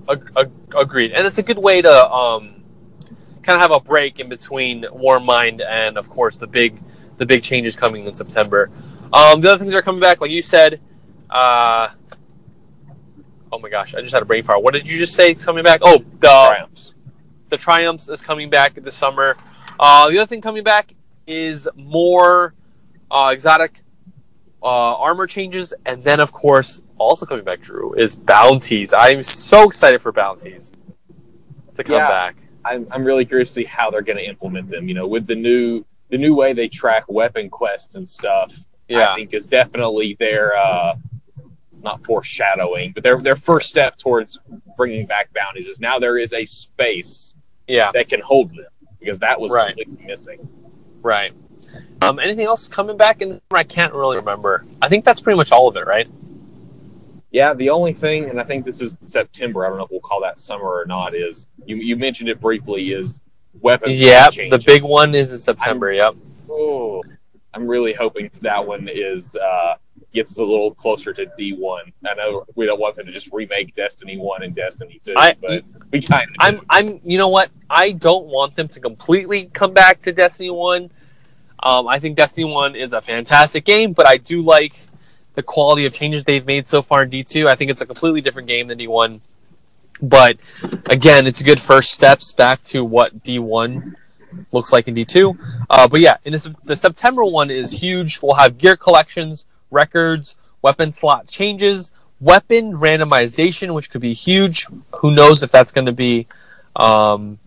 Ag- 0.10 0.32
ag- 0.38 0.52
agreed. 0.78 1.12
And 1.14 1.26
it's 1.26 1.38
a 1.38 1.44
good 1.44 1.58
way 1.58 1.82
to 1.82 2.12
um, 2.12 2.64
kind 3.44 3.56
of 3.56 3.62
have 3.62 3.72
a 3.72 3.80
break 3.80 4.20
in 4.20 4.28
between 4.30 4.84
Warmind 4.84 5.62
and, 5.68 5.98
of 5.98 6.10
course, 6.10 6.38
the 6.38 6.48
big 6.48 6.74
the 7.18 7.26
big 7.26 7.42
changes 7.44 7.76
coming 7.76 8.06
in 8.08 8.14
September. 8.14 8.70
Um, 9.14 9.42
the 9.42 9.50
other 9.52 9.58
things 9.60 9.72
that 9.74 9.80
are 9.80 9.82
coming 9.90 10.02
back, 10.02 10.20
like 10.22 10.32
you 10.32 10.42
said. 10.42 10.80
Uh, 11.30 11.88
oh 13.52 13.60
my 13.60 13.70
gosh, 13.70 13.96
I 13.96 14.02
just 14.02 14.14
had 14.14 14.22
a 14.22 14.26
brain 14.26 14.44
fart. 14.44 14.64
What 14.64 14.74
did 14.74 14.90
you 14.90 14.98
just 14.98 15.14
say? 15.16 15.32
Is 15.32 15.46
coming 15.46 15.64
back? 15.64 15.82
Oh, 15.84 15.98
the 16.20 16.28
triumphs. 16.28 16.96
the 17.50 17.58
Triumphs 17.58 18.10
is 18.10 18.22
coming 18.22 18.50
back 18.50 18.74
this 18.76 18.96
summer. 18.96 19.36
Uh, 19.80 20.10
the 20.10 20.18
other 20.18 20.26
thing 20.28 20.42
coming 20.42 20.64
back 20.64 20.94
is 21.28 21.68
more 21.76 22.54
uh, 23.10 23.30
exotic 23.34 23.82
uh, 24.64 24.96
armor 24.96 25.28
changes, 25.28 25.74
and 25.86 26.02
then 26.04 26.20
of 26.20 26.32
course 26.32 26.84
also 26.98 27.26
coming 27.26 27.44
back, 27.44 27.62
Drew, 27.62 27.94
is 27.94 28.16
bounties. 28.16 28.94
I'm 28.94 29.24
so 29.24 29.64
excited 29.64 30.02
for 30.02 30.12
bounties 30.12 30.72
to 31.76 31.84
come 31.84 31.96
Yeah. 31.96 32.08
back. 32.08 32.36
I'm, 32.64 32.86
I'm 32.92 33.04
really 33.04 33.26
curious 33.26 33.50
to 33.50 33.54
see 33.62 33.64
how 33.64 33.90
they're 33.90 34.04
going 34.04 34.20
to 34.20 34.28
implement 34.28 34.70
them. 34.70 34.88
You 34.88 34.94
know, 34.94 35.08
with 35.08 35.26
the 35.26 35.36
new 35.36 35.84
the 36.10 36.18
new 36.18 36.36
way 36.36 36.54
they 36.54 36.68
track 36.68 37.06
weapon 37.08 37.50
quests 37.50 37.96
and 37.96 38.08
stuff. 38.08 38.54
yeah. 38.88 39.12
I 39.14 39.16
think 39.16 39.34
is 39.34 39.48
definitely 39.48 40.16
their 40.20 40.54
uh, 40.56 40.94
not 41.84 42.04
foreshadowing, 42.06 42.92
but 42.94 43.04
their 43.04 43.20
their 43.22 43.36
first 43.36 43.70
step 43.70 43.98
towards 43.98 44.40
bringing 44.78 45.06
back 45.06 45.34
bounties 45.34 45.68
is 45.68 45.80
now 45.80 46.00
there 46.00 46.18
is 46.18 46.34
a 46.34 46.46
space 46.46 47.36
yeah, 47.68 47.92
that 47.94 48.10
can 48.10 48.22
hold 48.22 48.50
them 48.56 48.66
because 49.00 49.20
that 49.20 49.40
was 49.40 49.52
Right. 49.52 49.76
completely 49.76 50.06
missing. 50.06 50.48
right. 51.02 51.34
Um, 52.02 52.20
anything 52.20 52.46
else 52.46 52.68
coming 52.68 52.98
back 52.98 53.22
in 53.22 53.30
the 53.30 53.36
summer? 53.36 53.60
I 53.60 53.64
can't 53.64 53.94
really 53.94 54.18
remember. 54.18 54.66
I 54.82 54.90
think 54.90 55.06
that's 55.06 55.22
pretty 55.22 55.38
much 55.38 55.52
all 55.52 55.68
of 55.68 55.78
it, 55.78 55.86
right? 55.86 56.08
Yeah, 57.32 57.54
the 57.54 57.70
only 57.70 57.94
thing, 57.94 58.30
and 58.30 58.40
I 58.40 58.44
think 58.44 58.66
this 58.66 58.82
is 58.82 58.98
September. 59.06 59.66
I 59.66 59.70
don't 59.70 59.78
know 59.78 59.86
if 59.86 59.92
we'll 59.92 60.02
call 60.02 60.20
that 60.22 60.38
summer 60.38 60.66
or 60.66 60.86
not. 60.86 61.14
Is 61.14 61.48
you 61.66 61.78
you 61.78 61.96
mentioned 61.96 62.28
it 62.30 62.42
briefly? 62.42 62.92
Is 62.92 63.22
weapons? 63.62 64.02
Yeah, 64.02 64.30
the 64.30 64.62
big 64.66 64.82
one 64.84 65.16
is 65.16 65.32
in 65.32 65.38
September. 65.40 65.94
yep. 65.94 66.16
Oh, 66.50 67.04
I'm 67.54 67.68
really 67.68 67.94
hoping 67.94 68.30
that 68.42 68.66
one 68.66 68.90
is 68.92 69.36
uh, 69.38 69.76
gets 70.14 70.38
a 70.38 70.44
little 70.44 70.72
closer 70.74 71.14
to 71.14 71.26
D1. 71.40 71.92
I 72.08 72.14
know 72.16 72.46
we 72.56 72.66
don't 72.66 72.80
want 72.80 72.96
them 72.96 73.06
to 73.06 73.12
just 73.12 73.32
remake 73.32 73.76
Destiny 73.76 74.18
One 74.18 74.44
and 74.44 74.54
Destiny 74.56 75.00
Two, 75.02 75.14
I- 75.18 75.36
but 75.40 75.64
we 75.92 76.02
kind 76.02 76.30
of. 76.30 76.36
I'm 76.40 76.62
I'm 76.70 77.00
you 77.04 77.18
know 77.18 77.30
what? 77.30 77.50
I 77.70 77.94
don't 77.94 78.26
want 78.28 78.56
them 78.56 78.68
to 78.70 78.80
completely 78.80 79.46
come 79.54 79.74
back 79.74 80.02
to 80.04 80.12
Destiny 80.12 80.50
1. 80.50 80.90
Um, 81.64 81.88
I 81.88 82.00
think 82.00 82.18
Destiny 82.18 82.46
1 82.46 82.76
is 82.76 82.92
a 82.94 83.02
fantastic 83.02 83.64
game, 83.66 83.94
but 83.94 84.06
I 84.08 84.18
do 84.18 84.42
like 84.42 84.74
the 85.36 85.44
quality 85.44 85.86
of 85.86 85.94
changes 85.94 86.24
they've 86.26 86.46
made 86.46 86.68
so 86.68 86.82
far 86.82 87.04
in 87.04 87.10
D2. 87.10 87.46
I 87.48 87.56
think 87.56 87.72
it's 87.72 87.82
a 87.82 87.86
completely 87.86 88.20
different 88.20 88.48
game 88.48 88.68
than 88.68 88.78
D1. 88.80 89.22
But 90.02 90.38
again, 90.88 91.28
it's 91.28 91.42
good 91.44 91.60
first 91.60 91.92
steps 91.92 92.32
back 92.34 92.62
to 92.64 92.84
what 92.84 93.14
D1 93.20 93.94
looks 94.52 94.74
like 94.74 94.88
in 94.88 94.96
D2. 94.96 95.38
Uh, 95.70 95.88
but 95.88 96.00
yeah, 96.00 96.18
in 96.26 96.32
this, 96.32 96.50
the 96.66 96.76
September 96.76 97.24
one 97.24 97.52
is 97.52 97.72
huge. 97.72 98.20
We'll 98.22 98.34
have 98.34 98.58
gear 98.58 98.76
collections, 98.76 99.46
records, 99.72 100.36
weapon 100.62 100.92
slot 100.92 101.28
changes, 101.28 101.92
weapon 102.20 102.74
randomization, 102.74 103.74
which 103.74 103.90
could 103.90 104.02
be 104.02 104.14
huge. 104.14 104.68
Who 104.98 105.12
knows 105.12 105.44
if 105.44 105.52
that's 105.52 105.72
going 105.72 105.88
to 105.88 105.92
be 105.92 106.28
um, 106.76 107.40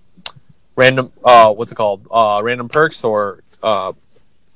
random? 0.76 1.12
Uh, 1.24 1.52
what's 1.52 1.72
it 1.72 1.76
called? 1.76 2.06
Uh, 2.10 2.40
random 2.42 2.68
perks 2.68 3.04
or 3.04 3.40
uh, 3.62 3.92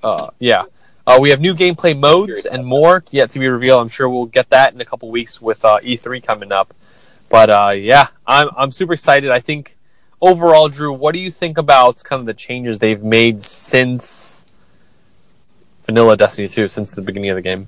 uh, 0.02 0.28
yeah. 0.38 0.64
Uh, 1.06 1.16
we 1.18 1.30
have 1.30 1.40
new 1.40 1.54
gameplay 1.54 1.98
modes 1.98 2.44
and 2.44 2.66
more 2.66 3.02
yet 3.10 3.30
to 3.30 3.38
be 3.38 3.48
revealed. 3.48 3.80
I'm 3.80 3.88
sure 3.88 4.10
we'll 4.10 4.26
get 4.26 4.50
that 4.50 4.74
in 4.74 4.80
a 4.82 4.84
couple 4.84 5.10
weeks 5.10 5.40
with 5.40 5.64
uh, 5.64 5.78
E3 5.78 6.22
coming 6.22 6.52
up. 6.52 6.74
But 7.30 7.78
yeah, 7.78 8.08
I'm 8.26 8.48
I'm 8.56 8.70
super 8.70 8.92
excited. 8.94 9.30
I 9.30 9.40
think 9.40 9.76
overall, 10.20 10.68
Drew, 10.68 10.92
what 10.92 11.12
do 11.12 11.20
you 11.20 11.30
think 11.30 11.56
about 11.58 12.02
kind 12.04 12.20
of 12.20 12.26
the 12.26 12.34
changes 12.34 12.78
they've 12.78 13.02
made 13.02 13.42
since 13.42 14.47
Vanilla 15.88 16.18
Destiny 16.18 16.46
2, 16.46 16.68
since 16.68 16.94
the 16.94 17.00
beginning 17.00 17.30
of 17.30 17.36
the 17.36 17.40
game? 17.42 17.66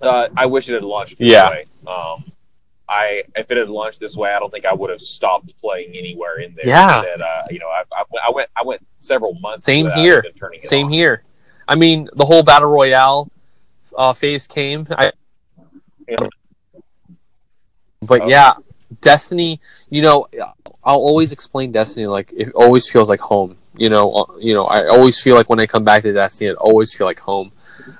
Uh, 0.00 0.28
I 0.36 0.46
wish 0.46 0.68
it 0.70 0.74
had 0.74 0.84
launched 0.84 1.18
this 1.18 1.32
Yeah. 1.32 1.50
way. 1.50 1.64
Um, 1.88 2.22
I 2.88 3.24
if 3.34 3.50
it 3.50 3.56
had 3.56 3.68
launched 3.68 3.98
this 3.98 4.16
way, 4.16 4.32
I 4.32 4.38
don't 4.38 4.52
think 4.52 4.64
I 4.64 4.72
would 4.72 4.88
have 4.90 5.00
stopped 5.00 5.52
playing 5.60 5.96
anywhere 5.96 6.38
in 6.38 6.54
there. 6.54 6.64
Yeah. 6.68 7.02
That, 7.02 7.20
uh, 7.20 7.42
you 7.50 7.58
know, 7.58 7.66
I, 7.66 7.82
I, 7.92 8.04
I 8.28 8.30
went 8.30 8.48
I 8.54 8.62
went 8.62 8.86
several 8.98 9.34
months. 9.40 9.64
Same 9.64 9.90
here. 9.90 10.24
Same 10.60 10.86
on. 10.86 10.92
here. 10.92 11.24
I 11.66 11.74
mean, 11.74 12.08
the 12.14 12.24
whole 12.24 12.44
battle 12.44 12.70
royale 12.70 13.28
uh, 13.98 14.12
phase 14.12 14.46
came. 14.46 14.86
I, 14.92 15.10
Yeah. 16.08 16.28
but 18.00 18.20
Oh. 18.20 18.28
yeah, 18.28 18.52
Destiny. 19.00 19.58
You 19.90 20.02
know, 20.02 20.26
I'll 20.84 20.98
always 21.10 21.32
explain 21.32 21.72
Destiny 21.72 22.06
like 22.06 22.32
it 22.32 22.52
always 22.54 22.88
feels 22.88 23.08
like 23.08 23.18
home. 23.20 23.56
You 23.76 23.88
know, 23.88 24.12
uh, 24.12 24.24
you 24.38 24.54
know, 24.54 24.64
I 24.64 24.86
always 24.86 25.20
feel 25.22 25.34
like 25.34 25.50
when 25.50 25.60
I 25.60 25.66
come 25.66 25.84
back 25.84 26.02
to 26.02 26.12
Destiny, 26.12 26.50
it 26.50 26.56
always 26.56 26.96
feel 26.96 27.06
like 27.06 27.18
home. 27.18 27.50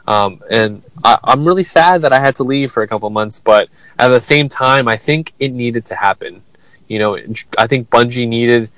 Um, 0.06 0.40
and 0.50 0.82
I, 1.02 1.18
I'm 1.24 1.44
really 1.44 1.62
sad 1.62 2.02
that 2.02 2.12
I 2.12 2.20
had 2.20 2.36
to 2.36 2.44
leave 2.44 2.70
for 2.70 2.82
a 2.82 2.88
couple 2.88 3.10
months, 3.10 3.40
but 3.40 3.68
at 3.98 4.08
the 4.08 4.20
same 4.20 4.48
time, 4.48 4.86
I 4.88 4.96
think 4.96 5.32
it 5.38 5.52
needed 5.52 5.86
to 5.86 5.96
happen. 5.96 6.42
You 6.88 6.98
know, 6.98 7.18
I 7.58 7.66
think 7.66 7.88
Bungie 7.88 8.28
needed 8.28 8.68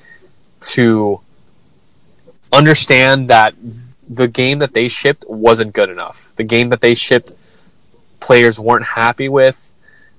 to 0.60 1.20
understand 2.52 3.28
that 3.28 3.54
the 4.08 4.28
game 4.28 4.60
that 4.60 4.74
they 4.74 4.88
shipped 4.88 5.24
wasn't 5.28 5.74
good 5.74 5.90
enough. 5.90 6.32
The 6.36 6.44
game 6.44 6.68
that 6.70 6.80
they 6.80 6.94
shipped, 6.94 7.32
players 8.20 8.58
weren't 8.60 8.86
happy 8.86 9.28
with. 9.28 9.72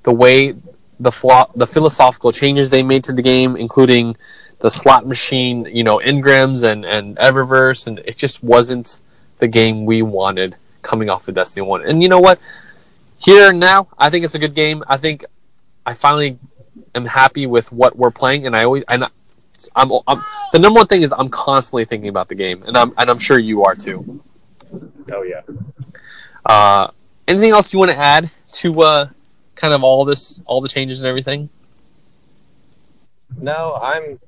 The 0.04 0.14
way 0.14 0.54
the 1.00 1.12
flaw, 1.12 1.50
the 1.56 1.68
philosophical 1.68 2.32
changes 2.32 2.70
they 2.70 2.84
made 2.84 3.04
to 3.06 3.14
the 3.14 3.22
game, 3.22 3.56
including 3.56 4.16
the 4.60 4.72
slot 4.72 5.06
machine, 5.06 5.66
you 5.72 5.84
know, 5.84 6.00
engrams 6.00 6.64
and 6.64 6.86
and 6.86 7.16
Eververse, 7.18 7.88
and 7.88 8.00
it 8.00 8.18
just 8.18 8.44
wasn't 8.44 9.00
the 9.40 9.48
game 9.48 9.86
we 9.86 10.02
wanted 10.02 10.56
coming 10.82 11.10
off 11.10 11.28
of 11.28 11.36
Destiny 11.36 11.66
One. 11.66 11.86
And 11.86 12.02
you 12.02 12.10
know 12.10 12.20
what? 12.20 12.40
Here 13.20 13.52
now, 13.52 13.88
I 13.98 14.10
think 14.10 14.26
it's 14.26 14.36
a 14.36 14.40
good 14.40 14.56
game. 14.56 14.84
I 14.88 14.98
think 14.98 15.26
I 15.86 15.94
finally 15.94 16.38
am 16.96 17.06
happy 17.06 17.46
with 17.48 17.72
what 17.72 17.96
we're 17.96 18.12
playing, 18.12 18.46
and 18.46 18.56
I 18.56 18.64
always 18.64 18.84
and 18.88 19.06
I'm, 19.76 19.92
I'm 20.08 20.22
the 20.54 20.60
number 20.60 20.80
one 20.80 20.88
thing 20.88 21.02
is 21.02 21.14
I'm 21.18 21.30
constantly 21.30 21.86
thinking 21.86 22.10
about 22.10 22.28
the 22.30 22.36
game, 22.36 22.64
and 22.64 22.78
I'm 22.78 22.94
and 22.98 23.10
I'm 23.10 23.20
sure 23.20 23.40
you 23.40 23.64
are 23.64 23.76
too. 23.76 24.22
Oh 25.12 25.24
yeah. 25.24 25.42
Uh, 26.46 26.88
anything 27.28 27.52
else 27.52 27.74
you 27.74 27.80
want 27.80 27.92
to 27.92 27.98
add 27.98 28.30
to 28.54 28.82
uh, 28.82 29.06
kind 29.56 29.74
of 29.74 29.84
all 29.84 30.06
this, 30.06 30.42
all 30.46 30.62
the 30.62 30.70
changes 30.70 31.02
and 31.02 31.08
everything? 31.08 31.50
No, 33.40 33.78
I'm 33.82 34.20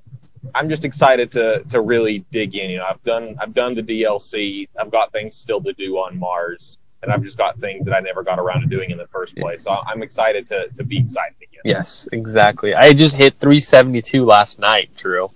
I'm 0.55 0.69
just 0.69 0.85
excited 0.85 1.31
to 1.33 1.63
to 1.69 1.81
really 1.81 2.25
dig 2.31 2.55
in. 2.55 2.69
You 2.69 2.77
know, 2.77 2.85
I've 2.85 3.03
done 3.03 3.35
I've 3.39 3.53
done 3.53 3.75
the 3.75 3.83
DLC. 3.83 4.67
I've 4.79 4.91
got 4.91 5.11
things 5.11 5.35
still 5.35 5.61
to 5.61 5.73
do 5.73 5.97
on 5.97 6.17
Mars, 6.17 6.79
and 7.01 7.11
I've 7.11 7.23
just 7.23 7.37
got 7.37 7.57
things 7.57 7.85
that 7.85 7.95
I 7.95 7.99
never 7.99 8.23
got 8.23 8.39
around 8.39 8.61
to 8.61 8.67
doing 8.67 8.91
in 8.91 8.97
the 8.97 9.07
first 9.07 9.37
place. 9.37 9.63
So 9.63 9.71
I'm 9.71 10.01
excited 10.03 10.47
to 10.47 10.69
to 10.75 10.83
be 10.83 10.99
excited 10.99 11.35
again. 11.37 11.61
Yes, 11.65 12.07
exactly. 12.11 12.73
I 12.73 12.93
just 12.93 13.17
hit 13.17 13.33
372 13.35 14.23
last 14.25 14.59
night, 14.59 14.89
Drew. 14.95 15.29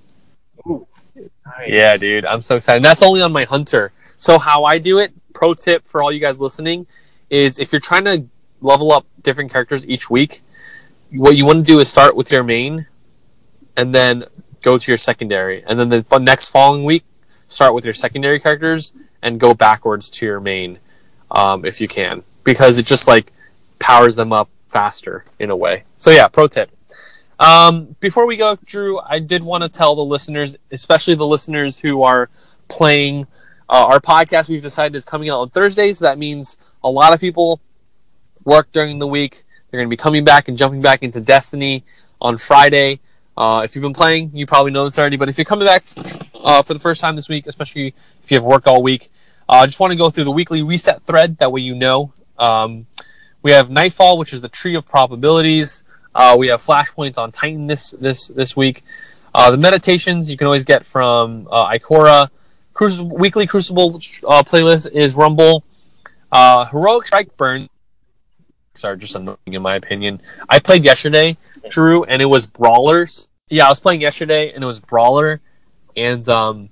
Nice. 1.45 1.69
Yeah, 1.69 1.97
dude, 1.97 2.25
I'm 2.25 2.41
so 2.41 2.55
excited. 2.55 2.77
And 2.77 2.85
that's 2.85 3.03
only 3.03 3.21
on 3.21 3.31
my 3.31 3.43
hunter. 3.43 3.91
So 4.15 4.39
how 4.39 4.63
I 4.63 4.77
do 4.79 4.99
it, 4.99 5.13
pro 5.33 5.53
tip 5.53 5.83
for 5.83 6.01
all 6.01 6.11
you 6.11 6.19
guys 6.19 6.39
listening, 6.39 6.87
is 7.29 7.59
if 7.59 7.71
you're 7.71 7.81
trying 7.81 8.05
to 8.05 8.25
level 8.61 8.91
up 8.91 9.05
different 9.21 9.51
characters 9.51 9.87
each 9.87 10.09
week, 10.09 10.39
what 11.11 11.35
you 11.35 11.45
want 11.45 11.65
to 11.65 11.71
do 11.71 11.79
is 11.79 11.89
start 11.89 12.15
with 12.15 12.31
your 12.31 12.43
main, 12.43 12.87
and 13.77 13.93
then 13.93 14.23
go 14.63 14.77
to 14.77 14.91
your 14.91 14.97
secondary, 14.97 15.63
and 15.65 15.79
then 15.79 15.89
the 15.89 16.19
next 16.19 16.49
following 16.49 16.83
week, 16.83 17.03
start 17.47 17.73
with 17.73 17.85
your 17.85 17.93
secondary 17.93 18.39
characters 18.39 18.93
and 19.21 19.39
go 19.39 19.53
backwards 19.53 20.09
to 20.09 20.25
your 20.25 20.39
main, 20.39 20.79
um, 21.29 21.65
if 21.65 21.79
you 21.79 21.87
can, 21.87 22.23
because 22.43 22.79
it 22.79 22.85
just 22.85 23.07
like 23.07 23.31
powers 23.79 24.15
them 24.15 24.33
up 24.33 24.49
faster 24.65 25.23
in 25.39 25.51
a 25.51 25.55
way. 25.55 25.83
So 25.97 26.09
yeah, 26.09 26.27
pro 26.27 26.47
tip. 26.47 26.71
Um, 27.39 27.95
before 27.99 28.25
we 28.25 28.37
go, 28.37 28.57
Drew, 28.65 28.99
I 28.99 29.19
did 29.19 29.43
want 29.43 29.63
to 29.63 29.69
tell 29.69 29.95
the 29.95 30.05
listeners, 30.05 30.55
especially 30.71 31.15
the 31.15 31.27
listeners 31.27 31.79
who 31.79 32.03
are 32.03 32.29
playing 32.69 33.27
uh, 33.69 33.85
our 33.85 33.99
podcast. 33.99 34.49
We've 34.49 34.61
decided 34.61 34.95
is 34.95 35.05
coming 35.05 35.29
out 35.29 35.39
on 35.39 35.49
Thursdays. 35.49 35.99
So 35.99 36.05
that 36.05 36.17
means 36.17 36.57
a 36.83 36.89
lot 36.89 37.13
of 37.13 37.19
people 37.19 37.59
work 38.45 38.71
during 38.71 38.99
the 38.99 39.07
week. 39.07 39.43
They're 39.69 39.79
going 39.79 39.89
to 39.89 39.93
be 39.93 39.97
coming 39.97 40.23
back 40.23 40.47
and 40.47 40.57
jumping 40.57 40.81
back 40.81 41.03
into 41.03 41.19
Destiny 41.19 41.83
on 42.21 42.37
Friday. 42.37 42.99
Uh, 43.35 43.61
if 43.63 43.75
you've 43.75 43.81
been 43.81 43.93
playing, 43.93 44.31
you 44.33 44.45
probably 44.45 44.71
know 44.71 44.85
this 44.85 44.97
already. 44.99 45.17
But 45.17 45.29
if 45.29 45.37
you're 45.37 45.45
coming 45.45 45.67
back 45.67 45.83
uh, 46.43 46.61
for 46.61 46.73
the 46.73 46.79
first 46.79 47.01
time 47.01 47.15
this 47.15 47.29
week, 47.29 47.47
especially 47.47 47.87
if 48.23 48.31
you 48.31 48.37
have 48.37 48.45
worked 48.45 48.67
all 48.67 48.83
week, 48.83 49.07
uh, 49.49 49.53
I 49.53 49.65
just 49.65 49.79
want 49.79 49.91
to 49.91 49.97
go 49.97 50.09
through 50.09 50.25
the 50.25 50.31
weekly 50.31 50.61
reset 50.61 51.01
thread. 51.01 51.37
That 51.37 51.51
way 51.51 51.61
you 51.61 51.75
know. 51.75 52.13
Um, 52.37 52.85
we 53.41 53.51
have 53.51 53.69
Nightfall, 53.69 54.17
which 54.17 54.33
is 54.33 54.41
the 54.41 54.49
tree 54.49 54.75
of 54.75 54.87
probabilities. 54.87 55.83
Uh, 56.15 56.35
we 56.37 56.47
have 56.47 56.59
flashpoints 56.59 57.17
on 57.17 57.31
Titan 57.31 57.67
this 57.67 57.91
this 57.91 58.27
this 58.29 58.55
week. 58.55 58.81
Uh, 59.33 59.49
the 59.51 59.57
meditations 59.57 60.29
you 60.29 60.37
can 60.37 60.45
always 60.45 60.63
get 60.63 60.85
from 60.85 61.47
uh, 61.51 61.67
Ikora. 61.69 62.29
Cruci- 62.73 63.19
weekly 63.19 63.45
Crucible 63.45 63.95
uh, 64.27 64.43
playlist 64.43 64.91
is 64.91 65.15
Rumble. 65.15 65.63
Uh, 66.31 66.65
Heroic 66.65 67.07
Strike 67.07 67.35
Burn 67.37 67.67
are 68.83 68.95
just 68.95 69.15
annoying 69.15 69.37
in 69.45 69.61
my 69.61 69.75
opinion. 69.75 70.19
I 70.49 70.57
played 70.59 70.83
yesterday, 70.83 71.37
Drew, 71.69 72.03
and 72.03 72.21
it 72.21 72.25
was 72.25 72.47
Brawlers. 72.47 73.29
Yeah, 73.49 73.65
I 73.65 73.69
was 73.69 73.79
playing 73.79 74.01
yesterday, 74.01 74.51
and 74.51 74.63
it 74.63 74.67
was 74.67 74.79
Brawler, 74.79 75.41
and 75.95 76.27
um, 76.29 76.69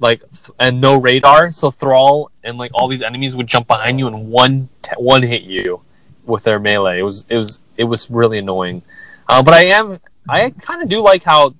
like 0.00 0.22
and 0.58 0.80
no 0.80 1.00
radar. 1.00 1.50
So 1.50 1.70
Thrall 1.70 2.30
and 2.44 2.58
like 2.58 2.70
all 2.74 2.88
these 2.88 3.02
enemies 3.02 3.36
would 3.36 3.46
jump 3.46 3.66
behind 3.66 3.98
you 3.98 4.06
and 4.06 4.30
one 4.30 4.68
t- 4.82 4.92
one 4.98 5.22
hit 5.22 5.42
you 5.42 5.80
with 6.26 6.44
their 6.44 6.58
melee. 6.58 7.00
It 7.00 7.02
was 7.02 7.26
it 7.28 7.36
was 7.36 7.60
it 7.76 7.84
was 7.84 8.10
really 8.10 8.38
annoying. 8.38 8.82
Uh, 9.28 9.42
but 9.42 9.54
I 9.54 9.64
am 9.64 10.00
I 10.28 10.50
kind 10.50 10.82
of 10.82 10.88
do 10.88 11.02
like 11.02 11.22
how 11.22 11.54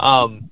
um, 0.00 0.50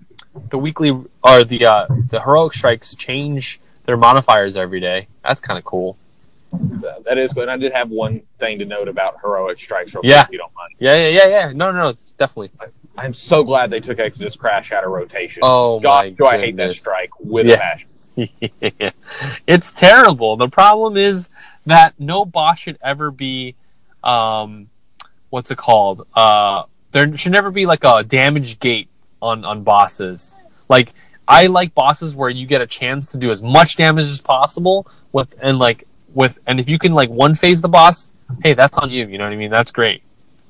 the 0.50 0.58
weekly 0.58 0.90
or 0.90 1.44
the 1.44 1.64
uh, 1.64 1.86
the 2.08 2.20
heroic 2.20 2.52
strikes 2.52 2.94
change 2.94 3.60
their 3.84 3.96
modifiers 3.96 4.56
every 4.56 4.80
day. 4.80 5.06
That's 5.22 5.40
kind 5.40 5.58
of 5.58 5.64
cool. 5.64 5.96
That- 6.52 7.04
that 7.04 7.18
is 7.18 7.32
good. 7.32 7.42
And 7.42 7.50
I 7.52 7.56
did 7.56 7.72
have 7.72 7.90
one 7.90 8.20
thing 8.38 8.58
to 8.58 8.64
note 8.64 8.88
about 8.88 9.14
heroic 9.22 9.58
strikes. 9.60 9.94
Real 9.94 10.02
Yeah. 10.04 10.22
quick, 10.24 10.28
if 10.28 10.32
you 10.32 10.38
don't 10.38 10.54
mind. 10.54 10.74
Yeah, 10.78 10.94
yeah, 10.96 11.08
yeah, 11.08 11.26
yeah. 11.28 11.52
No, 11.54 11.70
no, 11.72 11.82
no, 11.82 11.92
definitely. 12.18 12.50
I'm 12.98 13.14
so 13.14 13.42
glad 13.44 13.70
they 13.70 13.80
took 13.80 13.98
Exodus 13.98 14.36
Crash 14.36 14.72
out 14.72 14.84
of 14.84 14.90
rotation. 14.90 15.40
Oh 15.44 15.80
God, 15.80 16.04
my 16.06 16.10
do 16.10 16.26
I 16.26 16.38
hate 16.38 16.56
that 16.56 16.74
strike 16.74 17.10
with 17.20 17.46
Yeah. 17.46 17.54
a 17.54 17.58
passion. 17.58 17.86
it's 19.46 19.72
terrible. 19.72 20.36
The 20.36 20.48
problem 20.48 20.96
is 20.96 21.28
that 21.66 21.94
no 21.98 22.24
boss 22.24 22.58
should 22.58 22.78
ever 22.82 23.10
be, 23.10 23.54
um, 24.04 24.68
what's 25.30 25.50
it 25.50 25.58
called? 25.58 26.06
Uh, 26.14 26.64
there 26.92 27.16
should 27.16 27.32
never 27.32 27.50
be 27.50 27.66
like 27.66 27.84
a 27.84 28.02
damage 28.02 28.58
gate 28.60 28.88
on 29.22 29.44
on 29.44 29.62
bosses. 29.62 30.38
Like 30.68 30.92
I 31.28 31.46
like 31.46 31.74
bosses 31.74 32.16
where 32.16 32.30
you 32.30 32.46
get 32.46 32.60
a 32.60 32.66
chance 32.66 33.08
to 33.10 33.18
do 33.18 33.30
as 33.30 33.42
much 33.42 33.76
damage 33.76 34.04
as 34.06 34.20
possible 34.20 34.86
with 35.12 35.34
and 35.40 35.58
like 35.58 35.84
with 36.14 36.38
and 36.46 36.60
if 36.60 36.68
you 36.68 36.78
can 36.78 36.92
like 36.92 37.08
one 37.10 37.34
phase 37.34 37.62
the 37.62 37.68
boss, 37.68 38.14
hey, 38.42 38.54
that's 38.54 38.78
on 38.78 38.90
you. 38.90 39.06
You 39.06 39.18
know 39.18 39.24
what 39.24 39.32
I 39.32 39.36
mean? 39.36 39.50
That's 39.50 39.70
great. 39.70 40.02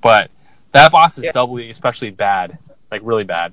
But 0.02 0.30
that 0.72 0.92
boss 0.92 1.18
is 1.18 1.24
Yeah. 1.24 1.32
doubly 1.32 1.70
especially 1.70 2.10
bad, 2.10 2.58
like 2.90 3.02
really 3.04 3.24
bad. 3.24 3.52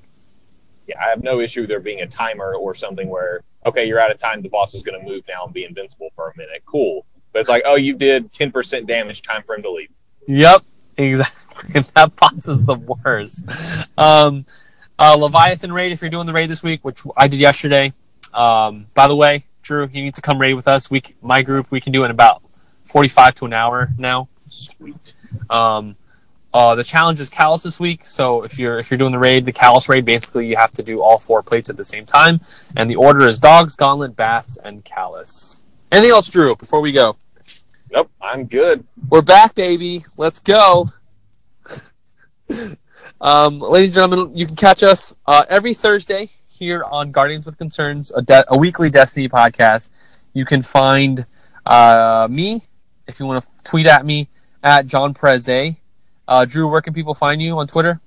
Yeah, 0.86 1.00
I 1.04 1.08
have 1.10 1.22
no 1.22 1.40
issue 1.40 1.66
there 1.66 1.80
being 1.80 2.00
a 2.00 2.06
timer 2.06 2.54
or 2.54 2.74
something 2.74 3.08
where 3.08 3.42
okay, 3.66 3.84
you're 3.84 4.00
out 4.00 4.10
of 4.10 4.18
time. 4.18 4.40
The 4.40 4.48
boss 4.48 4.74
is 4.74 4.82
going 4.82 4.98
to 4.98 5.06
move 5.06 5.22
now 5.28 5.44
and 5.44 5.52
be 5.52 5.64
invincible 5.64 6.08
for 6.14 6.30
a 6.30 6.36
minute. 6.38 6.62
Cool, 6.64 7.04
but 7.32 7.40
it's 7.40 7.48
like 7.48 7.62
oh, 7.66 7.76
you 7.76 7.94
did 7.94 8.32
10% 8.32 8.86
damage. 8.86 9.22
Time 9.22 9.42
for 9.42 9.54
him 9.56 9.62
to 9.62 9.70
leave. 9.70 9.90
Yep, 10.26 10.62
exactly. 10.96 11.80
that 11.94 12.16
boss 12.16 12.48
is 12.48 12.64
the 12.64 12.76
worst. 12.76 13.46
Um, 13.98 14.46
uh, 14.98 15.16
Leviathan 15.16 15.72
raid, 15.72 15.92
if 15.92 16.00
you're 16.00 16.10
doing 16.10 16.26
the 16.26 16.32
raid 16.32 16.50
this 16.50 16.62
week, 16.62 16.84
which 16.84 17.00
I 17.16 17.28
did 17.28 17.40
yesterday. 17.40 17.92
Um, 18.34 18.86
by 18.94 19.08
the 19.08 19.16
way, 19.16 19.44
Drew, 19.62 19.88
you 19.92 20.02
need 20.02 20.14
to 20.14 20.22
come 20.22 20.40
raid 20.40 20.54
with 20.54 20.68
us. 20.68 20.90
We, 20.90 21.02
my 21.22 21.42
group, 21.42 21.70
we 21.70 21.80
can 21.80 21.92
do 21.92 22.02
it 22.02 22.06
in 22.06 22.10
about 22.10 22.42
45 22.84 23.34
to 23.36 23.44
an 23.46 23.52
hour 23.52 23.88
now. 23.98 24.28
Sweet. 24.48 25.14
Um, 25.50 25.96
uh, 26.54 26.74
the 26.74 26.84
challenge 26.84 27.20
is 27.20 27.28
Calus 27.28 27.62
this 27.62 27.78
week, 27.78 28.06
so 28.06 28.42
if 28.42 28.58
you're 28.58 28.78
if 28.78 28.90
you're 28.90 28.96
doing 28.96 29.12
the 29.12 29.18
raid, 29.18 29.44
the 29.44 29.52
Calus 29.52 29.88
raid, 29.88 30.06
basically 30.06 30.46
you 30.46 30.56
have 30.56 30.72
to 30.72 30.82
do 30.82 31.02
all 31.02 31.18
four 31.18 31.42
plates 31.42 31.68
at 31.68 31.76
the 31.76 31.84
same 31.84 32.06
time, 32.06 32.40
and 32.76 32.88
the 32.88 32.96
order 32.96 33.26
is 33.26 33.38
Dogs, 33.38 33.76
Gauntlet, 33.76 34.16
Bats, 34.16 34.56
and 34.64 34.82
Calus. 34.84 35.62
Anything 35.92 36.10
else, 36.12 36.28
Drew? 36.28 36.56
Before 36.56 36.80
we 36.80 36.92
go, 36.92 37.16
Nope, 37.92 38.10
I'm 38.20 38.46
good. 38.46 38.84
we're 39.10 39.22
back, 39.22 39.54
baby. 39.54 40.00
Let's 40.16 40.38
go. 40.40 40.86
um, 43.20 43.60
ladies 43.60 43.88
and 43.88 44.10
gentlemen, 44.10 44.36
you 44.36 44.46
can 44.46 44.56
catch 44.56 44.82
us 44.82 45.16
uh, 45.26 45.44
every 45.50 45.74
Thursday 45.74 46.30
here 46.58 46.84
on 46.90 47.12
Guardians 47.12 47.46
with 47.46 47.56
Concerns, 47.56 48.10
a, 48.12 48.22
de- 48.22 48.44
a 48.48 48.58
weekly 48.58 48.90
Destiny 48.90 49.28
podcast. 49.28 49.90
You 50.34 50.44
can 50.44 50.62
find 50.62 51.24
uh, 51.64 52.26
me 52.30 52.62
if 53.06 53.20
you 53.20 53.26
want 53.26 53.42
to 53.42 53.48
tweet 53.62 53.86
at 53.86 54.04
me 54.04 54.28
at 54.62 54.86
John 54.86 55.14
Preze. 55.14 55.76
Uh, 56.26 56.44
Drew, 56.44 56.70
where 56.70 56.80
can 56.80 56.92
people 56.92 57.14
find 57.14 57.40
you 57.40 57.58
on 57.58 57.66
Twitter? 57.66 58.00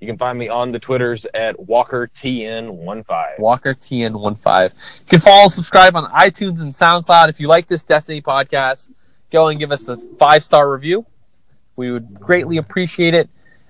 You 0.00 0.06
can 0.06 0.18
find 0.18 0.38
me 0.38 0.48
on 0.48 0.70
the 0.70 0.78
Twitters 0.78 1.26
at 1.34 1.56
WalkerTN15. 1.56 3.38
Walker 3.38 3.74
TN15. 3.74 5.00
You 5.00 5.06
can 5.08 5.18
follow, 5.18 5.48
subscribe 5.48 5.96
on 5.96 6.04
iTunes 6.10 6.62
and 6.62 6.70
SoundCloud. 6.70 7.28
If 7.28 7.40
you 7.40 7.48
like 7.48 7.66
this 7.66 7.82
Destiny 7.82 8.20
podcast, 8.20 8.92
go 9.30 9.48
and 9.48 9.58
give 9.58 9.72
us 9.72 9.88
a 9.88 9.96
five 9.96 10.44
star 10.44 10.70
review. 10.70 11.06
We 11.76 11.90
would 11.90 12.20
greatly 12.20 12.58
appreciate 12.58 13.14
it. 13.14 13.28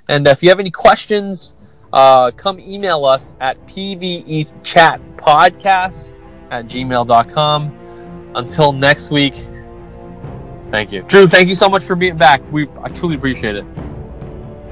And 0.09 0.27
if 0.27 0.43
you 0.43 0.49
have 0.51 0.61
any 0.61 0.71
questions, 0.71 1.55
uh, 1.95 2.31
come 2.33 2.61
email 2.61 3.07
us 3.07 3.35
at 3.41 3.57
pvechatpodcast 3.67 6.17
at 6.51 6.67
gmail.com. 6.67 7.79
Until 8.35 8.73
next 8.73 9.11
week, 9.13 9.35
thank 10.73 10.91
you. 10.93 11.03
Drew, 11.03 11.29
thank 11.29 11.49
you 11.49 11.55
so 11.55 11.69
much 11.69 11.85
for 11.85 11.95
being 11.95 12.17
back. 12.17 12.43
We 12.51 12.67
I 12.83 12.89
truly 12.89 13.15
appreciate 13.15 13.55
it. 13.55 13.65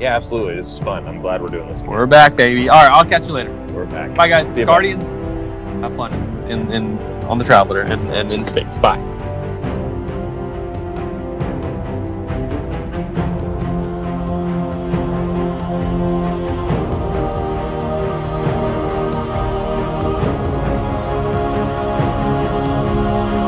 Yeah, 0.01 0.17
absolutely. 0.17 0.57
This 0.57 0.67
is 0.67 0.81
fun. 0.81 1.07
I'm 1.07 1.21
glad 1.21 1.41
we're 1.41 1.49
doing 1.49 1.69
this. 1.69 1.83
again. 1.83 1.93
We're 1.93 2.07
back, 2.07 2.35
baby. 2.35 2.69
All 2.69 2.83
right, 2.83 2.91
I'll 2.93 3.05
catch 3.05 3.29
you 3.29 3.35
later. 3.35 3.53
We're 3.73 3.87
back. 3.87 4.17
Bye, 4.17 4.29
guys. 4.29 4.53
See 4.53 4.59
you, 4.61 4.67
bye. 4.67 4.73
Guardians, 4.73 5.19
have 5.81 5.95
fun 5.95 6.13
in, 6.51 6.73
in 6.73 6.99
on 7.29 7.39
the 7.39 7.45
Traveler 7.45 7.83
and, 7.83 8.11
and 8.11 8.33
in 8.33 8.45
space. 8.45 8.79
Bye. 8.79 8.99